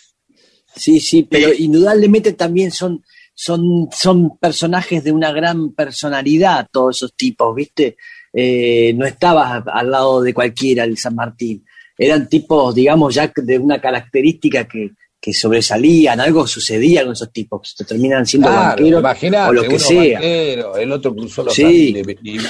Sí, 0.77 1.01
sí, 1.01 1.27
pero 1.29 1.53
indudablemente 1.53 2.33
también 2.33 2.71
son 2.71 3.03
son, 3.41 3.89
son 3.91 4.37
personajes 4.39 5.03
de 5.03 5.13
una 5.13 5.33
gran 5.33 5.73
personalidad, 5.73 6.69
todos 6.71 6.99
esos 6.99 7.15
tipos, 7.17 7.55
¿viste? 7.55 7.97
Eh, 8.35 8.93
no 8.95 9.07
estabas 9.07 9.63
al 9.67 9.91
lado 9.91 10.21
de 10.21 10.35
cualquiera 10.35 10.85
el 10.85 10.99
San 10.99 11.15
Martín. 11.15 11.65
Eran 11.97 12.29
tipos, 12.29 12.75
digamos, 12.75 13.15
ya 13.15 13.33
de 13.35 13.59
una 13.59 13.81
característica 13.81 14.69
que, 14.69 14.91
que 15.19 15.33
sobresalían, 15.33 16.21
algo 16.21 16.47
sucedía 16.47 17.03
con 17.03 17.15
esos 17.15 17.33
tipos, 17.33 17.75
se 17.75 17.87
terminan 17.87 18.27
siendo 18.27 18.51
banqueros 18.51 19.03
o 19.49 19.53
lo 19.55 19.63
que 19.63 19.79
sea. 19.79 20.21
el 20.21 20.93
otro 20.93 21.15
cruzó 21.17 21.43
los 21.43 21.55
sí. 21.55 21.95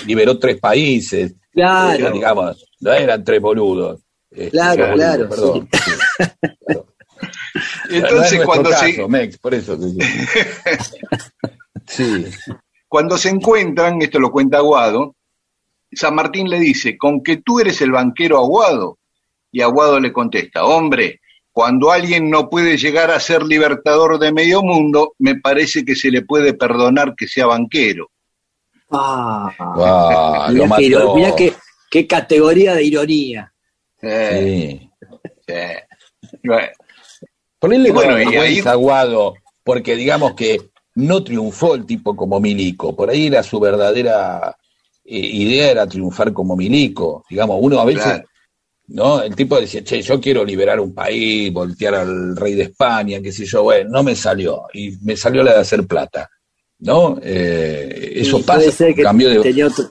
liberó 0.06 0.40
tres 0.40 0.58
países. 0.58 1.36
Claro. 1.52 2.08
Eh, 2.08 2.12
digamos, 2.14 2.66
no 2.80 2.92
eran 2.92 3.22
tres 3.22 3.40
boludos. 3.40 4.00
Este, 4.28 4.50
claro, 4.50 4.92
claro. 4.94 5.28
Perdón, 5.28 5.68
Entonces, 7.90 8.44
cuando 8.44 8.72
se. 8.72 9.06
por 9.40 9.54
eso. 9.54 9.76
sí. 11.86 12.26
Cuando 12.88 13.16
se 13.18 13.28
encuentran, 13.28 14.02
esto 14.02 14.18
lo 14.18 14.30
cuenta 14.30 14.58
Aguado, 14.58 15.14
San 15.92 16.14
Martín 16.14 16.48
le 16.48 16.58
dice: 16.58 16.96
Con 16.98 17.22
que 17.22 17.38
tú 17.38 17.60
eres 17.60 17.80
el 17.80 17.92
banquero 17.92 18.38
Aguado. 18.38 18.98
Y 19.52 19.62
Aguado 19.62 20.00
le 20.00 20.12
contesta: 20.12 20.64
Hombre, 20.64 21.20
cuando 21.52 21.90
alguien 21.92 22.30
no 22.30 22.48
puede 22.48 22.76
llegar 22.76 23.10
a 23.10 23.20
ser 23.20 23.42
libertador 23.42 24.18
de 24.18 24.32
medio 24.32 24.62
mundo, 24.62 25.14
me 25.18 25.36
parece 25.40 25.84
que 25.84 25.94
se 25.96 26.10
le 26.10 26.22
puede 26.22 26.54
perdonar 26.54 27.14
que 27.16 27.26
sea 27.28 27.46
banquero. 27.46 28.10
Ah, 28.92 29.52
Ah, 29.58 30.48
lo 30.50 30.64
mirá, 30.64 30.76
que, 30.78 30.90
mató. 30.90 31.14
mirá 31.14 31.36
que- 31.36 31.54
qué 31.90 32.06
categoría 32.06 32.74
de 32.74 32.84
ironía. 32.84 33.52
Eh, 34.02 34.80
Sí. 34.80 34.88
sí. 35.46 36.28
Bueno, 36.44 36.68
Ponerle 37.60 37.92
Bueno, 37.92 38.18
y 38.20 38.36
ahí- 38.36 38.60
Aguado, 38.64 39.34
porque 39.62 39.94
digamos 39.94 40.34
que 40.34 40.70
no 40.96 41.22
triunfó 41.22 41.74
el 41.76 41.86
tipo 41.86 42.16
como 42.16 42.40
Milico. 42.40 42.96
Por 42.96 43.10
ahí 43.10 43.26
era 43.28 43.42
su 43.42 43.60
verdadera 43.60 44.56
eh, 45.04 45.18
idea, 45.18 45.70
era 45.70 45.86
triunfar 45.86 46.32
como 46.32 46.56
Milico. 46.56 47.24
Digamos, 47.30 47.58
uno 47.60 47.78
a 47.80 47.84
veces, 47.84 48.02
Claro. 48.02 48.24
¿no? 48.88 49.22
El 49.22 49.36
tipo 49.36 49.60
decía, 49.60 49.84
che, 49.84 50.02
yo 50.02 50.20
quiero 50.20 50.44
liberar 50.44 50.80
un 50.80 50.94
país, 50.94 51.52
voltear 51.52 51.94
al 51.94 52.34
rey 52.36 52.54
de 52.54 52.64
España, 52.64 53.20
qué 53.22 53.30
sé 53.30 53.44
yo. 53.44 53.62
Bueno, 53.62 53.90
no 53.90 54.02
me 54.02 54.16
salió. 54.16 54.62
Y 54.72 54.96
me 55.02 55.16
salió 55.16 55.42
la 55.42 55.54
de 55.54 55.60
hacer 55.60 55.86
plata. 55.86 56.28
¿No? 56.80 57.18
Eh, 57.22 58.12
eso 58.16 58.38
pasa, 58.38 58.54
puede 58.60 58.72
ser 58.72 58.94
que 58.94 59.02
cambió 59.02 59.28
de... 59.28 59.40
tenía 59.40 59.66
otro, 59.66 59.90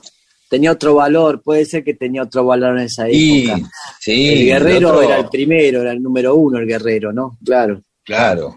tenía 0.50 0.72
otro 0.72 0.96
valor, 0.96 1.40
puede 1.42 1.64
ser 1.64 1.84
que 1.84 1.94
tenía 1.94 2.24
otro 2.24 2.44
valor 2.44 2.76
en 2.76 2.84
esa 2.84 3.08
época. 3.08 3.70
sí, 4.00 4.28
el 4.28 4.44
guerrero 4.46 4.88
otro- 4.90 5.02
era 5.02 5.18
el 5.20 5.28
primero, 5.28 5.80
era 5.80 5.92
el 5.92 6.02
número 6.02 6.34
uno, 6.34 6.58
el 6.58 6.66
guerrero, 6.66 7.12
¿no? 7.12 7.38
Claro. 7.44 7.80
Claro. 8.04 8.56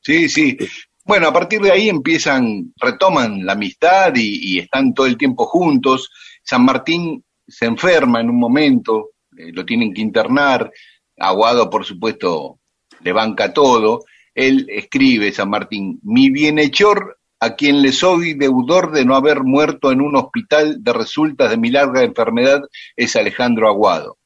Sí, 0.00 0.28
sí. 0.28 0.56
Bueno, 1.04 1.26
a 1.28 1.32
partir 1.32 1.60
de 1.60 1.72
ahí 1.72 1.88
empiezan, 1.88 2.72
retoman 2.80 3.44
la 3.44 3.52
amistad 3.54 4.12
y, 4.14 4.54
y 4.54 4.58
están 4.60 4.94
todo 4.94 5.06
el 5.06 5.18
tiempo 5.18 5.44
juntos. 5.46 6.08
San 6.44 6.64
Martín 6.64 7.24
se 7.46 7.66
enferma 7.66 8.20
en 8.20 8.30
un 8.30 8.38
momento, 8.38 9.10
eh, 9.36 9.50
lo 9.52 9.66
tienen 9.66 9.92
que 9.92 10.00
internar. 10.02 10.70
Aguado, 11.18 11.68
por 11.68 11.84
supuesto, 11.84 12.60
le 13.02 13.12
banca 13.12 13.52
todo. 13.52 14.04
Él 14.34 14.66
escribe, 14.70 15.32
San 15.32 15.50
Martín, 15.50 15.98
mi 16.04 16.30
bienhechor 16.30 17.18
a 17.40 17.56
quien 17.56 17.80
le 17.80 17.92
soy 17.92 18.34
deudor 18.34 18.92
de 18.92 19.06
no 19.06 19.16
haber 19.16 19.42
muerto 19.42 19.90
en 19.90 20.02
un 20.02 20.14
hospital 20.14 20.84
de 20.84 20.92
resultas 20.92 21.50
de 21.50 21.56
mi 21.56 21.70
larga 21.70 22.02
enfermedad 22.02 22.60
es 22.94 23.16
Alejandro 23.16 23.68
Aguado. 23.68 24.18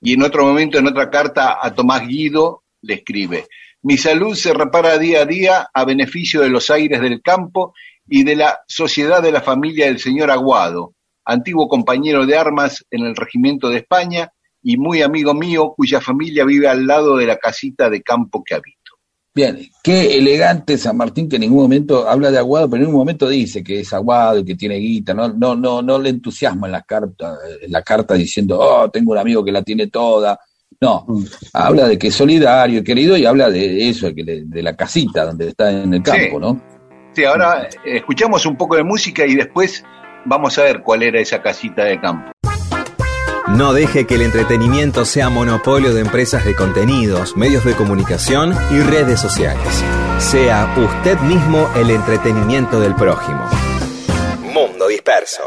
Y 0.00 0.14
en 0.14 0.22
otro 0.22 0.44
momento, 0.44 0.78
en 0.78 0.88
otra 0.88 1.08
carta 1.08 1.58
a 1.62 1.72
Tomás 1.74 2.06
Guido, 2.06 2.64
le 2.82 2.94
escribe, 2.94 3.46
mi 3.82 3.96
salud 3.96 4.34
se 4.34 4.52
repara 4.52 4.98
día 4.98 5.22
a 5.22 5.24
día 5.24 5.68
a 5.72 5.84
beneficio 5.84 6.40
de 6.40 6.48
los 6.48 6.68
aires 6.70 7.00
del 7.00 7.22
campo 7.22 7.74
y 8.08 8.24
de 8.24 8.34
la 8.34 8.60
sociedad 8.66 9.22
de 9.22 9.32
la 9.32 9.40
familia 9.40 9.86
del 9.86 10.00
señor 10.00 10.30
Aguado, 10.30 10.94
antiguo 11.24 11.68
compañero 11.68 12.26
de 12.26 12.36
armas 12.36 12.84
en 12.90 13.04
el 13.04 13.14
regimiento 13.14 13.68
de 13.68 13.78
España 13.78 14.32
y 14.62 14.76
muy 14.76 15.02
amigo 15.02 15.32
mío 15.32 15.74
cuya 15.76 16.00
familia 16.00 16.44
vive 16.44 16.68
al 16.68 16.86
lado 16.86 17.16
de 17.16 17.26
la 17.26 17.36
casita 17.36 17.88
de 17.88 18.02
campo 18.02 18.42
que 18.44 18.54
habito. 18.54 18.77
Bien, 19.38 19.56
qué 19.84 20.18
elegante 20.18 20.76
San 20.76 20.96
Martín 20.96 21.28
que 21.28 21.36
en 21.36 21.42
ningún 21.42 21.62
momento 21.62 22.08
habla 22.08 22.28
de 22.32 22.38
Aguado, 22.38 22.68
pero 22.68 22.82
en 22.82 22.88
ningún 22.88 23.02
momento 23.02 23.28
dice 23.28 23.62
que 23.62 23.78
es 23.78 23.92
Aguado 23.92 24.40
y 24.40 24.44
que 24.44 24.56
tiene 24.56 24.74
guita, 24.78 25.14
no, 25.14 25.28
no, 25.28 25.54
no, 25.54 25.80
no 25.80 25.96
le 25.96 26.10
entusiasma 26.10 26.66
en 26.66 26.72
la 26.72 26.82
carta, 26.82 27.36
en 27.62 27.70
la 27.70 27.82
carta 27.82 28.14
diciendo, 28.14 28.58
oh, 28.58 28.90
tengo 28.90 29.12
un 29.12 29.18
amigo 29.18 29.44
que 29.44 29.52
la 29.52 29.62
tiene 29.62 29.86
toda. 29.86 30.40
No, 30.80 31.06
habla 31.52 31.86
de 31.86 31.96
que 31.96 32.08
es 32.08 32.16
solidario, 32.16 32.82
querido, 32.82 33.16
y 33.16 33.26
habla 33.26 33.48
de 33.48 33.88
eso, 33.88 34.10
de 34.10 34.60
la 34.60 34.74
casita 34.74 35.26
donde 35.26 35.50
está 35.50 35.70
en 35.70 35.94
el 35.94 36.02
campo, 36.02 36.20
Sí. 36.20 36.40
¿no? 36.40 36.60
Sí, 37.12 37.24
ahora 37.24 37.68
eh, 37.84 37.98
escuchamos 37.98 38.44
un 38.44 38.56
poco 38.56 38.74
de 38.74 38.82
música 38.82 39.24
y 39.24 39.36
después 39.36 39.84
vamos 40.24 40.58
a 40.58 40.64
ver 40.64 40.82
cuál 40.82 41.04
era 41.04 41.20
esa 41.20 41.40
casita 41.40 41.84
de 41.84 42.00
campo. 42.00 42.32
No 43.56 43.72
deje 43.72 44.06
que 44.06 44.16
el 44.16 44.22
entretenimiento 44.22 45.06
sea 45.06 45.30
monopolio 45.30 45.94
de 45.94 46.02
empresas 46.02 46.44
de 46.44 46.54
contenidos, 46.54 47.34
medios 47.34 47.64
de 47.64 47.74
comunicación 47.74 48.54
y 48.70 48.80
redes 48.80 49.20
sociales. 49.20 49.66
Sea 50.18 50.74
usted 50.76 51.18
mismo 51.20 51.66
el 51.74 51.88
entretenimiento 51.90 52.78
del 52.78 52.94
prójimo. 52.94 53.48
Mundo 54.52 54.86
Disperso. 54.86 55.44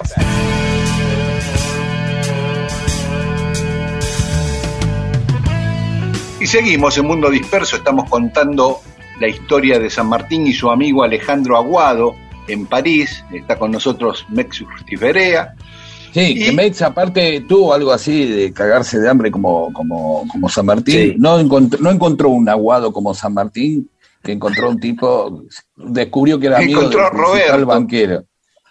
Y 6.40 6.48
seguimos 6.48 6.98
en 6.98 7.06
Mundo 7.06 7.30
Disperso, 7.30 7.76
estamos 7.76 8.10
contando 8.10 8.82
la 9.20 9.28
historia 9.28 9.78
de 9.78 9.92
San 9.92 10.08
Martín 10.08 10.48
y 10.48 10.54
su 10.54 10.72
amigo 10.72 11.04
Alejandro 11.04 11.56
Aguado 11.56 12.16
en 12.48 12.66
París. 12.66 13.24
Está 13.32 13.60
con 13.60 13.72
nosotros 13.72 14.26
Mex 14.30 14.62
Urtiferea. 14.62 15.54
Sí, 16.14 16.20
Y- 16.36 16.46
que 16.46 16.52
Metz 16.52 16.82
aparte 16.82 17.42
tuvo 17.48 17.74
algo 17.74 17.92
así 17.92 18.26
de 18.26 18.52
cagarse 18.54 19.00
de 19.00 19.10
hambre 19.10 19.32
como, 19.32 19.72
como, 19.74 20.26
como 20.28 20.50
San 20.50 20.66
Martín. 20.66 20.96
Sí. 20.96 21.16
No, 21.18 21.40
encontró, 21.40 21.80
no 21.82 21.90
encontró 21.92 22.30
un 22.30 22.48
aguado 22.50 22.92
como 22.92 23.14
San 23.14 23.34
Martín, 23.34 23.90
que 24.24 24.34
encontró 24.34 24.70
un 24.70 24.80
tipo, 24.80 25.44
descubrió 25.76 26.38
que 26.40 26.48
era 26.48 26.58
amigo 26.58 26.82
Encontró 26.82 27.04
del 27.04 27.12
Roberto. 27.14 27.66
banquero. 27.66 28.24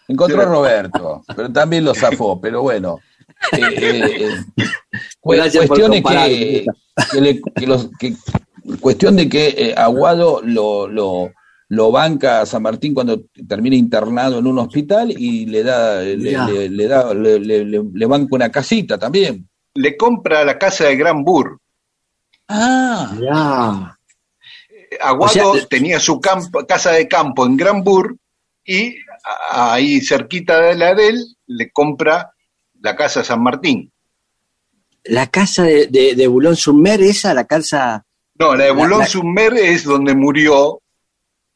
Encontró 0.09 0.43
a. 0.43 0.45
Roberto, 0.45 1.23
pero 1.35 1.51
también 1.53 1.85
lo 1.85 1.95
zafó, 1.95 2.41
pero 2.41 2.63
bueno. 2.63 2.99
Eh, 3.53 3.59
eh, 3.77 4.11
eh, 4.57 4.65
cu- 5.21 5.33
Gracias 5.33 5.67
por 5.67 5.79
cuestiones 5.81 6.03
que, 6.05 6.67
que 7.13 7.21
le- 7.21 7.41
que 7.41 7.67
los- 7.67 7.89
que- 7.99 8.15
cuestión 8.81 9.17
de 9.17 9.29
que 9.29 9.49
eh, 9.57 9.75
Aguado 9.77 10.41
lo, 10.45 10.87
lo, 10.89 11.31
lo 11.71 11.91
banca 11.93 12.41
a 12.43 12.47
San 12.47 12.63
Martín 12.63 12.93
cuando 12.95 13.23
termina 13.49 13.77
internado 13.77 14.39
en 14.41 14.47
un 14.47 14.59
hospital 14.59 15.13
y 15.17 15.47
le 15.47 15.63
da, 15.63 16.01
le, 16.03 16.17
Mirá. 16.17 16.47
le- 16.49 16.69
le 16.69 16.87
da, 16.89 17.15
le, 17.15 17.39
le- 17.41 17.65
le- 17.65 17.85
le 17.93 18.07
banca 18.07 18.35
una 18.35 18.51
casita 18.51 18.99
también. 18.99 19.49
Le 19.75 19.97
compra 19.97 20.45
la 20.45 20.59
casa 20.59 20.85
de 20.87 20.97
Gran 20.97 21.23
Bur. 21.25 21.59
Ah, 22.49 23.13
Mirá. 23.17 23.97
Aguado 25.01 25.51
O 25.53 25.55
sea, 25.57 25.67
tenía 25.67 26.01
su 26.01 26.21
campo- 26.21 26.67
casa 26.67 26.91
de 26.93 27.07
campo 27.07 27.47
en 27.47 27.57
Gran 27.57 27.85
Bur 27.85 28.17
y 28.65 28.97
ahí 29.53 30.01
cerquita 30.01 30.61
de 30.61 30.75
la 30.75 30.95
de 30.95 31.09
él 31.09 31.37
le 31.47 31.71
compra 31.71 32.33
la 32.81 32.97
casa 32.97 33.23
San 33.23 33.43
Martín. 33.43 33.93
La 35.05 35.29
casa 35.29 35.63
de, 35.63 35.87
de, 35.87 36.15
de 36.17 36.27
Bulón 36.27 36.57
Sumer, 36.57 37.01
esa, 37.01 37.33
la 37.33 37.45
casa. 37.45 38.05
No, 38.35 38.55
la 38.57 38.65
de 38.65 38.75
la- 38.75 39.07
Sumer 39.07 39.55
es 39.55 39.85
donde 39.85 40.15
murió, 40.15 40.80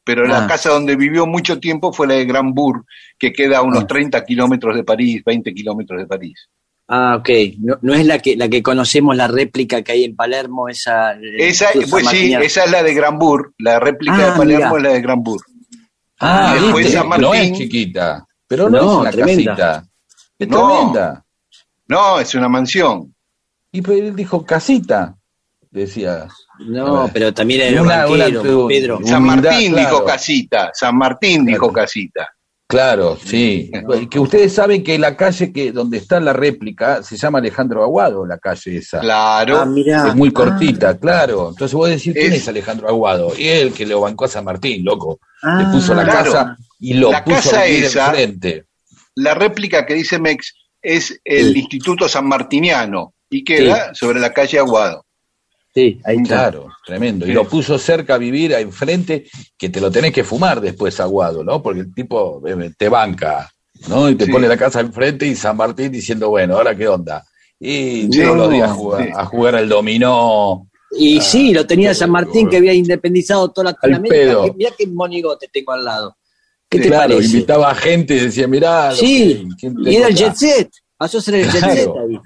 pero 0.05 0.27
la 0.27 0.45
Ah. 0.45 0.47
casa 0.47 0.71
donde 0.71 0.97
vivió 0.97 1.27
mucho 1.27 1.59
tiempo 1.59 1.93
fue 1.93 2.07
la 2.07 2.15
de 2.15 2.25
Gran 2.27 2.53
Bur, 2.55 2.85
que 3.19 3.33
queda 3.33 3.59
a 3.59 3.63
unos 3.63 3.85
Ah. 3.85 3.87
30 3.87 4.25
kilómetros 4.25 4.77
de 4.77 4.85
París, 4.85 5.23
20 5.25 5.53
kilómetros 5.55 5.99
de 6.01 6.07
París. 6.07 6.49
Ah, 6.87 7.17
ok. 7.19 7.29
No, 7.61 7.79
no 7.81 7.95
es 7.95 8.05
la 8.05 8.19
que, 8.19 8.37
la 8.37 8.49
que 8.49 8.63
conocemos, 8.63 9.17
la 9.17 9.27
réplica 9.27 9.81
que 9.83 9.93
hay 9.93 10.05
en 10.05 10.15
Palermo, 10.15 10.69
esa. 10.69 11.13
eh, 11.15 11.49
Esa, 11.49 11.69
pues 11.89 12.07
sí, 12.09 12.35
esa 12.35 12.65
es 12.65 12.71
la 12.71 12.83
de 12.83 12.93
Gran 12.93 13.19
Bur, 13.19 13.55
la 13.59 13.81
réplica 13.81 14.15
Ah, 14.17 14.31
de 14.33 14.37
Palermo 14.37 14.67
mirá. 14.67 14.77
es 14.77 14.83
la 14.83 14.93
de 14.93 15.01
Gran 15.01 15.23
Bur. 15.23 15.41
ah, 16.21 16.55
Y 16.59 16.63
después. 16.63 16.93
San 16.93 17.09
no 17.09 17.31
Martín. 17.31 17.53
es 17.53 17.59
chiquita, 17.59 18.27
pero 18.47 18.69
no, 18.69 18.79
No, 18.83 18.93
es 18.93 18.99
una 19.01 19.11
tremenda. 19.11 19.57
casita. 19.57 19.85
Es 20.39 20.49
No. 20.49 20.69
tremenda. 20.77 21.25
No, 21.89 22.21
es 22.21 22.35
una 22.35 22.49
mansión. 22.51 23.15
Y 23.73 23.81
pues 23.83 23.99
él 24.01 24.15
dijo 24.15 24.45
casita, 24.45 25.17
decía. 25.81 26.27
No, 26.61 27.03
A 27.03 27.09
pero 27.09 27.33
también 27.35 27.61
era 27.63 27.83
Una- 27.83 28.07
una- 28.07 28.25
banquero, 28.25 28.67
Pedro. 28.69 28.99
San 29.05 29.23
Humildad, 29.23 29.51
Martín 29.53 29.73
claro. 29.73 29.89
dijo 29.91 30.05
casita, 30.05 30.71
San 30.73 30.97
Martín 30.97 31.45
dijo 31.47 31.59
Claro. 31.73 31.73
casita. 31.73 32.29
Claro, 32.67 33.19
sí. 33.23 33.71
Que 34.11 34.19
ustedes 34.19 34.53
saben 34.55 34.83
que 34.83 34.99
la 34.99 35.17
calle 35.17 35.53
que 35.53 35.71
donde 35.71 35.99
está 35.99 36.19
la 36.19 36.33
réplica 36.33 37.03
se 37.03 37.17
llama 37.17 37.39
Alejandro 37.39 37.83
Aguado, 37.85 38.25
la 38.27 38.39
calle 38.39 38.79
esa. 38.79 39.01
Claro. 39.01 39.59
Ah, 39.61 39.67
mirá. 39.67 40.09
Es 40.09 40.15
muy 40.15 40.33
cortita, 40.33 40.97
claro. 40.99 41.51
Entonces 41.51 41.75
vos 41.75 41.89
decís, 41.91 42.15
¿quién 42.15 42.33
Es- 42.33 42.43
es 42.43 42.49
Alejandro 42.49 42.89
Aguado? 42.89 43.33
Y 43.37 43.49
él 43.49 43.73
que 43.73 43.85
lo 43.85 44.01
bancó 44.01 44.25
a 44.25 44.29
San 44.29 44.45
Martín, 44.47 44.83
loco. 44.85 45.21
Ah, 45.43 45.63
Le 45.63 45.67
puso 45.77 45.95
la 45.95 46.05
claro. 46.05 46.33
casa 46.33 46.57
y 46.81 46.95
lo 46.95 47.13
La 47.13 47.23
puso 47.23 47.37
casa 47.37 47.61
a 47.61 47.67
esa- 47.67 48.07
enfrente. 48.09 48.65
La 49.17 49.35
réplica 49.35 49.85
que 49.85 49.95
dice 49.95 50.19
Mex 50.19 50.55
es 50.83 51.21
el 51.25 51.53
Sí. 51.53 51.59
Instituto 51.61 52.09
San 52.09 52.27
Martiniano 52.27 53.13
y 53.31 53.45
queda 53.45 53.95
sobre 53.95 54.21
la 54.21 54.33
calle 54.33 54.59
Aguado. 54.59 55.04
Sí, 55.75 56.01
ahí 56.05 56.17
está. 56.19 56.29
Claro, 56.51 56.69
tremendo. 56.87 57.27
Y 57.27 57.33
lo 57.33 57.49
puso 57.49 57.79
cerca 57.79 58.15
a 58.15 58.19
vivir 58.19 58.55
a 58.55 58.61
enfrente, 58.61 59.25
que 59.59 59.69
te 59.69 59.81
lo 59.81 59.91
tenés 59.91 60.13
que 60.13 60.23
fumar 60.23 60.61
después, 60.61 61.01
Aguado, 61.01 61.43
¿no? 61.43 61.63
Porque 61.63 61.81
el 61.81 61.93
tipo 61.95 62.41
eh, 62.47 62.71
te 62.79 62.89
banca, 62.89 63.51
¿no? 63.89 64.09
Y 64.09 64.15
te 64.15 64.27
Sí. 64.27 64.31
pone 64.33 64.47
la 64.47 64.57
casa 64.57 64.81
enfrente 64.81 65.27
y 65.27 65.35
San 65.35 65.57
Martín 65.57 65.91
diciendo, 65.91 66.31
bueno, 66.31 66.57
¿ahora 66.57 66.77
qué 66.77 66.87
onda? 66.87 67.25
Y 67.59 68.09
todos 68.09 68.37
los 68.37 68.51
días 68.51 68.71
a 68.71 68.75
jugar, 68.75 69.05
sí. 69.07 69.13
a 69.17 69.25
jugar 69.27 69.57
al 69.57 69.69
dominó. 69.69 70.69
Y 70.97 71.21
sí, 71.21 71.53
lo 71.53 71.67
tenía 71.67 71.93
San 71.93 72.11
Martín 72.11 72.49
que 72.49 72.59
había 72.59 72.73
independizado 72.73 73.51
toda 73.51 73.73
Latinoamérica. 73.73 74.15
pedo. 74.15 74.45
Que- 74.45 74.53
Mirá 74.53 74.71
qué 74.79 74.87
monigote 74.87 75.49
tengo 75.53 75.73
al 75.73 75.85
lado. 75.85 76.17
¿Qué 76.69 76.79
te 76.79 76.89
claro, 76.89 77.15
parece? 77.15 77.33
invitaba 77.35 77.71
a 77.71 77.75
gente 77.75 78.15
y 78.15 78.21
decía, 78.21 78.47
mirá, 78.47 78.93
Sí, 78.95 79.45
que- 79.51 79.57
¿quién 79.73 79.75
y 79.87 79.97
era 79.97 80.07
el 80.09 80.15
jet 80.15 80.35
set. 80.37 80.71
Pasó 80.97 81.19
a 81.19 81.21
ser 81.21 81.35
el 81.37 81.51
jet 81.51 81.59
Claro. 81.61 81.75
set 81.75 81.89
ahí. 81.89 82.21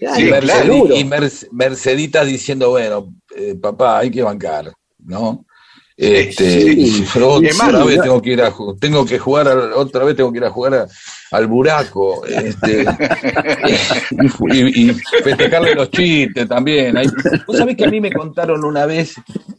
Sí, 0.00 0.22
y, 0.22 0.30
Merced- 0.30 0.62
seguro. 0.62 0.94
y 0.96 1.04
Merc- 1.04 1.48
Merceditas 1.52 2.26
diciendo, 2.26 2.70
bueno, 2.70 3.14
eh, 3.36 3.54
papá, 3.54 3.98
hay 3.98 4.10
que 4.10 4.22
bancar, 4.22 4.72
¿no? 4.98 5.44
Este, 5.96 7.04
otra 7.22 7.84
vez 7.84 8.00
tengo 8.02 8.20
que 8.20 8.32
ir 8.32 8.42
a 8.42 8.52
tengo 8.80 9.04
que 9.04 9.16
jugar 9.16 9.46
otra 9.76 10.02
vez 10.02 10.16
tengo 10.16 10.32
que 10.32 10.38
ir 10.38 10.44
a 10.44 10.50
jugar 10.50 10.88
al 11.30 11.46
buraco 11.46 12.26
este, 12.26 12.84
y, 14.52 14.90
festejarle 15.22 15.76
los 15.76 15.90
chistes 15.92 16.48
también. 16.48 16.96
Vos 17.46 17.58
sabés 17.58 17.76
que 17.76 17.84
a 17.84 17.90
mí 17.90 18.00
me 18.00 18.12
contaron 18.12 18.64
una 18.64 18.86
vez 18.86 19.14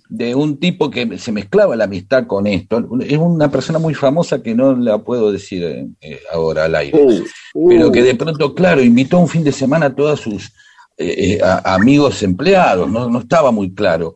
de 0.10 0.36
un 0.36 0.58
tipo 0.58 0.90
que 0.90 1.18
se 1.18 1.32
mezclaba 1.32 1.76
la 1.78 1.86
amistad 1.86 2.28
con 2.28 2.48
esto. 2.48 2.86
Es 3.02 3.18
una 3.18 3.50
persona 3.50 3.80
muy 3.80 3.94
famosa 3.94 4.44
que 4.44 4.54
no 4.54 4.76
la 4.76 4.98
puedo 4.98 5.32
decir 5.32 5.64
eh, 6.02 6.20
ahora 6.34 6.66
al 6.66 6.76
aire. 6.76 6.98
Uh, 6.98 7.24
uh. 7.54 7.70
Pero 7.70 7.92
que 7.94 8.04
de 8.04 8.16
pronto, 8.16 8.54
claro, 8.54 8.82
invitó 8.82 9.20
un 9.20 9.30
fin 9.30 9.44
de 9.44 9.54
semana 9.54 9.88
a 9.88 9.96
todos 9.96 10.20
sus 10.20 10.52
eh, 10.98 11.38
eh, 11.38 11.42
amigos 11.64 12.24
empleados, 12.24 12.90
¿no? 12.90 13.10
no 13.10 13.20
estaba 13.20 13.52
muy 13.52 13.74
claro. 13.74 14.16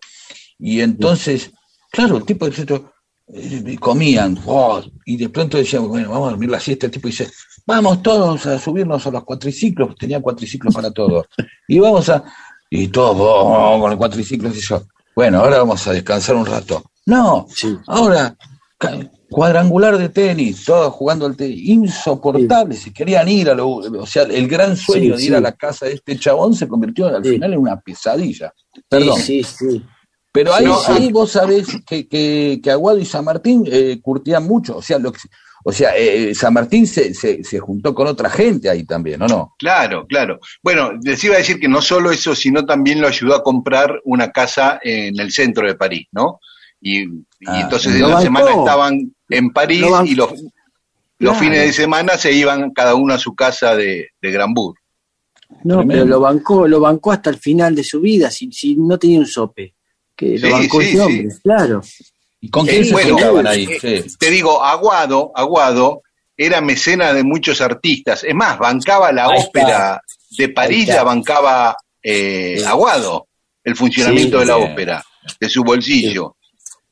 Y 0.57 0.81
entonces 0.81 1.51
Claro, 1.91 2.17
el 2.17 2.25
tipo 2.25 2.47
eh, 2.47 3.77
comían, 3.79 4.39
oh, 4.45 4.81
y 5.05 5.17
de 5.17 5.29
pronto 5.29 5.57
decíamos, 5.57 5.89
bueno, 5.89 6.09
vamos 6.09 6.27
a 6.27 6.31
dormir 6.31 6.49
la 6.49 6.59
siesta. 6.59 6.87
El 6.87 6.91
tipo 6.91 7.07
dice, 7.07 7.29
vamos 7.65 8.01
todos 8.01 8.45
a 8.45 8.57
subirnos 8.59 9.05
a 9.05 9.11
los 9.11 9.23
cuatriciclos, 9.23 9.95
tenía 9.95 10.21
cuatriciclos 10.21 10.73
para 10.73 10.91
todos. 10.91 11.27
Y 11.67 11.79
vamos 11.79 12.09
a, 12.09 12.23
y 12.69 12.87
todos 12.87 13.17
oh, 13.19 13.79
con 13.79 13.91
el 13.91 13.97
cuatriciclo, 13.97 14.49
y 14.49 14.59
yo, 14.59 14.83
bueno, 15.15 15.39
ahora 15.39 15.59
vamos 15.59 15.85
a 15.87 15.93
descansar 15.93 16.35
un 16.35 16.45
rato. 16.45 16.83
No, 17.05 17.47
ahora 17.87 18.35
cuadrangular 19.29 19.97
de 19.97 20.09
tenis, 20.09 20.65
todos 20.65 20.93
jugando 20.93 21.25
al 21.25 21.35
tenis, 21.35 21.59
insoportable, 21.67 22.75
si 22.75 22.91
querían 22.91 23.27
ir 23.27 23.49
a 23.49 23.53
lo, 23.53 23.67
o 23.69 24.05
sea, 24.05 24.23
el 24.23 24.47
gran 24.47 24.75
sueño 24.75 25.17
de 25.17 25.23
ir 25.23 25.35
a 25.35 25.41
la 25.41 25.51
casa 25.51 25.85
de 25.85 25.93
este 25.93 26.17
chabón 26.17 26.55
se 26.55 26.67
convirtió 26.67 27.07
al 27.07 27.23
final 27.23 27.53
en 27.53 27.59
una 27.59 27.79
pesadilla. 27.79 28.53
Perdón. 28.87 29.19
Sí, 29.19 29.43
sí, 29.43 29.83
pero 30.31 30.53
ahí, 30.53 30.65
ahí 30.87 31.11
vos 31.11 31.31
sabés 31.31 31.67
que, 31.85 32.07
que, 32.07 32.71
Aguado 32.71 32.99
y 32.99 33.05
San 33.05 33.25
Martín 33.25 33.63
eh, 33.65 33.99
curtían 34.01 34.45
mucho, 34.45 34.77
o 34.77 34.81
sea, 34.81 34.99
lo 34.99 35.11
o 35.63 35.71
sea, 35.73 35.95
eh, 35.97 36.33
San 36.33 36.53
Martín 36.53 36.87
se, 36.87 37.13
se, 37.13 37.43
se, 37.43 37.59
juntó 37.59 37.93
con 37.93 38.07
otra 38.07 38.29
gente 38.29 38.69
ahí 38.69 38.85
también, 38.85 39.21
¿o 39.21 39.27
no? 39.27 39.55
Claro, 39.59 40.05
claro. 40.07 40.39
Bueno, 40.63 40.93
les 41.03 41.21
iba 41.23 41.35
a 41.35 41.39
decir 41.39 41.59
que 41.59 41.67
no 41.67 41.81
solo 41.81 42.11
eso, 42.11 42.33
sino 42.33 42.65
también 42.65 43.01
lo 43.01 43.07
ayudó 43.07 43.35
a 43.35 43.43
comprar 43.43 43.99
una 44.05 44.31
casa 44.31 44.79
en 44.81 45.19
el 45.19 45.31
centro 45.31 45.67
de 45.67 45.75
París, 45.75 46.07
¿no? 46.11 46.39
Y, 46.81 47.03
ah, 47.45 47.61
entonces 47.61 47.95
en 47.95 48.09
la 48.09 48.21
semana 48.21 48.51
estaban 48.51 49.13
en 49.27 49.51
París 49.51 49.85
y 50.05 50.15
los, 50.15 50.31
los 51.17 51.37
fines 51.37 51.59
de 51.59 51.73
semana 51.73 52.17
se 52.17 52.31
iban 52.31 52.71
cada 52.71 52.95
uno 52.95 53.13
a 53.13 53.19
su 53.19 53.35
casa 53.35 53.75
de, 53.75 54.11
de 54.21 54.31
Granbur. 54.31 54.75
No, 55.63 55.85
pero 55.85 56.05
lo 56.05 56.21
bancó, 56.21 56.67
lo 56.67 56.79
bancó 56.79 57.11
hasta 57.11 57.29
el 57.31 57.37
final 57.37 57.75
de 57.75 57.83
su 57.83 57.99
vida, 57.99 58.31
si, 58.31 58.49
si 58.53 58.75
no 58.77 58.97
tenía 58.97 59.19
un 59.19 59.25
sope 59.25 59.73
que 60.19 60.37
lo 60.37 60.51
bancó 60.51 60.77
hombre, 60.77 61.29
claro. 61.41 61.81
¿Y 62.41 62.49
con 62.49 62.65
quién 62.67 62.83
se 62.83 62.93
ahí? 63.47 63.67
Eh, 63.83 64.05
te 64.17 64.29
digo, 64.29 64.63
Aguado, 64.63 65.31
Aguado 65.33 66.01
era 66.35 66.59
mecena 66.59 67.13
de 67.13 67.23
muchos 67.23 67.61
artistas. 67.61 68.25
Es 68.25 68.35
más, 68.35 68.59
bancaba 68.59 69.13
la 69.13 69.29
ópera 69.29 70.01
de 70.37 70.49
París, 70.49 70.87
la 70.87 71.03
bancaba 71.03 71.75
eh, 72.03 72.61
Aguado, 72.65 73.27
el 73.63 73.75
funcionamiento 73.77 74.39
de 74.39 74.45
la 74.45 74.57
ópera, 74.57 75.03
de 75.39 75.49
su 75.49 75.63
bolsillo. 75.63 76.35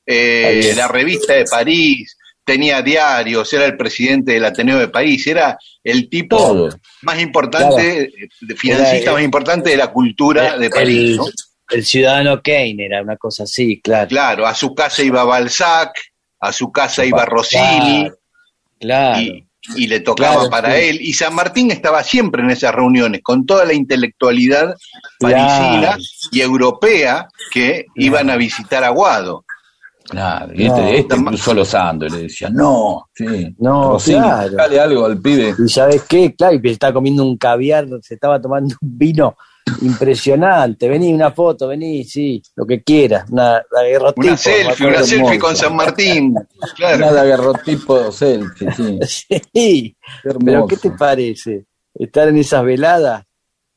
Eh, 0.06 0.74
la 0.76 0.88
revista 0.88 1.34
de 1.34 1.44
París, 1.44 2.16
tenía 2.46 2.82
diarios, 2.82 3.52
era 3.52 3.66
el 3.66 3.76
presidente 3.76 4.34
del 4.34 4.46
Ateneo 4.46 4.80
de 4.80 4.88
París, 4.88 5.28
era 5.28 5.58
el 5.84 6.10
tipo 6.10 6.70
más 7.02 7.20
importante, 7.20 8.10
financista 8.56 9.12
más 9.12 9.24
importante 9.24 9.72
de 9.72 9.78
la 9.78 9.92
cultura 9.92 10.58
de 10.58 10.70
París. 10.70 11.18
¿no? 11.18 11.26
El 11.70 11.86
ciudadano 11.86 12.42
Kane 12.42 12.86
era 12.86 13.02
una 13.02 13.18
cosa 13.18 13.44
así, 13.44 13.82
claro. 13.82 14.08
Claro, 14.08 14.48
a 14.48 14.54
su 14.54 14.74
casa 14.74 15.04
iba 15.04 15.24
Balzac, 15.24 15.92
a 16.40 16.54
su 16.54 16.72
casa 16.72 17.06
iba 17.06 17.26
Rossini. 17.26 18.10
Claro. 18.80 19.22
Y, 19.76 19.88
le 19.88 20.00
tocaba 20.00 20.50
para 20.50 20.78
él. 20.78 21.00
Y 21.02 21.12
San 21.12 21.36
Martín 21.36 21.72
estaba 21.72 22.02
siempre 22.02 22.42
en 22.42 22.52
esas 22.52 22.74
reuniones, 22.74 23.22
con 23.22 23.46
toda 23.46 23.66
la 23.66 23.74
intelectualidad 23.74 24.74
parisina 25.20 25.98
y 26.32 26.40
europea 26.40 27.28
que 27.52 27.88
iban 27.96 28.30
a 28.30 28.38
visitar 28.38 28.86
a 28.86 28.90
Guado. 28.90 29.44
Claro, 30.06 30.54
y 30.56 30.68
este, 30.68 31.00
este 31.00 31.18
incluso 31.18 31.54
los 31.54 31.74
le 31.74 32.18
decía, 32.18 32.50
no, 32.50 33.10
sí, 33.14 33.54
no, 33.58 33.98
dale 34.00 34.80
algo 34.80 35.06
al 35.06 35.20
pibe. 35.20 35.54
Y 35.60 35.68
sabes 35.68 36.04
qué, 36.04 36.34
claro, 36.34 36.58
y 36.64 36.70
estaba 36.70 36.94
comiendo 36.94 37.26
un 37.26 37.38
caviar, 37.38 37.88
se 38.02 38.14
estaba 38.14 38.42
tomando 38.42 38.74
un 38.82 38.98
vino 38.98 39.36
impresionante. 39.82 40.88
Vení, 40.88 41.14
una 41.14 41.32
foto, 41.32 41.68
vení, 41.68 42.04
sí, 42.04 42.42
lo 42.56 42.66
que 42.66 42.82
quieras. 42.84 43.30
Una, 43.30 43.62
una 44.16 44.38
selfie, 44.38 44.88
una 44.88 45.04
selfie 45.04 45.40
con 45.40 45.56
San 45.56 45.76
Martín. 45.76 46.36
Claro. 46.76 46.98
Una 46.98 47.12
daguerrotipo 47.12 48.12
selfie, 48.12 48.72
sí. 48.74 49.00
sí. 49.54 49.98
Pero 50.24 50.68
¿qué 50.68 50.78
te 50.78 50.92
parece? 50.92 51.66
Estar 51.94 52.28
en 52.28 52.38
esas 52.38 52.64
veladas 52.64 53.24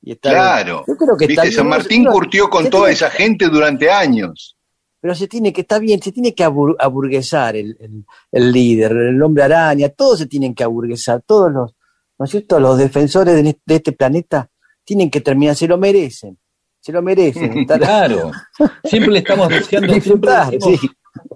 y 0.02 0.12
estar. 0.12 0.32
Claro. 0.32 0.84
Yo 0.86 0.96
creo 0.96 1.16
que 1.16 1.52
San 1.52 1.68
Martín 1.68 2.04
curtió 2.06 2.48
con 2.48 2.68
toda 2.68 2.90
esa 2.90 3.10
gente 3.10 3.48
durante 3.48 3.90
años. 3.90 4.56
Pero 5.00 5.14
se 5.14 5.28
tiene 5.28 5.50
que, 5.50 5.62
está 5.62 5.78
bien, 5.78 6.02
se 6.02 6.12
tiene 6.12 6.34
que 6.34 6.44
aburguesar 6.44 7.56
el, 7.56 8.04
el, 8.30 8.52
líder, 8.52 8.92
el 8.92 9.22
hombre 9.22 9.44
araña, 9.44 9.88
todos 9.88 10.18
se 10.18 10.26
tienen 10.26 10.54
que 10.54 10.62
aburguesar, 10.62 11.22
todos 11.22 11.50
los, 11.50 11.74
¿no 12.18 12.26
es 12.26 12.30
cierto? 12.30 12.60
Los 12.60 12.76
defensores 12.76 13.42
de 13.42 13.74
este 13.74 13.92
planeta 13.92 14.49
tienen 14.90 15.08
que 15.08 15.20
terminar, 15.20 15.54
se 15.54 15.68
lo 15.68 15.78
merecen, 15.78 16.36
se 16.80 16.90
lo 16.90 17.00
merecen. 17.00 17.64
Claro, 17.78 18.32
siempre 18.82 19.12
le 19.12 19.18
estamos 19.20 19.48
deseando, 19.48 19.94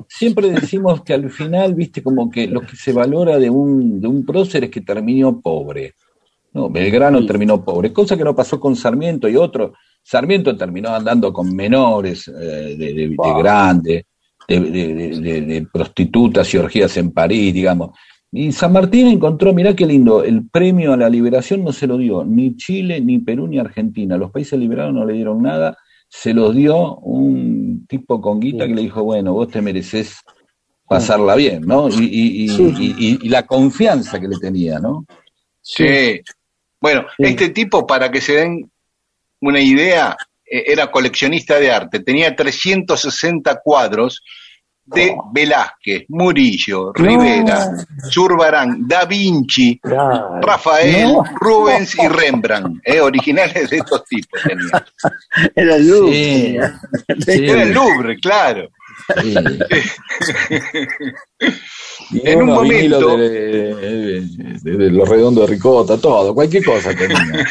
siempre, 0.08 0.50
decimos, 0.50 1.04
que 1.04 1.14
al 1.14 1.30
final, 1.30 1.72
viste, 1.74 2.02
como 2.02 2.28
que 2.28 2.48
lo 2.48 2.62
que 2.62 2.74
se 2.74 2.92
valora 2.92 3.38
de 3.38 3.48
un, 3.48 4.00
de 4.00 4.08
un 4.08 4.26
prócer 4.26 4.64
es 4.64 4.70
que 4.70 4.80
terminó 4.80 5.40
pobre. 5.40 5.94
No, 6.52 6.68
Belgrano 6.68 7.24
terminó 7.24 7.64
pobre, 7.64 7.92
cosa 7.92 8.16
que 8.16 8.24
no 8.24 8.34
pasó 8.34 8.58
con 8.58 8.74
Sarmiento 8.74 9.28
y 9.28 9.36
otro. 9.36 9.74
Sarmiento 10.02 10.56
terminó 10.56 10.88
andando 10.88 11.32
con 11.32 11.54
menores 11.54 12.26
eh, 12.26 12.74
de, 12.76 12.92
de, 12.92 13.08
de 13.08 13.34
grande, 13.38 14.06
de, 14.48 14.60
de, 14.60 15.66
prostitutas 15.72 16.52
y 16.52 16.56
orgías 16.56 16.96
en 16.96 17.12
París, 17.12 17.54
digamos. 17.54 17.90
Y 18.36 18.50
San 18.50 18.72
Martín 18.72 19.06
encontró, 19.06 19.54
mirá 19.54 19.76
qué 19.76 19.86
lindo, 19.86 20.24
el 20.24 20.48
premio 20.48 20.92
a 20.92 20.96
la 20.96 21.08
liberación 21.08 21.62
no 21.62 21.72
se 21.72 21.86
lo 21.86 21.96
dio 21.96 22.24
ni 22.24 22.56
Chile, 22.56 23.00
ni 23.00 23.20
Perú, 23.20 23.46
ni 23.46 23.60
Argentina. 23.60 24.16
Los 24.16 24.32
países 24.32 24.58
liberados 24.58 24.92
no 24.92 25.04
le 25.04 25.12
dieron 25.12 25.40
nada, 25.40 25.78
se 26.08 26.34
lo 26.34 26.52
dio 26.52 26.96
un 26.96 27.86
tipo 27.86 28.20
con 28.20 28.40
guita 28.40 28.66
que 28.66 28.74
le 28.74 28.82
dijo, 28.82 29.04
bueno, 29.04 29.34
vos 29.34 29.46
te 29.52 29.62
mereces 29.62 30.16
pasarla 30.88 31.36
bien, 31.36 31.62
¿no? 31.64 31.88
Y, 31.88 33.28
la 33.28 33.46
confianza 33.46 34.18
que 34.18 34.26
le 34.26 34.38
tenía, 34.38 34.80
¿no? 34.80 35.06
Sí. 35.62 36.20
Bueno, 36.80 37.06
este 37.16 37.50
tipo, 37.50 37.86
para 37.86 38.10
que 38.10 38.20
se 38.20 38.32
den 38.32 38.68
una 39.42 39.60
idea, 39.60 40.16
eh, 40.44 40.64
era 40.66 40.90
coleccionista 40.90 41.60
de 41.60 41.70
arte, 41.70 42.00
tenía 42.00 42.34
360 42.34 43.60
cuadros 43.62 44.24
de 44.86 45.16
Velázquez, 45.32 46.04
Murillo, 46.08 46.92
Rivera, 46.92 47.70
Zurbarán, 48.10 48.86
Da 48.86 49.04
Vinci, 49.04 49.80
Rafael, 49.82 51.16
Rubens 51.40 51.96
y 51.98 52.08
Rembrandt, 52.08 52.80
eh, 52.84 53.00
originales 53.00 53.70
de 53.70 53.78
estos 53.78 54.04
tipos 54.04 54.40
tenía. 54.42 54.84
Era 55.54 55.76
el 55.76 55.88
Louvre. 55.88 56.56
Era 57.26 57.62
el 57.62 57.72
Louvre, 57.72 58.18
claro. 58.20 58.68
en 62.10 62.42
un 62.42 62.46
momento 62.46 63.16
de, 63.16 64.22
de, 64.62 64.90
los 64.90 65.08
redondos 65.08 65.48
de 65.48 65.54
ricota, 65.54 65.98
todo, 65.98 66.34
cualquier 66.34 66.64
cosa 66.64 66.94
tenía. 66.94 67.46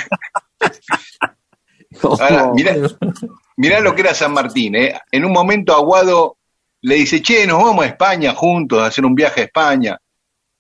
Ahora, 2.02 2.52
mirá, 3.58 3.80
lo 3.80 3.96
que 3.96 4.02
era 4.02 4.14
San 4.14 4.34
Martín, 4.34 4.76
¿eh? 4.76 5.00
En 5.12 5.26
un 5.26 5.32
momento 5.32 5.74
Aguado 5.74 6.38
le 6.84 6.96
dice, 6.96 7.22
che, 7.22 7.48
nos 7.48 7.64
vamos 7.64 7.86
a 7.86 7.88
España 7.88 8.34
juntos 8.34 8.82
a 8.82 8.88
hacer 8.88 9.06
un 9.06 9.16
viaje 9.16 9.42
a 9.42 9.44
España. 9.46 9.98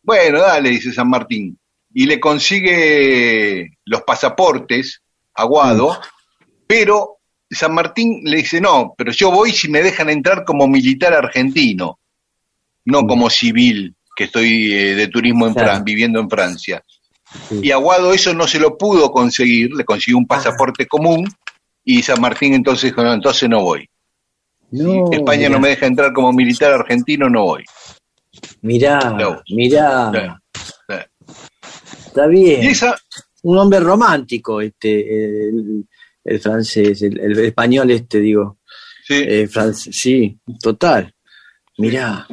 Bueno, 0.01 0.39
dale, 0.39 0.69
dice 0.69 0.93
San 0.93 1.09
Martín. 1.09 1.57
Y 1.93 2.05
le 2.05 2.19
consigue 2.19 3.77
los 3.85 4.03
pasaportes 4.03 5.01
a 5.33 5.43
Guado, 5.43 5.99
pero 6.65 7.17
San 7.49 7.73
Martín 7.73 8.21
le 8.23 8.37
dice, 8.37 8.61
no, 8.61 8.95
pero 8.97 9.11
yo 9.11 9.31
voy 9.31 9.51
si 9.51 9.69
me 9.69 9.83
dejan 9.83 10.09
entrar 10.09 10.45
como 10.45 10.67
militar 10.67 11.13
argentino, 11.13 11.99
no 12.85 13.05
como 13.05 13.29
civil, 13.29 13.95
que 14.15 14.23
estoy 14.23 14.73
eh, 14.73 14.95
de 14.95 15.07
turismo 15.09 15.47
en 15.47 15.83
viviendo 15.83 16.21
en 16.21 16.29
Francia. 16.29 16.83
Y 17.61 17.71
Aguado 17.71 18.13
eso 18.13 18.33
no 18.33 18.47
se 18.47 18.59
lo 18.59 18.77
pudo 18.77 19.11
conseguir, 19.11 19.73
le 19.73 19.83
consiguió 19.83 20.17
un 20.17 20.27
pasaporte 20.27 20.87
común 20.87 21.27
y 21.83 22.01
San 22.01 22.21
Martín 22.21 22.53
entonces 22.53 22.91
dijo, 22.91 23.03
no, 23.03 23.13
entonces 23.13 23.49
no 23.49 23.61
voy. 23.61 23.89
España 25.11 25.49
no 25.49 25.59
me 25.59 25.69
deja 25.69 25.85
entrar 25.85 26.11
como 26.13 26.33
militar 26.33 26.71
argentino, 26.71 27.29
no 27.29 27.43
voy. 27.43 27.63
Mirá, 28.61 29.15
mirá. 29.49 30.39
Está 32.05 32.27
bien. 32.27 32.73
Un 33.43 33.57
hombre 33.57 33.79
romántico, 33.79 34.61
este, 34.61 35.49
el, 35.49 36.39
francés, 36.39 37.01
el, 37.01 37.39
español 37.39 37.91
este, 37.91 38.19
digo. 38.19 38.59
Sí. 39.05 39.15
Eh, 39.15 39.49
sí, 39.73 40.39
total. 40.61 41.13
Mirá. 41.77 42.25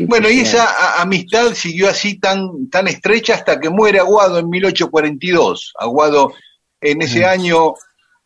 Bueno, 0.00 0.28
y 0.28 0.40
esa 0.40 1.00
amistad 1.00 1.54
siguió 1.54 1.88
así 1.88 2.18
tan, 2.18 2.68
tan 2.68 2.88
estrecha 2.88 3.34
hasta 3.34 3.58
que 3.58 3.70
muere 3.70 3.98
Aguado 3.98 4.38
en 4.38 4.48
1842. 4.50 5.72
Aguado 5.78 6.34
en 6.80 7.02
ese 7.02 7.24
año 7.24 7.74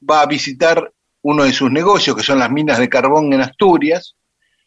va 0.09 0.23
a 0.23 0.27
visitar 0.27 0.93
uno 1.23 1.45
de 1.45 1.53
sus 1.53 1.71
negocios, 1.71 2.17
que 2.17 2.23
son 2.23 2.39
las 2.39 2.51
minas 2.51 2.79
de 2.79 2.89
carbón 2.89 3.33
en 3.33 3.41
Asturias. 3.41 4.17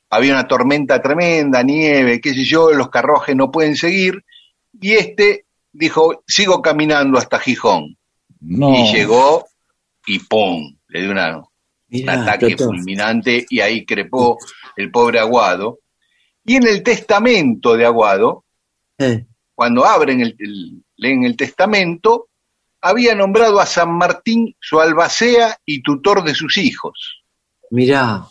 Había 0.09 0.33
una 0.33 0.47
tormenta 0.47 1.01
tremenda, 1.01 1.63
nieve, 1.63 2.21
qué 2.21 2.33
sé 2.33 2.43
yo, 2.43 2.71
los 2.71 2.89
carrojes 2.89 3.35
no 3.35 3.51
pueden 3.51 3.75
seguir. 3.75 4.23
Y 4.79 4.93
este 4.93 5.45
dijo, 5.71 6.23
sigo 6.27 6.61
caminando 6.61 7.17
hasta 7.17 7.39
Gijón. 7.39 7.97
Y 8.41 8.93
llegó 8.93 9.45
y 10.05 10.19
¡pum! 10.19 10.75
Le 10.89 11.01
dio 11.01 11.11
un 11.11 12.09
ataque 12.09 12.57
fulminante 12.57 13.45
y 13.49 13.61
ahí 13.61 13.85
crepó 13.85 14.37
el 14.75 14.91
pobre 14.91 15.19
Aguado. 15.19 15.79
Y 16.45 16.55
en 16.57 16.67
el 16.67 16.83
testamento 16.83 17.75
de 17.75 17.85
Aguado, 17.85 18.43
cuando 19.55 19.85
abren 19.85 20.21
el, 20.21 20.83
leen 20.97 21.23
el 21.23 21.37
testamento, 21.37 22.27
había 22.83 23.15
nombrado 23.15 23.61
a 23.61 23.65
San 23.65 23.97
Martín 23.97 24.55
su 24.59 24.79
albacea 24.79 25.57
y 25.65 25.81
tutor 25.81 26.23
de 26.23 26.35
sus 26.35 26.57
hijos. 26.57 27.23
Mirá, 27.71 28.25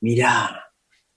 mirá. 0.00 0.68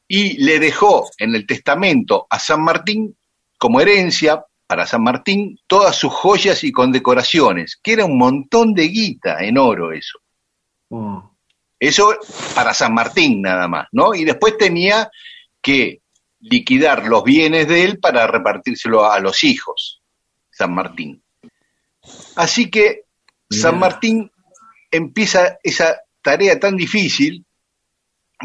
Y 0.07 0.43
le 0.43 0.59
dejó 0.59 1.09
en 1.19 1.35
el 1.35 1.45
testamento 1.45 2.25
a 2.29 2.39
San 2.39 2.63
Martín 2.63 3.15
como 3.59 3.79
herencia 3.79 4.43
para 4.65 4.87
San 4.87 5.03
Martín 5.03 5.59
todas 5.67 5.95
sus 5.95 6.11
joyas 6.11 6.63
y 6.63 6.71
condecoraciones, 6.71 7.79
que 7.81 7.93
era 7.93 8.05
un 8.05 8.17
montón 8.17 8.73
de 8.73 8.87
guita 8.87 9.43
en 9.43 9.59
oro 9.59 9.91
eso. 9.91 10.17
Oh. 10.89 11.37
Eso 11.79 12.17
para 12.55 12.73
San 12.73 12.95
Martín 12.95 13.43
nada 13.43 13.67
más, 13.67 13.87
¿no? 13.91 14.15
Y 14.15 14.23
después 14.23 14.57
tenía 14.57 15.09
que 15.61 16.01
liquidar 16.39 17.05
los 17.05 17.23
bienes 17.23 17.67
de 17.67 17.83
él 17.83 17.99
para 17.99 18.25
repartírselo 18.25 19.05
a 19.05 19.19
los 19.19 19.43
hijos, 19.43 20.01
San 20.49 20.73
Martín. 20.73 21.22
Así 22.35 22.69
que 22.69 23.03
San 23.49 23.79
Martín 23.79 24.31
empieza 24.91 25.57
esa 25.63 25.97
tarea 26.21 26.59
tan 26.59 26.75
difícil, 26.77 27.45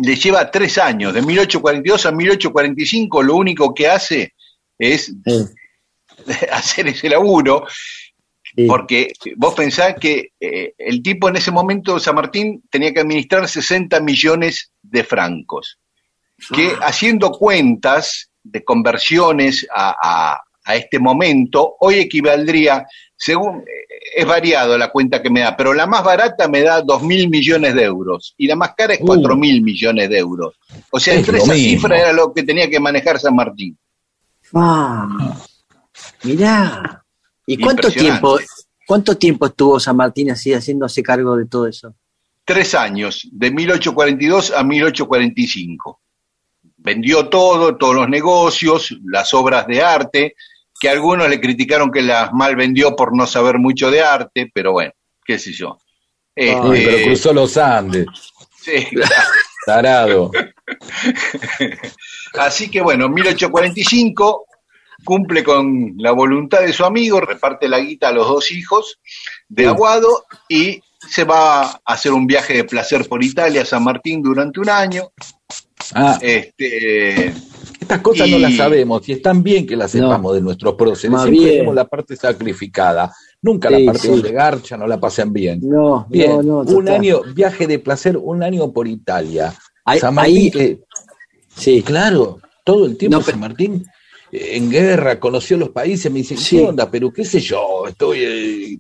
le 0.03 0.17
lleva 0.17 0.51
tres 0.51 0.79
años, 0.79 1.15
de 1.15 1.23
1842 1.23 2.07
a 2.07 2.13
1845, 2.13 3.23
lo 3.23 3.37
único 3.37 3.75
que 3.75 3.89
hace 3.89 4.35
es 4.79 5.13
hacer 6.53 6.89
ese 6.89 7.09
laburo, 7.09 7.67
porque 8.67 9.13
vos 9.37 9.55
pensás 9.55 9.95
que 10.01 10.33
eh, 10.41 10.75
el 10.79 11.03
tipo 11.03 11.29
en 11.29 11.37
ese 11.37 11.51
momento, 11.51 11.99
San 11.99 12.15
Martín, 12.15 12.65
tenía 12.71 12.93
que 12.93 13.01
administrar 13.01 13.49
60 13.49 14.01
millones 14.01 14.73
de 14.83 15.05
francos, 15.05 15.79
que 16.53 16.73
ah. 16.73 16.87
haciendo 16.87 17.31
cuentas 17.31 18.31
de 18.43 18.65
conversiones 18.65 19.67
a, 19.73 20.41
a 20.65 20.77
este 20.77 20.99
momento, 20.99 21.77
hoy 21.81 21.97
equivaldría 21.97 22.87
según 23.19 23.65
es 24.15 24.25
variado 24.25 24.79
la 24.79 24.91
cuenta 24.91 25.21
que 25.21 25.29
me 25.29 25.41
da, 25.41 25.57
pero 25.57 25.75
la 25.75 25.89
más 25.89 26.05
barata 26.05 26.47
me 26.47 26.63
da 26.63 26.81
dos 26.83 27.03
mil 27.03 27.29
millones 27.29 27.75
de 27.75 27.83
euros 27.83 28.35
y 28.39 28.47
la 28.47 28.55
más 28.55 28.75
cara 28.77 28.95
es 28.95 29.01
cuatro 29.01 29.35
uh. 29.35 29.37
mil 29.37 29.61
millones 29.61 30.09
de 30.09 30.19
euros. 30.19 30.55
O 30.91 31.01
sea, 31.01 31.15
entre 31.15 31.39
esa 31.39 31.53
cifra 31.53 31.99
era 31.99 32.13
lo 32.13 32.33
que 32.33 32.45
tenía 32.45 32.71
que 32.71 32.79
manejar 32.79 33.19
San 33.19 33.35
Martín. 33.35 33.77
Ah, 34.55 35.37
mirá. 36.23 37.05
¿Y 37.45 37.59
cuánto 37.59 37.91
tiempo, 37.91 38.39
cuánto 38.87 39.17
tiempo 39.17 39.47
estuvo 39.47 39.81
San 39.81 39.97
Martín 39.97 40.31
así 40.31 40.55
haciéndose 40.55 41.03
cargo 41.03 41.37
de 41.37 41.47
todo 41.47 41.67
eso? 41.67 41.95
Tres 42.45 42.75
años, 42.75 43.29
de 43.33 43.51
1842 43.51 44.53
a 44.53 44.63
1845. 44.63 46.01
Vendió 46.77 47.29
todo, 47.29 47.77
todos 47.77 47.97
los 47.97 48.09
negocios, 48.09 48.97
las 49.05 49.35
obras 49.35 49.67
de 49.67 49.83
arte, 49.83 50.35
que 50.81 50.89
algunos 50.89 51.29
le 51.29 51.41
criticaron 51.41 51.91
que 51.91 52.03
las 52.03 52.33
mal 52.33 52.57
vendió 52.57 52.95
por 52.95 53.17
no 53.17 53.27
saber 53.27 53.59
mucho 53.59 53.91
de 53.91 54.03
arte, 54.03 54.51
pero 54.53 54.73
bueno, 54.73 54.93
qué 55.25 55.39
sé 55.39 55.53
yo. 55.53 55.79
pero 56.35 56.73
este, 56.73 57.05
cruzó 57.05 57.33
los 57.33 57.57
Andes. 57.57 58.07
Sí, 58.61 58.87
Tarado. 59.67 60.31
Así 62.35 62.71
que 62.71 62.81
bueno, 62.81 63.09
1845 63.09 64.47
cumple 65.05 65.45
con 65.45 65.95
la 65.99 66.13
voluntad 66.13 66.61
de 66.61 66.73
su 66.73 66.85
amigo, 66.85 67.21
reparte 67.21 67.69
la 67.69 67.81
guita 67.81 68.09
a 68.09 68.13
los 68.13 68.27
dos 68.27 68.51
hijos 68.51 68.99
de 69.49 69.67
Aguado 69.67 70.25
y 70.49 70.83
se 70.99 71.25
va 71.25 71.63
a 71.63 71.81
hacer 71.85 72.13
un 72.13 72.27
viaje 72.27 72.55
de 72.55 72.65
placer 72.65 73.07
por 73.09 73.23
Italia, 73.23 73.65
San 73.65 73.85
Martín, 73.85 74.23
durante 74.23 74.61
un 74.61 74.69
año. 74.69 75.11
Ah. 75.95 76.19
Este, 76.21 77.33
estas 77.89 78.03
cosas 78.03 78.29
no 78.29 78.39
las 78.39 78.55
sabemos 78.55 79.09
y 79.09 79.13
están 79.13 79.43
bien 79.43 79.67
que 79.67 79.75
las 79.75 79.93
sepamos 79.93 80.35
de 80.35 80.43
nuestros 80.43 80.75
próceres. 80.75 81.23
Siempre 81.23 81.53
tenemos 81.53 81.75
la 81.75 81.87
parte 81.87 82.17
sacrificada. 82.17 83.11
Nunca 83.41 83.71
la 83.71 83.79
parte 83.87 84.09
de 84.09 84.31
garcha 84.31 84.77
no 84.77 84.87
la 84.87 85.01
pasen 85.01 85.33
bien. 85.33 85.61
No, 85.63 86.07
bien. 86.11 86.47
No, 86.47 86.61
un 86.61 86.89
año, 86.91 87.23
viaje 87.35 87.67
de 87.67 87.79
placer, 87.79 88.19
un 88.19 88.43
año 88.43 88.71
por 88.73 88.87
Italia. 88.87 89.55
San 89.99 90.15
Martín, 90.15 90.51
que, 90.51 90.81
sí. 91.57 91.81
claro, 91.81 92.41
todo 92.63 92.85
el 92.85 92.99
tiempo 92.99 93.23
San 93.23 93.41
Martín 93.41 93.87
eh, 94.31 94.51
en 94.57 94.71
guerra, 94.71 95.19
conoció 95.19 95.57
los 95.57 95.71
países, 95.71 96.13
me 96.13 96.19
dice, 96.19 96.37
¿qué 96.37 96.67
onda? 96.67 96.91
Pero 96.91 97.11
qué 97.11 97.25
sé 97.25 97.41
yo, 97.41 97.87
estoy 97.89 98.19
eh, 98.21 98.79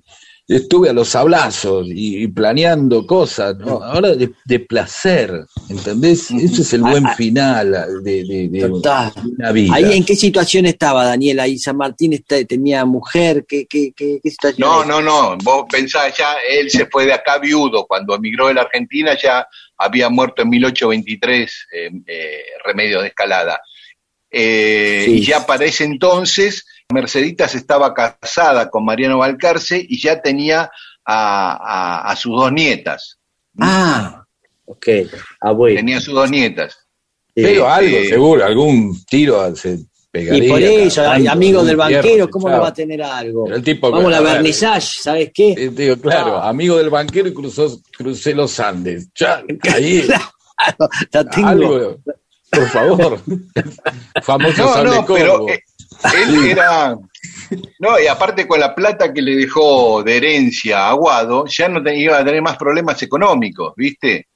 estuve 0.48 0.88
a 0.88 0.94
los 0.94 1.10
sablazos 1.10 1.86
y, 1.90 2.26
planeando 2.28 3.06
cosas, 3.06 3.56
¿no? 3.58 3.82
Ahora 3.84 4.14
de, 4.14 4.60
placer, 4.60 5.30
¿entendés? 5.68 6.30
Ese 6.30 6.62
es 6.62 6.72
el 6.72 6.80
buen 6.80 7.06
ah, 7.06 7.14
final 7.14 8.02
de, 8.02 8.48
de, 8.50 8.64
una 8.64 9.52
vida. 9.52 9.74
¿Ahí 9.74 9.96
en 9.96 10.04
qué 10.04 10.16
situación 10.16 10.64
estaba 10.64 11.04
Daniel? 11.04 11.40
Ahí 11.40 11.58
San 11.58 11.76
Martín 11.76 12.24
tenía 12.48 12.86
mujer, 12.86 13.44
¿qué, 13.46 13.66
qué, 13.66 13.92
qué, 13.94 14.20
situación? 14.24 14.66
No, 14.66 14.84
no, 14.84 15.02
no, 15.02 15.36
vos 15.44 15.66
pensás 15.70 16.16
ya, 16.16 16.36
él 16.50 16.70
se 16.70 16.86
fue 16.86 17.04
de 17.04 17.12
acá 17.12 17.38
viudo, 17.38 17.86
cuando 17.86 18.14
emigró 18.14 18.48
de 18.48 18.54
la 18.54 18.62
Argentina 18.62 19.16
ya 19.20 19.46
había 19.76 20.08
muerto 20.08 20.42
en 20.42 20.48
1823 20.48 21.66
eh, 21.72 21.90
eh, 22.06 22.42
Remedio 22.64 23.02
de 23.02 23.08
Escalada. 23.08 23.60
Eh, 24.30 25.06
y 25.08 25.24
ya 25.24 25.46
para 25.46 25.64
ese 25.64 25.84
entonces 25.84 26.66
Merceditas 26.90 27.54
estaba 27.54 27.92
casada 27.92 28.70
con 28.70 28.82
Mariano 28.82 29.18
Valcarce 29.18 29.84
y 29.86 30.00
ya 30.00 30.22
tenía 30.22 30.70
a, 31.04 32.14
sus 32.16 32.32
dos 32.32 32.50
nietas. 32.50 33.18
Ah, 33.58 34.24
ok, 34.64 34.86
Tenía 35.74 36.00
sus 36.00 36.14
dos 36.14 36.30
nietas. 36.30 36.78
Pero 37.34 37.68
algo, 37.68 37.94
eh, 37.94 38.08
seguro, 38.08 38.44
algún 38.44 39.04
tiro 39.04 39.54
se 39.54 39.80
pegaría. 40.10 40.44
Y 40.44 40.48
por 40.48 40.62
eso, 40.62 41.02
amigo 41.30 41.62
del 41.62 41.76
banquero, 41.76 42.30
¿cómo 42.30 42.48
no 42.48 42.60
va 42.60 42.68
a 42.68 42.74
tener 42.74 43.02
algo? 43.02 43.46
Vamos 43.82 44.06
a 44.06 44.10
la 44.10 44.20
vernissage, 44.22 45.02
¿sabes 45.02 45.30
qué? 45.34 45.54
Eh, 45.58 45.96
claro, 46.00 46.38
ah. 46.38 46.48
amigo 46.48 46.78
del 46.78 46.88
banquero 46.88 47.28
y 47.28 47.34
cruzó, 47.34 47.80
crucé 47.96 48.34
los 48.34 48.58
Andes. 48.60 49.08
Ya, 49.14 49.42
ahí. 49.74 50.08
Algo, 51.44 51.98
por 52.50 52.68
favor. 52.68 53.20
Famoso 54.22 54.82
no, 54.82 54.84
no, 54.84 55.06
pero, 55.06 55.48
eh, 55.48 55.62
él 56.14 56.50
era. 56.50 56.96
No, 57.78 57.98
y 57.98 58.06
aparte 58.06 58.46
con 58.46 58.60
la 58.60 58.74
plata 58.74 59.12
que 59.12 59.22
le 59.22 59.34
dejó 59.34 60.02
de 60.02 60.16
herencia 60.16 60.80
a 60.80 60.90
Aguado, 60.90 61.46
ya 61.46 61.68
no 61.68 61.80
iba 61.90 62.18
a 62.18 62.24
tener 62.24 62.42
más 62.42 62.56
problemas 62.56 63.02
económicos, 63.02 63.72
¿viste? 63.76 64.28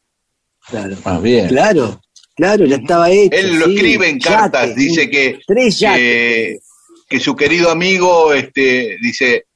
Claro. 0.66 0.96
Más 1.04 1.22
bien. 1.22 1.48
Claro, 1.48 2.00
claro, 2.34 2.64
ya 2.64 2.76
estaba 2.76 3.10
hecho. 3.10 3.36
Él 3.36 3.58
lo 3.58 3.66
escribe 3.66 4.08
en 4.08 4.18
cartas, 4.18 4.74
dice 4.74 5.10
que, 5.10 5.40
que, 7.08 7.20
su 7.20 7.36
querido 7.36 7.70
amigo, 7.70 8.32
este, 8.32 8.96
dice, 9.00 9.46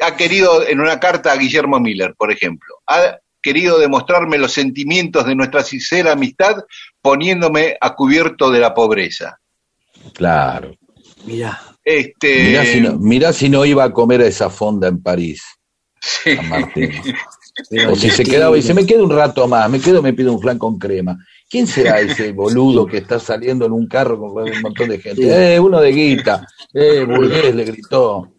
ha 0.00 0.16
querido 0.16 0.66
en 0.66 0.80
una 0.80 0.98
carta 0.98 1.32
a 1.32 1.36
Guillermo 1.36 1.78
Miller, 1.78 2.14
por 2.16 2.32
ejemplo, 2.32 2.76
ha 2.86 3.18
querido 3.42 3.78
demostrarme 3.78 4.38
los 4.38 4.52
sentimientos 4.52 5.26
de 5.26 5.34
nuestra 5.34 5.62
sincera 5.62 6.12
amistad 6.12 6.56
poniéndome 7.00 7.76
a 7.80 7.94
cubierto 7.94 8.50
de 8.50 8.60
la 8.60 8.74
pobreza. 8.74 9.38
Claro. 10.14 10.74
Mirá. 11.24 11.60
Este... 11.84 12.58
Mirá 12.98 13.32
si, 13.32 13.48
no, 13.48 13.64
iba 13.64 13.84
a 13.84 13.92
comer 13.92 14.20
a 14.22 14.26
esa 14.26 14.50
fonda 14.50 14.88
en 14.88 15.02
París. 15.02 15.42
Sí. 16.00 16.36
Martín. 16.48 16.92
o 17.90 17.96
si 17.96 18.10
se 18.10 18.24
quedaba 18.24 18.56
y 18.56 18.62
se 18.62 18.74
me 18.74 18.86
queda 18.86 19.02
un 19.02 19.10
rato 19.10 19.48
más, 19.48 19.68
me 19.70 19.80
quedo, 19.80 20.02
me 20.02 20.12
pido 20.12 20.32
un 20.32 20.40
flan 20.40 20.58
con 20.58 20.78
crema. 20.78 21.18
¿Quién 21.50 21.66
será 21.66 22.00
ese 22.00 22.32
boludo 22.34 22.86
que 22.86 22.98
está 22.98 23.18
saliendo 23.18 23.66
en 23.66 23.72
un 23.72 23.86
carro 23.86 24.18
con 24.18 24.42
un 24.42 24.60
montón 24.60 24.88
de 24.90 24.98
gente? 24.98 25.54
Eh, 25.54 25.58
uno 25.58 25.80
de 25.80 25.92
guita. 25.92 26.46
Eh, 26.72 27.04
burgués 27.04 27.54
le 27.54 27.64
gritó. 27.64 28.34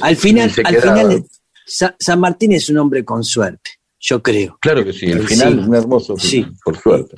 al 0.00 0.16
final, 0.16 0.50
al 0.64 0.76
final, 0.76 1.24
San 1.66 2.20
Martín 2.20 2.52
es 2.52 2.68
un 2.68 2.78
hombre 2.78 3.04
con 3.04 3.22
suerte, 3.22 3.72
yo 3.98 4.22
creo. 4.22 4.56
Claro 4.60 4.84
que 4.84 4.92
sí, 4.92 5.10
al 5.12 5.26
final 5.26 5.60
es 5.60 5.66
un 5.66 5.74
hermoso, 5.74 6.16
sí. 6.16 6.46
por 6.64 6.78
suerte. 6.78 7.16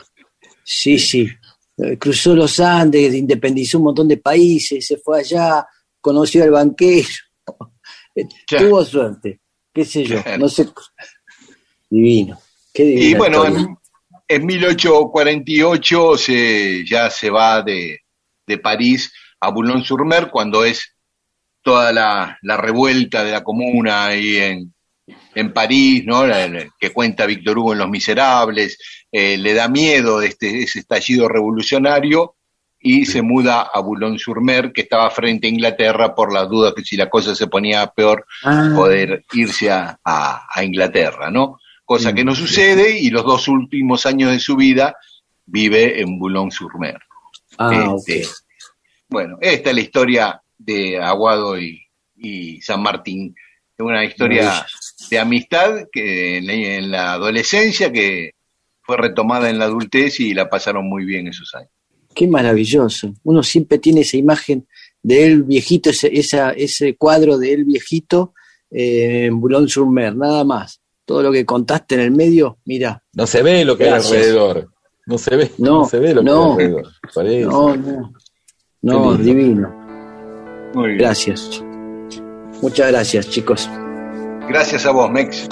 Sí, 0.64 0.98
sí. 0.98 1.28
Eh, 1.78 1.98
cruzó 1.98 2.34
los 2.34 2.58
Andes, 2.58 3.14
independizó 3.14 3.78
un 3.78 3.84
montón 3.84 4.08
de 4.08 4.16
países, 4.16 4.86
se 4.86 4.96
fue 4.96 5.20
allá, 5.20 5.66
conoció 6.00 6.42
al 6.42 6.50
banquero, 6.50 7.08
tuvo 8.46 8.84
suerte, 8.84 9.40
qué 9.74 9.84
sé 9.84 10.04
yo, 10.04 10.22
no 10.38 10.48
sé, 10.48 10.66
divino, 11.90 12.40
qué 12.72 12.84
divino. 12.84 13.08
Y 13.08 13.14
bueno, 13.14 13.78
en 14.26 14.46
1848 14.46 16.16
se, 16.16 16.86
ya 16.86 17.10
se 17.10 17.28
va 17.28 17.62
de, 17.62 18.00
de 18.46 18.58
París 18.58 19.12
a 19.40 19.50
Boulogne-sur-Mer 19.50 20.30
cuando 20.30 20.64
es 20.64 20.96
toda 21.62 21.92
la, 21.92 22.38
la, 22.40 22.56
revuelta 22.56 23.22
de 23.22 23.32
la 23.32 23.44
comuna 23.44 24.06
ahí 24.06 24.36
en, 24.38 24.74
en 25.34 25.52
París, 25.52 26.04
¿no? 26.06 26.22
que 26.78 26.92
cuenta 26.92 27.26
Víctor 27.26 27.58
Hugo 27.58 27.72
en 27.72 27.80
Los 27.80 27.90
Miserables, 27.90 28.78
eh, 29.12 29.38
le 29.38 29.54
da 29.54 29.68
miedo 29.68 30.20
este, 30.22 30.62
ese 30.62 30.80
estallido 30.80 31.28
revolucionario 31.28 32.34
y 32.78 33.06
se 33.06 33.22
muda 33.22 33.62
a 33.62 33.80
Boulogne-sur-Mer, 33.80 34.72
que 34.72 34.82
estaba 34.82 35.10
frente 35.10 35.46
a 35.46 35.50
Inglaterra 35.50 36.14
por 36.14 36.32
las 36.32 36.48
dudas 36.48 36.74
que 36.74 36.84
si 36.84 36.96
la 36.96 37.08
cosa 37.08 37.34
se 37.34 37.46
ponía 37.46 37.86
peor, 37.88 38.26
ah. 38.44 38.72
poder 38.76 39.24
irse 39.32 39.70
a, 39.70 39.98
a, 40.04 40.62
Inglaterra, 40.62 41.30
¿no? 41.30 41.58
Cosa 41.84 42.12
que 42.12 42.24
no 42.24 42.34
sucede 42.34 42.98
y 42.98 43.10
los 43.10 43.24
dos 43.24 43.48
últimos 43.48 44.06
años 44.06 44.30
de 44.30 44.40
su 44.40 44.56
vida 44.56 44.96
vive 45.46 46.00
en 46.00 46.18
Boulogne-sur-Mer. 46.18 46.98
Ah, 47.58 47.94
este, 47.96 48.26
Bueno, 49.08 49.38
esta 49.40 49.70
es 49.70 49.76
la 49.76 49.82
historia 49.82 50.42
de 50.58 50.98
Aguado 50.98 51.58
y, 51.58 51.82
y 52.16 52.60
San 52.60 52.82
Martín. 52.82 53.34
Es 53.76 53.84
una 53.84 54.04
historia 54.04 54.66
de 55.10 55.18
amistad 55.18 55.86
que 55.92 56.38
en 56.38 56.90
la, 56.90 57.12
adolescencia 57.12 57.92
que 57.92 58.32
fue 58.86 58.96
retomada 58.96 59.50
en 59.50 59.58
la 59.58 59.64
adultez 59.64 60.20
y 60.20 60.32
la 60.32 60.48
pasaron 60.48 60.88
muy 60.88 61.04
bien 61.04 61.26
esos 61.26 61.54
años. 61.54 61.70
Qué 62.14 62.28
maravilloso. 62.28 63.12
Uno 63.24 63.42
siempre 63.42 63.78
tiene 63.78 64.02
esa 64.02 64.16
imagen 64.16 64.66
de 65.02 65.26
él 65.26 65.42
viejito, 65.42 65.90
ese, 65.90 66.08
esa, 66.18 66.52
ese 66.52 66.96
cuadro 66.96 67.36
de 67.36 67.52
él 67.52 67.64
viejito 67.64 68.32
eh, 68.70 69.26
en 69.26 69.40
Boulogne-sur-Mer, 69.40 70.16
nada 70.16 70.44
más. 70.44 70.80
Todo 71.04 71.22
lo 71.22 71.32
que 71.32 71.44
contaste 71.44 71.96
en 71.96 72.00
el 72.00 72.10
medio, 72.12 72.58
mira. 72.64 73.02
No 73.12 73.26
se 73.26 73.42
ve 73.42 73.64
lo 73.64 73.76
que 73.76 73.84
hay 73.84 73.90
alrededor. 73.90 74.70
No 75.04 75.18
se 75.18 75.36
ve, 75.36 75.52
no, 75.58 75.84
se 75.84 75.98
ve 75.98 76.14
lo 76.14 76.24
que 76.24 76.64
hay 76.64 76.74
alrededor. 77.14 77.52
No, 77.52 77.76
no. 77.76 78.12
No, 78.82 79.14
divino. 79.16 79.72
Muy 80.74 80.88
bien. 80.88 80.98
Gracias. 80.98 81.62
Muchas 82.62 82.88
gracias, 82.88 83.28
chicos. 83.30 83.68
Gracias 84.48 84.86
a 84.86 84.92
vos, 84.92 85.10
Mex. 85.10 85.48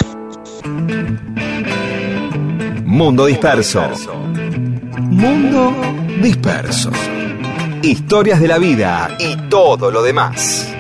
Mundo 2.94 3.26
Disperso. 3.26 3.82
Mundo 5.10 5.74
Disperso. 6.22 6.92
Historias 7.82 8.40
de 8.40 8.46
la 8.46 8.58
vida 8.58 9.16
y 9.18 9.36
todo 9.48 9.90
lo 9.90 10.00
demás. 10.00 10.72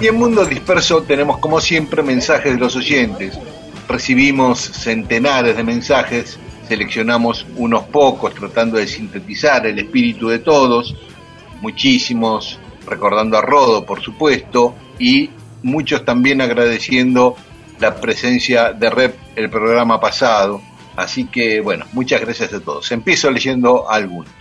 Y 0.00 0.08
en 0.08 0.16
Mundo 0.16 0.44
Disperso 0.44 1.04
tenemos 1.04 1.38
como 1.38 1.60
siempre 1.60 2.02
mensajes 2.02 2.54
de 2.54 2.58
los 2.58 2.74
oyentes. 2.74 3.38
Recibimos 3.88 4.58
centenares 4.58 5.56
de 5.56 5.62
mensajes 5.62 6.40
seleccionamos 6.66 7.46
unos 7.56 7.84
pocos 7.84 8.34
tratando 8.34 8.78
de 8.78 8.88
sintetizar 8.88 9.64
el 9.64 9.78
espíritu 9.78 10.28
de 10.28 10.40
todos, 10.40 10.96
muchísimos 11.60 12.58
recordando 12.86 13.38
a 13.38 13.42
Rodo, 13.42 13.84
por 13.84 14.00
supuesto, 14.00 14.74
y 14.98 15.30
muchos 15.62 16.04
también 16.04 16.40
agradeciendo 16.40 17.36
la 17.80 17.96
presencia 17.96 18.72
de 18.72 18.90
Rep 18.90 19.16
el 19.36 19.50
programa 19.50 20.00
pasado. 20.00 20.60
Así 20.96 21.26
que, 21.26 21.60
bueno, 21.60 21.86
muchas 21.92 22.20
gracias 22.20 22.52
a 22.52 22.60
todos. 22.60 22.90
Empiezo 22.92 23.30
leyendo 23.30 23.90
algunos. 23.90 24.32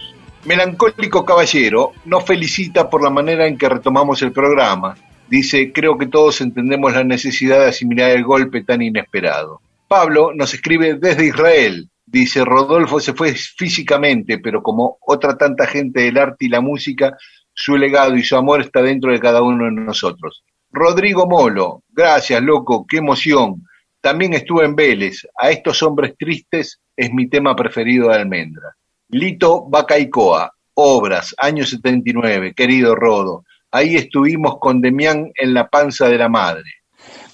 Melancólico 0.46 1.26
Caballero 1.26 1.94
nos 2.06 2.26
felicita 2.26 2.90
por 2.90 3.02
la 3.02 3.10
manera 3.10 3.48
en 3.48 3.58
que 3.58 3.70
retomamos 3.70 4.22
el 4.22 4.32
programa. 4.32 4.96
Dice, 5.30 5.72
creo 5.72 5.98
que 5.98 6.08
todos 6.08 6.42
entendemos 6.42 6.94
la 6.94 7.04
necesidad 7.04 7.60
de 7.60 7.70
asimilar 7.70 8.12
el 8.12 8.24
golpe 8.24 8.64
tan 8.64 8.82
inesperado. 8.82 9.62
Pablo 9.88 10.32
nos 10.36 10.54
escribe 10.54 10.96
desde 10.96 11.28
Israel. 11.28 11.90
Dice, 12.06 12.44
Rodolfo 12.44 13.00
se 13.00 13.14
fue 13.14 13.34
físicamente, 13.34 14.38
pero 14.38 14.62
como 14.62 14.98
otra 15.02 15.38
tanta 15.38 15.66
gente 15.66 16.02
del 16.02 16.18
arte 16.18 16.46
y 16.46 16.50
la 16.50 16.62
música, 16.62 17.18
su 17.54 17.78
legado 17.78 18.16
y 18.16 18.24
su 18.24 18.36
amor 18.36 18.62
está 18.62 18.82
dentro 18.82 19.12
de 19.12 19.20
cada 19.20 19.42
uno 19.42 19.66
de 19.66 19.72
nosotros. 19.72 20.44
Rodrigo 20.72 21.28
Molo, 21.28 21.84
gracias, 21.90 22.42
loco, 22.42 22.86
qué 22.88 22.98
emoción. 22.98 23.64
También 24.02 24.34
estuve 24.34 24.66
en 24.66 24.76
Vélez. 24.76 25.28
A 25.40 25.52
estos 25.52 25.82
hombres 25.84 26.16
tristes 26.18 26.82
es 26.96 27.14
mi 27.14 27.30
tema 27.30 27.56
preferido 27.56 28.10
de 28.10 28.16
Almendra. 28.16 28.76
Lito 29.10 29.66
Bacaicoa, 29.70 30.52
Obras, 30.74 31.36
año 31.38 31.66
79, 31.66 32.54
querido 32.56 32.96
Rodo. 32.96 33.46
Ahí 33.72 33.96
estuvimos 33.96 34.58
con 34.60 34.82
Demián 34.82 35.32
en 35.36 35.54
la 35.54 35.68
panza 35.68 36.10
de 36.10 36.18
la 36.18 36.30
madre. 36.30 36.64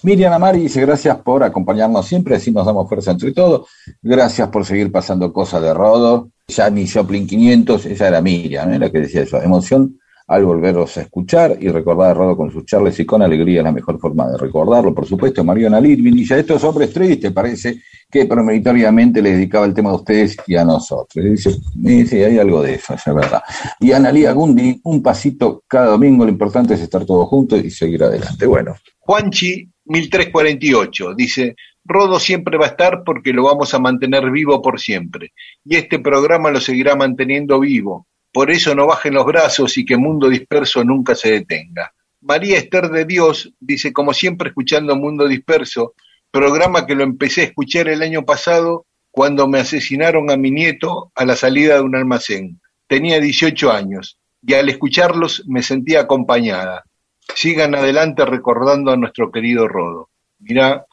Miriam 0.03 0.31
Amari 0.31 0.59
dice 0.61 0.81
gracias 0.81 1.17
por 1.17 1.43
acompañarnos 1.43 2.05
siempre, 2.05 2.35
así 2.35 2.51
nos 2.51 2.65
damos 2.65 2.87
fuerza 2.87 3.11
entre 3.11 3.31
todos. 3.31 3.69
Gracias 4.01 4.47
por 4.49 4.65
seguir 4.65 4.91
pasando 4.91 5.33
cosas 5.33 5.61
de 5.61 5.73
Rodo. 5.73 6.29
Ya 6.47 6.69
ni 6.69 6.87
Joplin 6.87 7.27
500, 7.27 7.85
esa 7.85 8.07
era 8.07 8.21
Miriam, 8.21 8.73
¿eh? 8.73 8.79
la 8.79 8.89
que 8.89 8.99
decía 8.99 9.21
eso. 9.21 9.41
Emoción 9.41 9.99
al 10.29 10.45
volveros 10.45 10.95
a 10.97 11.01
escuchar 11.01 11.57
y 11.59 11.69
recordar 11.69 12.11
a 12.11 12.13
Rodo 12.13 12.37
con 12.37 12.51
sus 12.51 12.63
charles 12.63 12.99
y 12.99 13.05
con 13.05 13.23
alegría 13.23 13.63
la 13.63 13.71
mejor 13.71 13.99
forma 13.99 14.29
de 14.29 14.37
recordarlo. 14.37 14.93
Por 14.93 15.07
supuesto, 15.07 15.43
Mariana 15.43 15.81
Litvin 15.81 16.19
y 16.19 16.21
estos 16.21 16.63
hombres 16.63 16.93
tristes, 16.93 17.31
parece 17.31 17.81
que 18.11 18.25
premeditoriamente 18.25 19.23
le 19.23 19.31
dedicaba 19.31 19.65
el 19.65 19.73
tema 19.73 19.89
a 19.89 19.95
ustedes 19.95 20.37
y 20.45 20.55
a 20.55 20.63
nosotros. 20.63 21.25
Dice, 21.25 21.55
dice 21.73 22.25
hay 22.25 22.37
algo 22.37 22.61
de 22.61 22.75
eso, 22.75 22.93
es 22.93 23.03
verdad. 23.05 23.41
Y 23.79 23.91
Analía 23.91 24.31
Gundi, 24.31 24.79
un 24.83 25.01
pasito 25.01 25.63
cada 25.67 25.87
domingo, 25.87 26.25
lo 26.25 26.31
importante 26.31 26.75
es 26.75 26.81
estar 26.81 27.05
todos 27.05 27.27
juntos 27.27 27.63
y 27.63 27.71
seguir 27.71 28.03
adelante. 28.03 28.45
Bueno. 28.45 28.75
Juanchi 28.99 29.67
1348. 29.85 31.15
Dice, 31.15 31.55
Rodo 31.83 32.19
siempre 32.19 32.59
va 32.59 32.65
a 32.65 32.69
estar 32.69 33.03
porque 33.03 33.33
lo 33.33 33.45
vamos 33.45 33.73
a 33.73 33.79
mantener 33.79 34.29
vivo 34.29 34.61
por 34.61 34.79
siempre. 34.79 35.33
Y 35.65 35.75
este 35.75 35.97
programa 35.97 36.51
lo 36.51 36.61
seguirá 36.61 36.95
manteniendo 36.95 37.59
vivo. 37.59 38.05
Por 38.31 38.51
eso 38.51 38.75
no 38.75 38.87
bajen 38.87 39.13
los 39.13 39.25
brazos 39.25 39.77
y 39.77 39.85
que 39.85 39.97
Mundo 39.97 40.29
Disperso 40.29 40.83
nunca 40.83 41.15
se 41.15 41.31
detenga. 41.31 41.93
María 42.21 42.57
Esther 42.57 42.89
de 42.89 43.05
Dios 43.05 43.53
dice, 43.59 43.93
como 43.93 44.13
siempre 44.13 44.49
escuchando 44.49 44.95
Mundo 44.95 45.27
Disperso, 45.27 45.93
programa 46.31 46.85
que 46.85 46.95
lo 46.95 47.03
empecé 47.03 47.41
a 47.41 47.45
escuchar 47.45 47.87
el 47.87 48.01
año 48.01 48.25
pasado 48.25 48.85
cuando 49.11 49.47
me 49.47 49.59
asesinaron 49.59 50.29
a 50.29 50.37
mi 50.37 50.51
nieto 50.51 51.11
a 51.15 51.25
la 51.25 51.35
salida 51.35 51.75
de 51.75 51.81
un 51.81 51.95
almacén. 51.95 52.61
Tenía 52.87 53.19
18 53.19 53.71
años 53.71 54.19
y 54.45 54.53
al 54.53 54.69
escucharlos 54.69 55.43
me 55.47 55.63
sentía 55.63 56.01
acompañada 56.01 56.83
sigan 57.35 57.75
adelante 57.75 58.25
recordando 58.25 58.91
a 58.91 58.97
nuestro 58.97 59.31
querido 59.31 59.67
Rodo. 59.67 60.09
Mirá, 60.39 60.85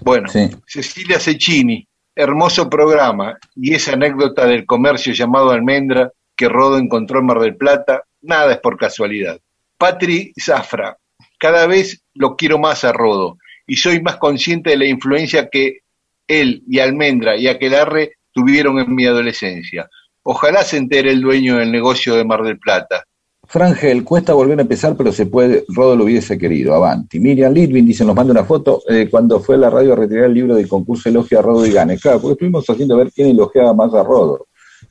bueno, 0.00 0.28
Cecilia 0.66 1.20
Cecchini, 1.20 1.86
hermoso 2.14 2.68
programa, 2.68 3.38
y 3.54 3.74
esa 3.74 3.92
anécdota 3.92 4.46
del 4.46 4.66
comercio 4.66 5.12
llamado 5.12 5.50
Almendra 5.50 6.10
que 6.36 6.48
Rodo 6.48 6.78
encontró 6.78 7.20
en 7.20 7.26
Mar 7.26 7.40
del 7.40 7.56
Plata, 7.56 8.04
nada 8.22 8.52
es 8.52 8.58
por 8.58 8.76
casualidad. 8.76 9.38
Patri 9.78 10.32
Zafra, 10.40 10.96
cada 11.38 11.66
vez 11.66 12.02
lo 12.14 12.36
quiero 12.36 12.58
más 12.58 12.84
a 12.84 12.92
Rodo, 12.92 13.38
y 13.66 13.76
soy 13.76 14.02
más 14.02 14.16
consciente 14.16 14.70
de 14.70 14.76
la 14.76 14.86
influencia 14.86 15.48
que 15.48 15.80
él 16.26 16.62
y 16.68 16.78
Almendra 16.78 17.36
y 17.36 17.48
Aquelarre 17.48 18.12
tuvieron 18.32 18.78
en 18.78 18.94
mi 18.94 19.06
adolescencia. 19.06 19.88
Ojalá 20.22 20.62
se 20.62 20.78
entere 20.78 21.10
el 21.10 21.20
dueño 21.20 21.56
del 21.56 21.70
negocio 21.70 22.14
de 22.16 22.24
Mar 22.24 22.42
del 22.42 22.58
Plata. 22.58 23.04
Frangel, 23.46 24.04
cuesta 24.04 24.32
volver 24.32 24.58
a 24.58 24.62
empezar, 24.62 24.96
pero 24.96 25.12
se 25.12 25.26
puede, 25.26 25.64
Rodo 25.68 25.96
lo 25.96 26.04
hubiese 26.04 26.38
querido, 26.38 26.74
avanti. 26.74 27.20
Miriam 27.20 27.52
Litvin 27.52 27.84
dice, 27.84 28.04
nos 28.04 28.16
manda 28.16 28.32
una 28.32 28.44
foto 28.44 28.82
eh, 28.88 29.08
cuando 29.10 29.38
fue 29.38 29.56
a 29.56 29.58
la 29.58 29.70
radio 29.70 29.92
a 29.92 29.96
retirar 29.96 30.24
el 30.24 30.34
libro 30.34 30.54
del 30.54 30.66
concurso 30.66 31.08
Elogia 31.08 31.40
a 31.40 31.42
Rodo 31.42 31.66
y 31.66 31.72
Gane. 31.72 31.98
Claro, 31.98 32.20
porque 32.20 32.32
estuvimos 32.32 32.68
haciendo 32.68 32.96
ver 32.96 33.12
quién 33.12 33.28
elogiaba 33.28 33.74
más 33.74 33.92
a 33.92 34.02
Rodo. 34.02 34.46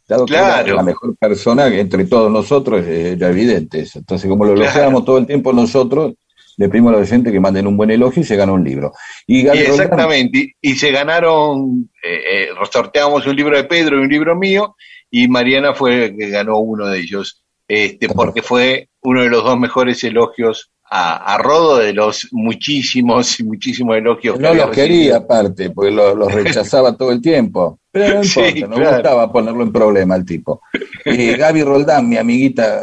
Dado 0.08 0.26
claro. 0.26 0.66
que 0.66 0.74
la 0.74 0.84
mejor 0.84 1.16
persona 1.16 1.68
entre 1.68 2.06
todos 2.06 2.30
nosotros, 2.30 2.86
era 2.86 3.30
evidente 3.30 3.86
Entonces, 3.96 4.30
como 4.30 4.46
lo 4.46 4.54
elogiábamos 4.54 5.06
todo 5.06 5.18
el 5.18 5.26
tiempo 5.26 5.54
nosotros, 5.54 6.14
le 6.58 6.70
pedimos 6.70 6.94
a 6.94 7.00
los 7.00 7.10
oyentes 7.10 7.32
que 7.32 7.40
manden 7.40 7.68
un 7.68 7.78
buen 7.78 7.90
elogio 7.90 8.22
y 8.22 8.26
se 8.26 8.36
gana 8.36 8.52
un 8.52 8.64
libro. 8.64 8.94
Y, 9.26 9.48
exactamente, 9.48 10.56
y, 10.62 10.76
se 10.76 10.92
ganaron, 10.92 11.90
eh, 12.04 12.22
eh, 12.32 12.48
sorteamos 12.72 13.26
un 13.26 13.36
libro 13.36 13.58
de 13.58 13.64
Pedro 13.64 14.00
y 14.00 14.04
un 14.04 14.10
libro 14.10 14.36
mío, 14.36 14.76
y 15.10 15.28
Mariana 15.28 15.74
fue 15.74 16.16
que 16.18 16.30
ganó 16.30 16.58
uno 16.58 16.88
de 16.88 17.00
ellos 17.00 17.44
este, 17.68 18.10
porque 18.10 18.42
fue 18.42 18.90
uno 19.02 19.24
de 19.24 19.30
los 19.30 19.44
dos 19.44 19.58
mejores 19.58 20.04
elogios 20.04 20.72
a, 20.96 21.38
Rodo 21.40 21.78
de 21.78 21.92
los 21.92 22.28
muchísimos 22.32 23.40
y 23.40 23.44
muchísimos 23.44 23.98
elogios. 23.98 24.40
No 24.40 24.54
los 24.54 24.70
quería 24.70 25.18
aparte, 25.18 25.72
porque 25.72 25.92
los 25.92 26.32
rechazaba 26.34 26.96
todo 26.96 27.12
el 27.12 27.22
tiempo. 27.22 27.80
Pero 27.92 28.16
no 28.16 28.24
importa, 28.24 28.68
no 28.68 28.92
gustaba 28.92 29.32
ponerlo 29.32 29.64
en 29.64 29.72
problema 29.72 30.16
al 30.16 30.26
tipo. 30.26 30.62
Eh, 31.06 31.36
Gaby 31.38 31.64
Roldán, 31.64 32.10
mi 32.10 32.18
amiguita 32.18 32.82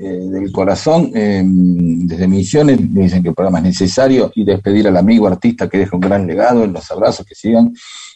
eh, 0.00 0.18
del 0.30 0.50
corazón, 0.50 1.10
em, 1.14 2.06
desde 2.06 2.28
Misiones, 2.28 2.80
me 2.80 3.02
dicen 3.02 3.22
que 3.22 3.28
el 3.28 3.34
programa 3.34 3.58
es 3.58 3.64
necesario 3.64 4.32
y 4.34 4.44
despedir 4.44 4.88
al 4.88 4.96
amigo 4.96 5.26
artista 5.26 5.68
que 5.68 5.78
deja 5.78 5.96
un 5.96 6.00
gran 6.00 6.26
legado, 6.26 6.64
en 6.64 6.72
los 6.72 6.90
abrazos 6.90 7.26
que 7.26 7.34
sigan 7.34 7.72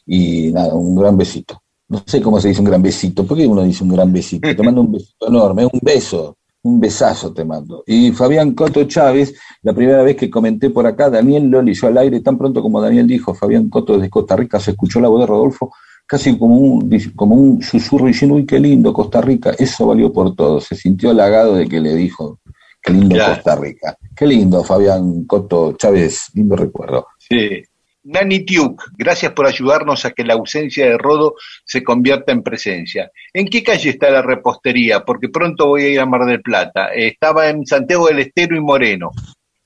y 0.06 0.52
nada, 0.52 0.74
un 0.74 0.96
gran 0.96 1.16
besito 1.16 1.62
no 1.88 2.02
sé 2.04 2.20
cómo 2.20 2.40
se 2.40 2.48
dice 2.48 2.60
un 2.60 2.66
gran 2.66 2.82
besito, 2.82 3.24
¿por 3.24 3.36
qué 3.36 3.46
uno 3.46 3.62
dice 3.62 3.84
un 3.84 3.90
gran 3.90 4.12
besito? 4.12 4.48
Te 4.48 4.60
mando 4.60 4.80
un 4.80 4.90
besito 4.90 5.28
enorme, 5.28 5.64
un 5.64 5.78
beso, 5.80 6.36
Un 6.66 6.80
besazo 6.80 7.32
te 7.32 7.44
mando. 7.44 7.84
Y 7.86 8.10
Fabián 8.10 8.52
Coto 8.52 8.84
Chávez, 8.84 9.34
la 9.62 9.72
primera 9.72 10.02
vez 10.02 10.16
que 10.16 10.28
comenté 10.28 10.70
por 10.70 10.86
acá, 10.86 11.08
Daniel 11.08 11.48
lo 11.48 11.62
leyó 11.62 11.86
al 11.86 11.98
aire, 11.98 12.20
tan 12.20 12.36
pronto 12.36 12.60
como 12.60 12.80
Daniel 12.80 13.06
dijo, 13.06 13.34
Fabián 13.34 13.68
Coto 13.68 13.98
de 13.98 14.10
Costa 14.10 14.34
Rica, 14.34 14.58
se 14.58 14.72
escuchó 14.72 15.00
la 15.00 15.08
voz 15.08 15.20
de 15.20 15.26
Rodolfo, 15.26 15.72
casi 16.06 16.36
como 16.36 16.56
un, 16.56 16.90
como 17.14 17.36
un 17.36 17.62
susurro 17.62 18.06
diciendo, 18.06 18.36
uy, 18.36 18.46
qué 18.46 18.58
lindo 18.58 18.92
Costa 18.92 19.20
Rica. 19.20 19.54
Eso 19.58 19.86
valió 19.86 20.12
por 20.12 20.34
todo. 20.34 20.60
Se 20.60 20.74
sintió 20.74 21.10
halagado 21.10 21.54
de 21.54 21.68
que 21.68 21.80
le 21.80 21.94
dijo, 21.94 22.40
qué 22.82 22.92
lindo 22.92 23.16
Costa 23.16 23.54
Rica. 23.56 23.96
Qué 24.14 24.26
lindo, 24.26 24.64
Fabián 24.64 25.24
Coto 25.24 25.74
Chávez, 25.74 26.30
lindo 26.34 26.56
recuerdo. 26.56 27.06
Sí. 27.18 27.62
Nani 28.06 28.44
Tiuk, 28.44 28.84
gracias 28.96 29.32
por 29.32 29.46
ayudarnos 29.46 30.04
a 30.04 30.12
que 30.12 30.22
la 30.22 30.34
ausencia 30.34 30.86
de 30.86 30.96
Rodo 30.96 31.34
se 31.64 31.82
convierta 31.82 32.30
en 32.30 32.42
presencia. 32.42 33.10
¿En 33.32 33.48
qué 33.48 33.64
calle 33.64 33.90
está 33.90 34.10
la 34.10 34.22
repostería? 34.22 35.04
Porque 35.04 35.28
pronto 35.28 35.66
voy 35.66 35.82
a 35.82 35.88
ir 35.88 36.00
a 36.00 36.06
Mar 36.06 36.24
del 36.24 36.40
Plata. 36.40 36.94
estaba 36.94 37.48
en 37.48 37.66
Santiago 37.66 38.06
del 38.06 38.20
Estero 38.20 38.56
y 38.56 38.60
Moreno. 38.60 39.10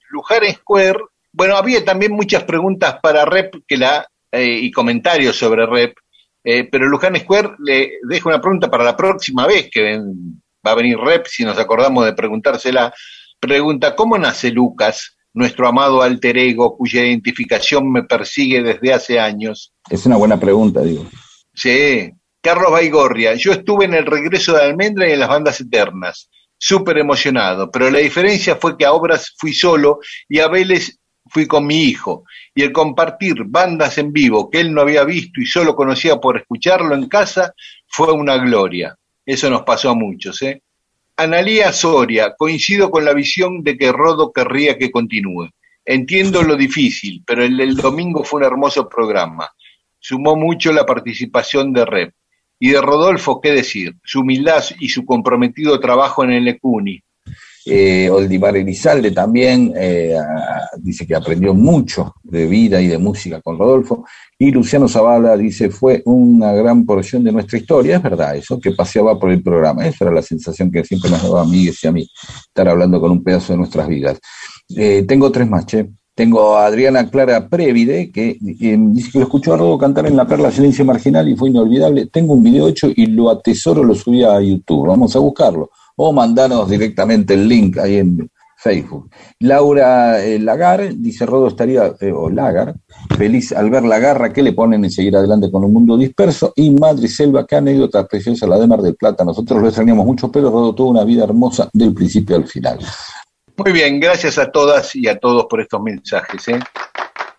Luján 0.09 0.43
Square, 0.55 1.01
bueno, 1.33 1.55
había 1.57 1.85
también 1.85 2.13
muchas 2.13 2.45
preguntas 2.45 2.97
para 3.03 3.27
Rep 3.27 3.57
que 3.69 3.77
la, 3.77 4.07
eh, 4.33 4.59
y 4.63 4.71
comentarios 4.71 5.37
sobre 5.37 5.67
Rep, 5.67 5.95
eh, 6.43 6.65
pero 6.65 6.89
Luján 6.89 7.17
Square 7.17 7.57
le 7.59 7.93
dejo 8.09 8.31
una 8.31 8.41
pregunta 8.41 8.71
para 8.71 8.85
la 8.85 8.97
próxima 8.97 9.47
vez 9.47 9.69
que 9.71 9.99
va 10.67 10.73
a 10.73 10.77
venir 10.77 10.97
Rep, 10.97 11.27
si 11.27 11.45
nos 11.45 11.59
acordamos 11.59 12.07
de 12.07 12.15
preguntársela. 12.15 12.95
Pregunta, 13.39 13.95
¿cómo 13.95 14.17
nace 14.17 14.51
Lucas? 14.51 15.19
Nuestro 15.33 15.69
amado 15.69 16.03
alter 16.03 16.39
ego 16.39 16.77
cuya 16.77 17.05
identificación 17.05 17.91
me 17.91 18.03
persigue 18.05 18.63
desde 18.63 18.93
hace 18.93 19.21
años? 19.21 19.73
Es 19.89 20.07
una 20.07 20.17
buena 20.17 20.39
pregunta, 20.39 20.83
digo. 20.83 21.07
Sí. 21.55 22.11
Carlos 22.43 22.73
Baigorria, 22.73 23.35
yo 23.35 23.53
estuve 23.53 23.85
en 23.85 23.95
el 23.95 24.07
regreso 24.07 24.55
de 24.55 24.63
Almendra 24.63 25.09
y 25.09 25.13
en 25.13 25.21
las 25.21 25.29
bandas 25.29 25.61
eternas, 25.61 26.31
súper 26.57 26.97
emocionado, 26.97 27.71
pero 27.71 27.91
la 27.91 27.99
diferencia 27.99 28.57
fue 28.57 28.79
que 28.79 28.87
a 28.87 28.93
obras 28.93 29.35
fui 29.37 29.53
solo 29.53 29.99
y 30.27 30.39
a 30.39 30.49
Vélez 30.49 30.99
fui 31.29 31.47
con 31.47 31.67
mi 31.67 31.83
hijo, 31.85 32.25
y 32.55 32.63
el 32.63 32.73
compartir 32.73 33.45
bandas 33.47 33.99
en 33.99 34.13
vivo 34.13 34.51
que 34.51 34.61
él 34.61 34.73
no 34.73 34.81
había 34.81 35.05
visto 35.05 35.41
y 35.41 35.47
solo 35.47 35.77
conocía 35.77 36.17
por 36.17 36.39
escucharlo 36.39 36.95
en 36.95 37.09
casa 37.09 37.55
fue 37.87 38.13
una 38.13 38.37
gloria. 38.39 38.97
Eso 39.25 39.49
nos 39.51 39.63
pasó 39.63 39.91
a 39.91 39.95
muchos, 39.95 40.41
¿eh? 40.43 40.63
Analía 41.23 41.71
Soria, 41.71 42.35
coincido 42.35 42.91
con 42.91 43.05
la 43.05 43.13
visión 43.13 43.63
de 43.63 43.77
que 43.77 43.93
Rodo 43.93 44.33
querría 44.33 44.79
que 44.79 44.91
continúe. 44.91 45.51
Entiendo 45.85 46.43
lo 46.43 46.57
difícil, 46.57 47.23
pero 47.27 47.45
el 47.45 47.59
del 47.59 47.77
domingo 47.77 48.25
fue 48.25 48.41
un 48.41 48.47
hermoso 48.47 48.89
programa. 48.89 49.51
Sumó 49.99 50.35
mucho 50.35 50.73
la 50.73 50.87
participación 50.87 51.75
de 51.75 51.85
Rep. 51.85 52.15
Y 52.59 52.71
de 52.71 52.81
Rodolfo, 52.81 53.39
¿qué 53.39 53.53
decir? 53.53 53.97
Su 54.03 54.21
humildad 54.21 54.65
y 54.79 54.89
su 54.89 55.05
comprometido 55.05 55.79
trabajo 55.79 56.25
en 56.25 56.31
el 56.31 56.49
ECUNI. 56.49 57.03
Eh, 57.67 58.09
Oldimar 58.09 58.57
Elizalde 58.57 59.11
también 59.11 59.73
eh, 59.77 60.17
dice 60.79 61.07
que 61.07 61.15
aprendió 61.15 61.53
mucho 61.53 62.15
de 62.23 62.47
vida 62.47 62.81
y 62.81 62.89
de 62.89 62.99
música 62.99 63.41
con 63.41 63.59
Rodolfo. 63.59 64.05
Y 64.39 64.51
Luciano 64.51 64.89
Zavala 64.89 65.37
dice, 65.37 65.71
fue 65.71 66.03
una 66.07 66.53
gran 66.53 66.87
porción 66.87 67.23
de 67.23 67.33
nuestra 67.33 67.59
historia, 67.59 67.97
es 67.97 68.03
verdad 68.03 68.37
eso, 68.37 68.59
que 68.59 68.73
paseaba 68.73 69.19
por 69.19 69.31
el 69.31 69.43
programa. 69.43 69.87
Esa 69.87 70.07
era 70.07 70.15
la 70.15 70.23
sensación 70.23 70.71
que 70.71 70.85
siempre 70.85 71.11
nos 71.11 71.23
daba 71.23 71.43
a 71.43 71.45
mí 71.45 71.69
y 71.83 71.87
a 71.87 71.93
mí, 71.93 72.09
estar 72.47 72.69
hablando 72.69 73.01
con 73.01 73.11
un 73.11 73.23
pedazo 73.23 73.53
de 73.53 73.59
nuestras 73.59 73.87
vidas. 73.87 74.19
Eh, 74.75 75.05
tengo 75.07 75.31
tres 75.31 75.49
más, 75.49 75.67
che. 75.67 75.91
Tengo 76.15 76.57
a 76.57 76.67
Adriana 76.67 77.09
Clara 77.09 77.49
Previde, 77.49 78.11
que 78.11 78.37
dice 78.41 79.11
que 79.11 79.19
lo 79.19 79.25
escuchó 79.25 79.55
a 79.55 79.57
Rodo 79.57 79.79
cantar 79.79 80.07
en 80.07 80.17
La 80.17 80.27
Perla 80.27 80.51
Silencio 80.51 80.85
Marginal 80.85 81.27
y 81.29 81.37
fue 81.37 81.49
inolvidable. 81.49 82.07
Tengo 82.07 82.35
un 82.35 82.43
video 82.43 82.69
hecho 82.69 82.91
y 82.95 83.07
lo 83.07 83.31
atesoro, 83.31 83.83
lo 83.83 83.95
subí 83.95 84.23
a 84.23 84.39
YouTube. 84.41 84.89
Vamos 84.89 85.17
a 85.17 85.19
buscarlo. 85.19 85.71
O 86.03 86.13
mandanos 86.13 86.69
directamente 86.69 87.35
el 87.35 87.47
link 87.47 87.77
ahí 87.77 87.99
en 87.99 88.31
Facebook. 88.57 89.11
Laura 89.41 90.25
eh, 90.25 90.39
Lagar 90.39 90.95
dice, 90.95 91.27
Rodo 91.27 91.49
estaría, 91.49 91.93
eh, 92.01 92.11
o 92.11 92.31
Lagar, 92.31 92.75
feliz 93.19 93.53
al 93.53 93.69
ver 93.69 93.83
la 93.85 93.99
garra 93.99 94.33
que 94.33 94.43
le 94.43 94.53
ponen 94.53 94.83
en 94.83 94.91
seguir 94.91 95.15
adelante 95.15 95.51
con 95.51 95.63
un 95.63 95.75
mundo 95.75 95.99
disperso. 95.99 96.55
Y 96.57 96.71
Madre 96.71 97.07
Selva, 97.07 97.47
qué 97.47 97.57
anécdota 97.57 98.07
preciosa 98.07 98.47
la 98.47 98.59
de 98.59 98.67
Mar 98.67 98.81
del 98.81 98.97
Plata. 98.97 99.25
Nosotros 99.25 99.61
lo 99.61 99.69
extrañamos 99.69 100.07
mucho, 100.07 100.33
pero 100.33 100.51
Rodo 100.51 100.75
tuvo 100.75 100.91
una 100.91 101.05
vida 101.05 101.25
hermosa 101.25 101.69
del 101.73 101.93
principio 101.93 102.37
al 102.37 102.47
final. 102.47 102.79
Muy 103.57 103.73
bien, 103.73 104.01
gracias 104.01 104.39
a 104.39 104.51
todas 104.51 104.97
y 104.97 105.07
a 105.07 105.19
todos 105.19 105.45
por 105.51 105.61
estos 105.61 105.83
mensajes. 105.83 106.49
¿eh? 106.49 106.61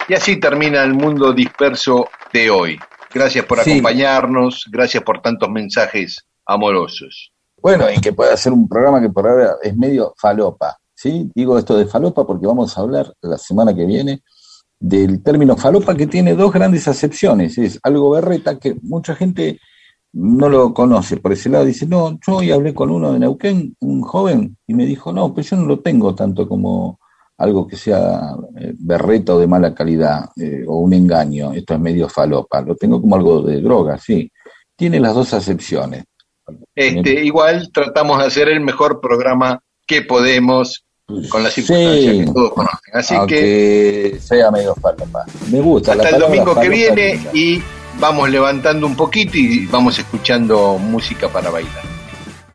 Y 0.07 0.13
así 0.13 0.39
termina 0.39 0.83
el 0.83 0.93
mundo 0.93 1.33
disperso 1.33 2.09
de 2.31 2.51
hoy. 2.51 2.79
Gracias 3.11 3.43
por 3.45 3.59
acompañarnos, 3.59 4.65
gracias 4.71 5.03
por 5.03 5.19
tantos 5.19 5.49
mensajes 5.49 6.27
amorosos. 6.45 7.31
Bueno, 7.61 7.85
y 7.95 8.01
que 8.01 8.13
pueda 8.13 8.35
ser 8.37 8.53
un 8.53 8.67
programa 8.67 8.99
que 9.01 9.09
por 9.09 9.27
ahora 9.27 9.55
es 9.61 9.75
medio 9.75 10.13
falopa. 10.17 10.77
¿sí? 10.95 11.31
Digo 11.35 11.57
esto 11.57 11.77
de 11.77 11.85
falopa 11.85 12.25
porque 12.25 12.47
vamos 12.47 12.77
a 12.77 12.81
hablar 12.81 13.13
la 13.21 13.37
semana 13.37 13.73
que 13.73 13.85
viene 13.85 14.23
del 14.79 15.21
término 15.21 15.55
falopa 15.55 15.95
que 15.95 16.07
tiene 16.07 16.35
dos 16.35 16.51
grandes 16.51 16.87
acepciones. 16.87 17.57
Es 17.57 17.79
algo 17.83 18.09
berreta 18.09 18.57
que 18.57 18.75
mucha 18.81 19.15
gente 19.15 19.59
no 20.13 20.49
lo 20.49 20.73
conoce. 20.73 21.17
Por 21.17 21.33
ese 21.33 21.49
lado 21.49 21.65
dice, 21.65 21.85
no, 21.85 22.19
yo 22.25 22.37
hoy 22.37 22.51
hablé 22.51 22.73
con 22.73 22.89
uno 22.89 23.13
de 23.13 23.19
Neuquén, 23.19 23.75
un 23.79 24.01
joven, 24.01 24.57
y 24.67 24.73
me 24.73 24.85
dijo, 24.85 25.13
no, 25.13 25.33
pues 25.33 25.49
yo 25.49 25.57
no 25.57 25.65
lo 25.65 25.79
tengo 25.79 26.15
tanto 26.15 26.47
como 26.47 26.99
algo 27.37 27.65
que 27.65 27.75
sea 27.75 28.35
eh, 28.57 28.73
berreta 28.77 29.35
o 29.35 29.39
de 29.39 29.47
mala 29.47 29.73
calidad 29.73 30.29
eh, 30.35 30.63
o 30.67 30.79
un 30.79 30.93
engaño. 30.93 31.53
Esto 31.53 31.75
es 31.75 31.79
medio 31.79 32.09
falopa. 32.09 32.61
Lo 32.61 32.75
tengo 32.75 32.99
como 32.99 33.15
algo 33.15 33.41
de 33.43 33.61
droga, 33.61 33.97
sí. 33.97 34.31
Tiene 34.75 34.99
las 34.99 35.13
dos 35.13 35.33
acepciones. 35.33 36.03
Este, 36.75 37.23
igual 37.23 37.71
tratamos 37.73 38.19
de 38.19 38.25
hacer 38.25 38.49
el 38.49 38.61
mejor 38.61 39.01
programa 39.01 39.61
que 39.85 40.01
podemos 40.01 40.85
con 41.29 41.43
las 41.43 41.53
circunstancias 41.53 42.25
que 42.25 42.31
todos 42.31 42.53
conocen. 42.53 42.79
Así 42.93 43.15
que 43.27 44.17
sea 44.21 44.51
medio 44.51 44.73
falopa. 44.75 45.25
Me 45.51 45.59
gusta. 45.59 45.93
Hasta 45.93 46.09
el 46.09 46.19
domingo 46.19 46.55
que 46.59 46.69
viene 46.69 47.19
y 47.33 47.61
vamos 47.99 48.29
levantando 48.29 48.87
un 48.87 48.95
poquito 48.95 49.37
y 49.37 49.65
vamos 49.67 49.99
escuchando 49.99 50.77
música 50.77 51.27
para 51.27 51.49
bailar. 51.49 51.90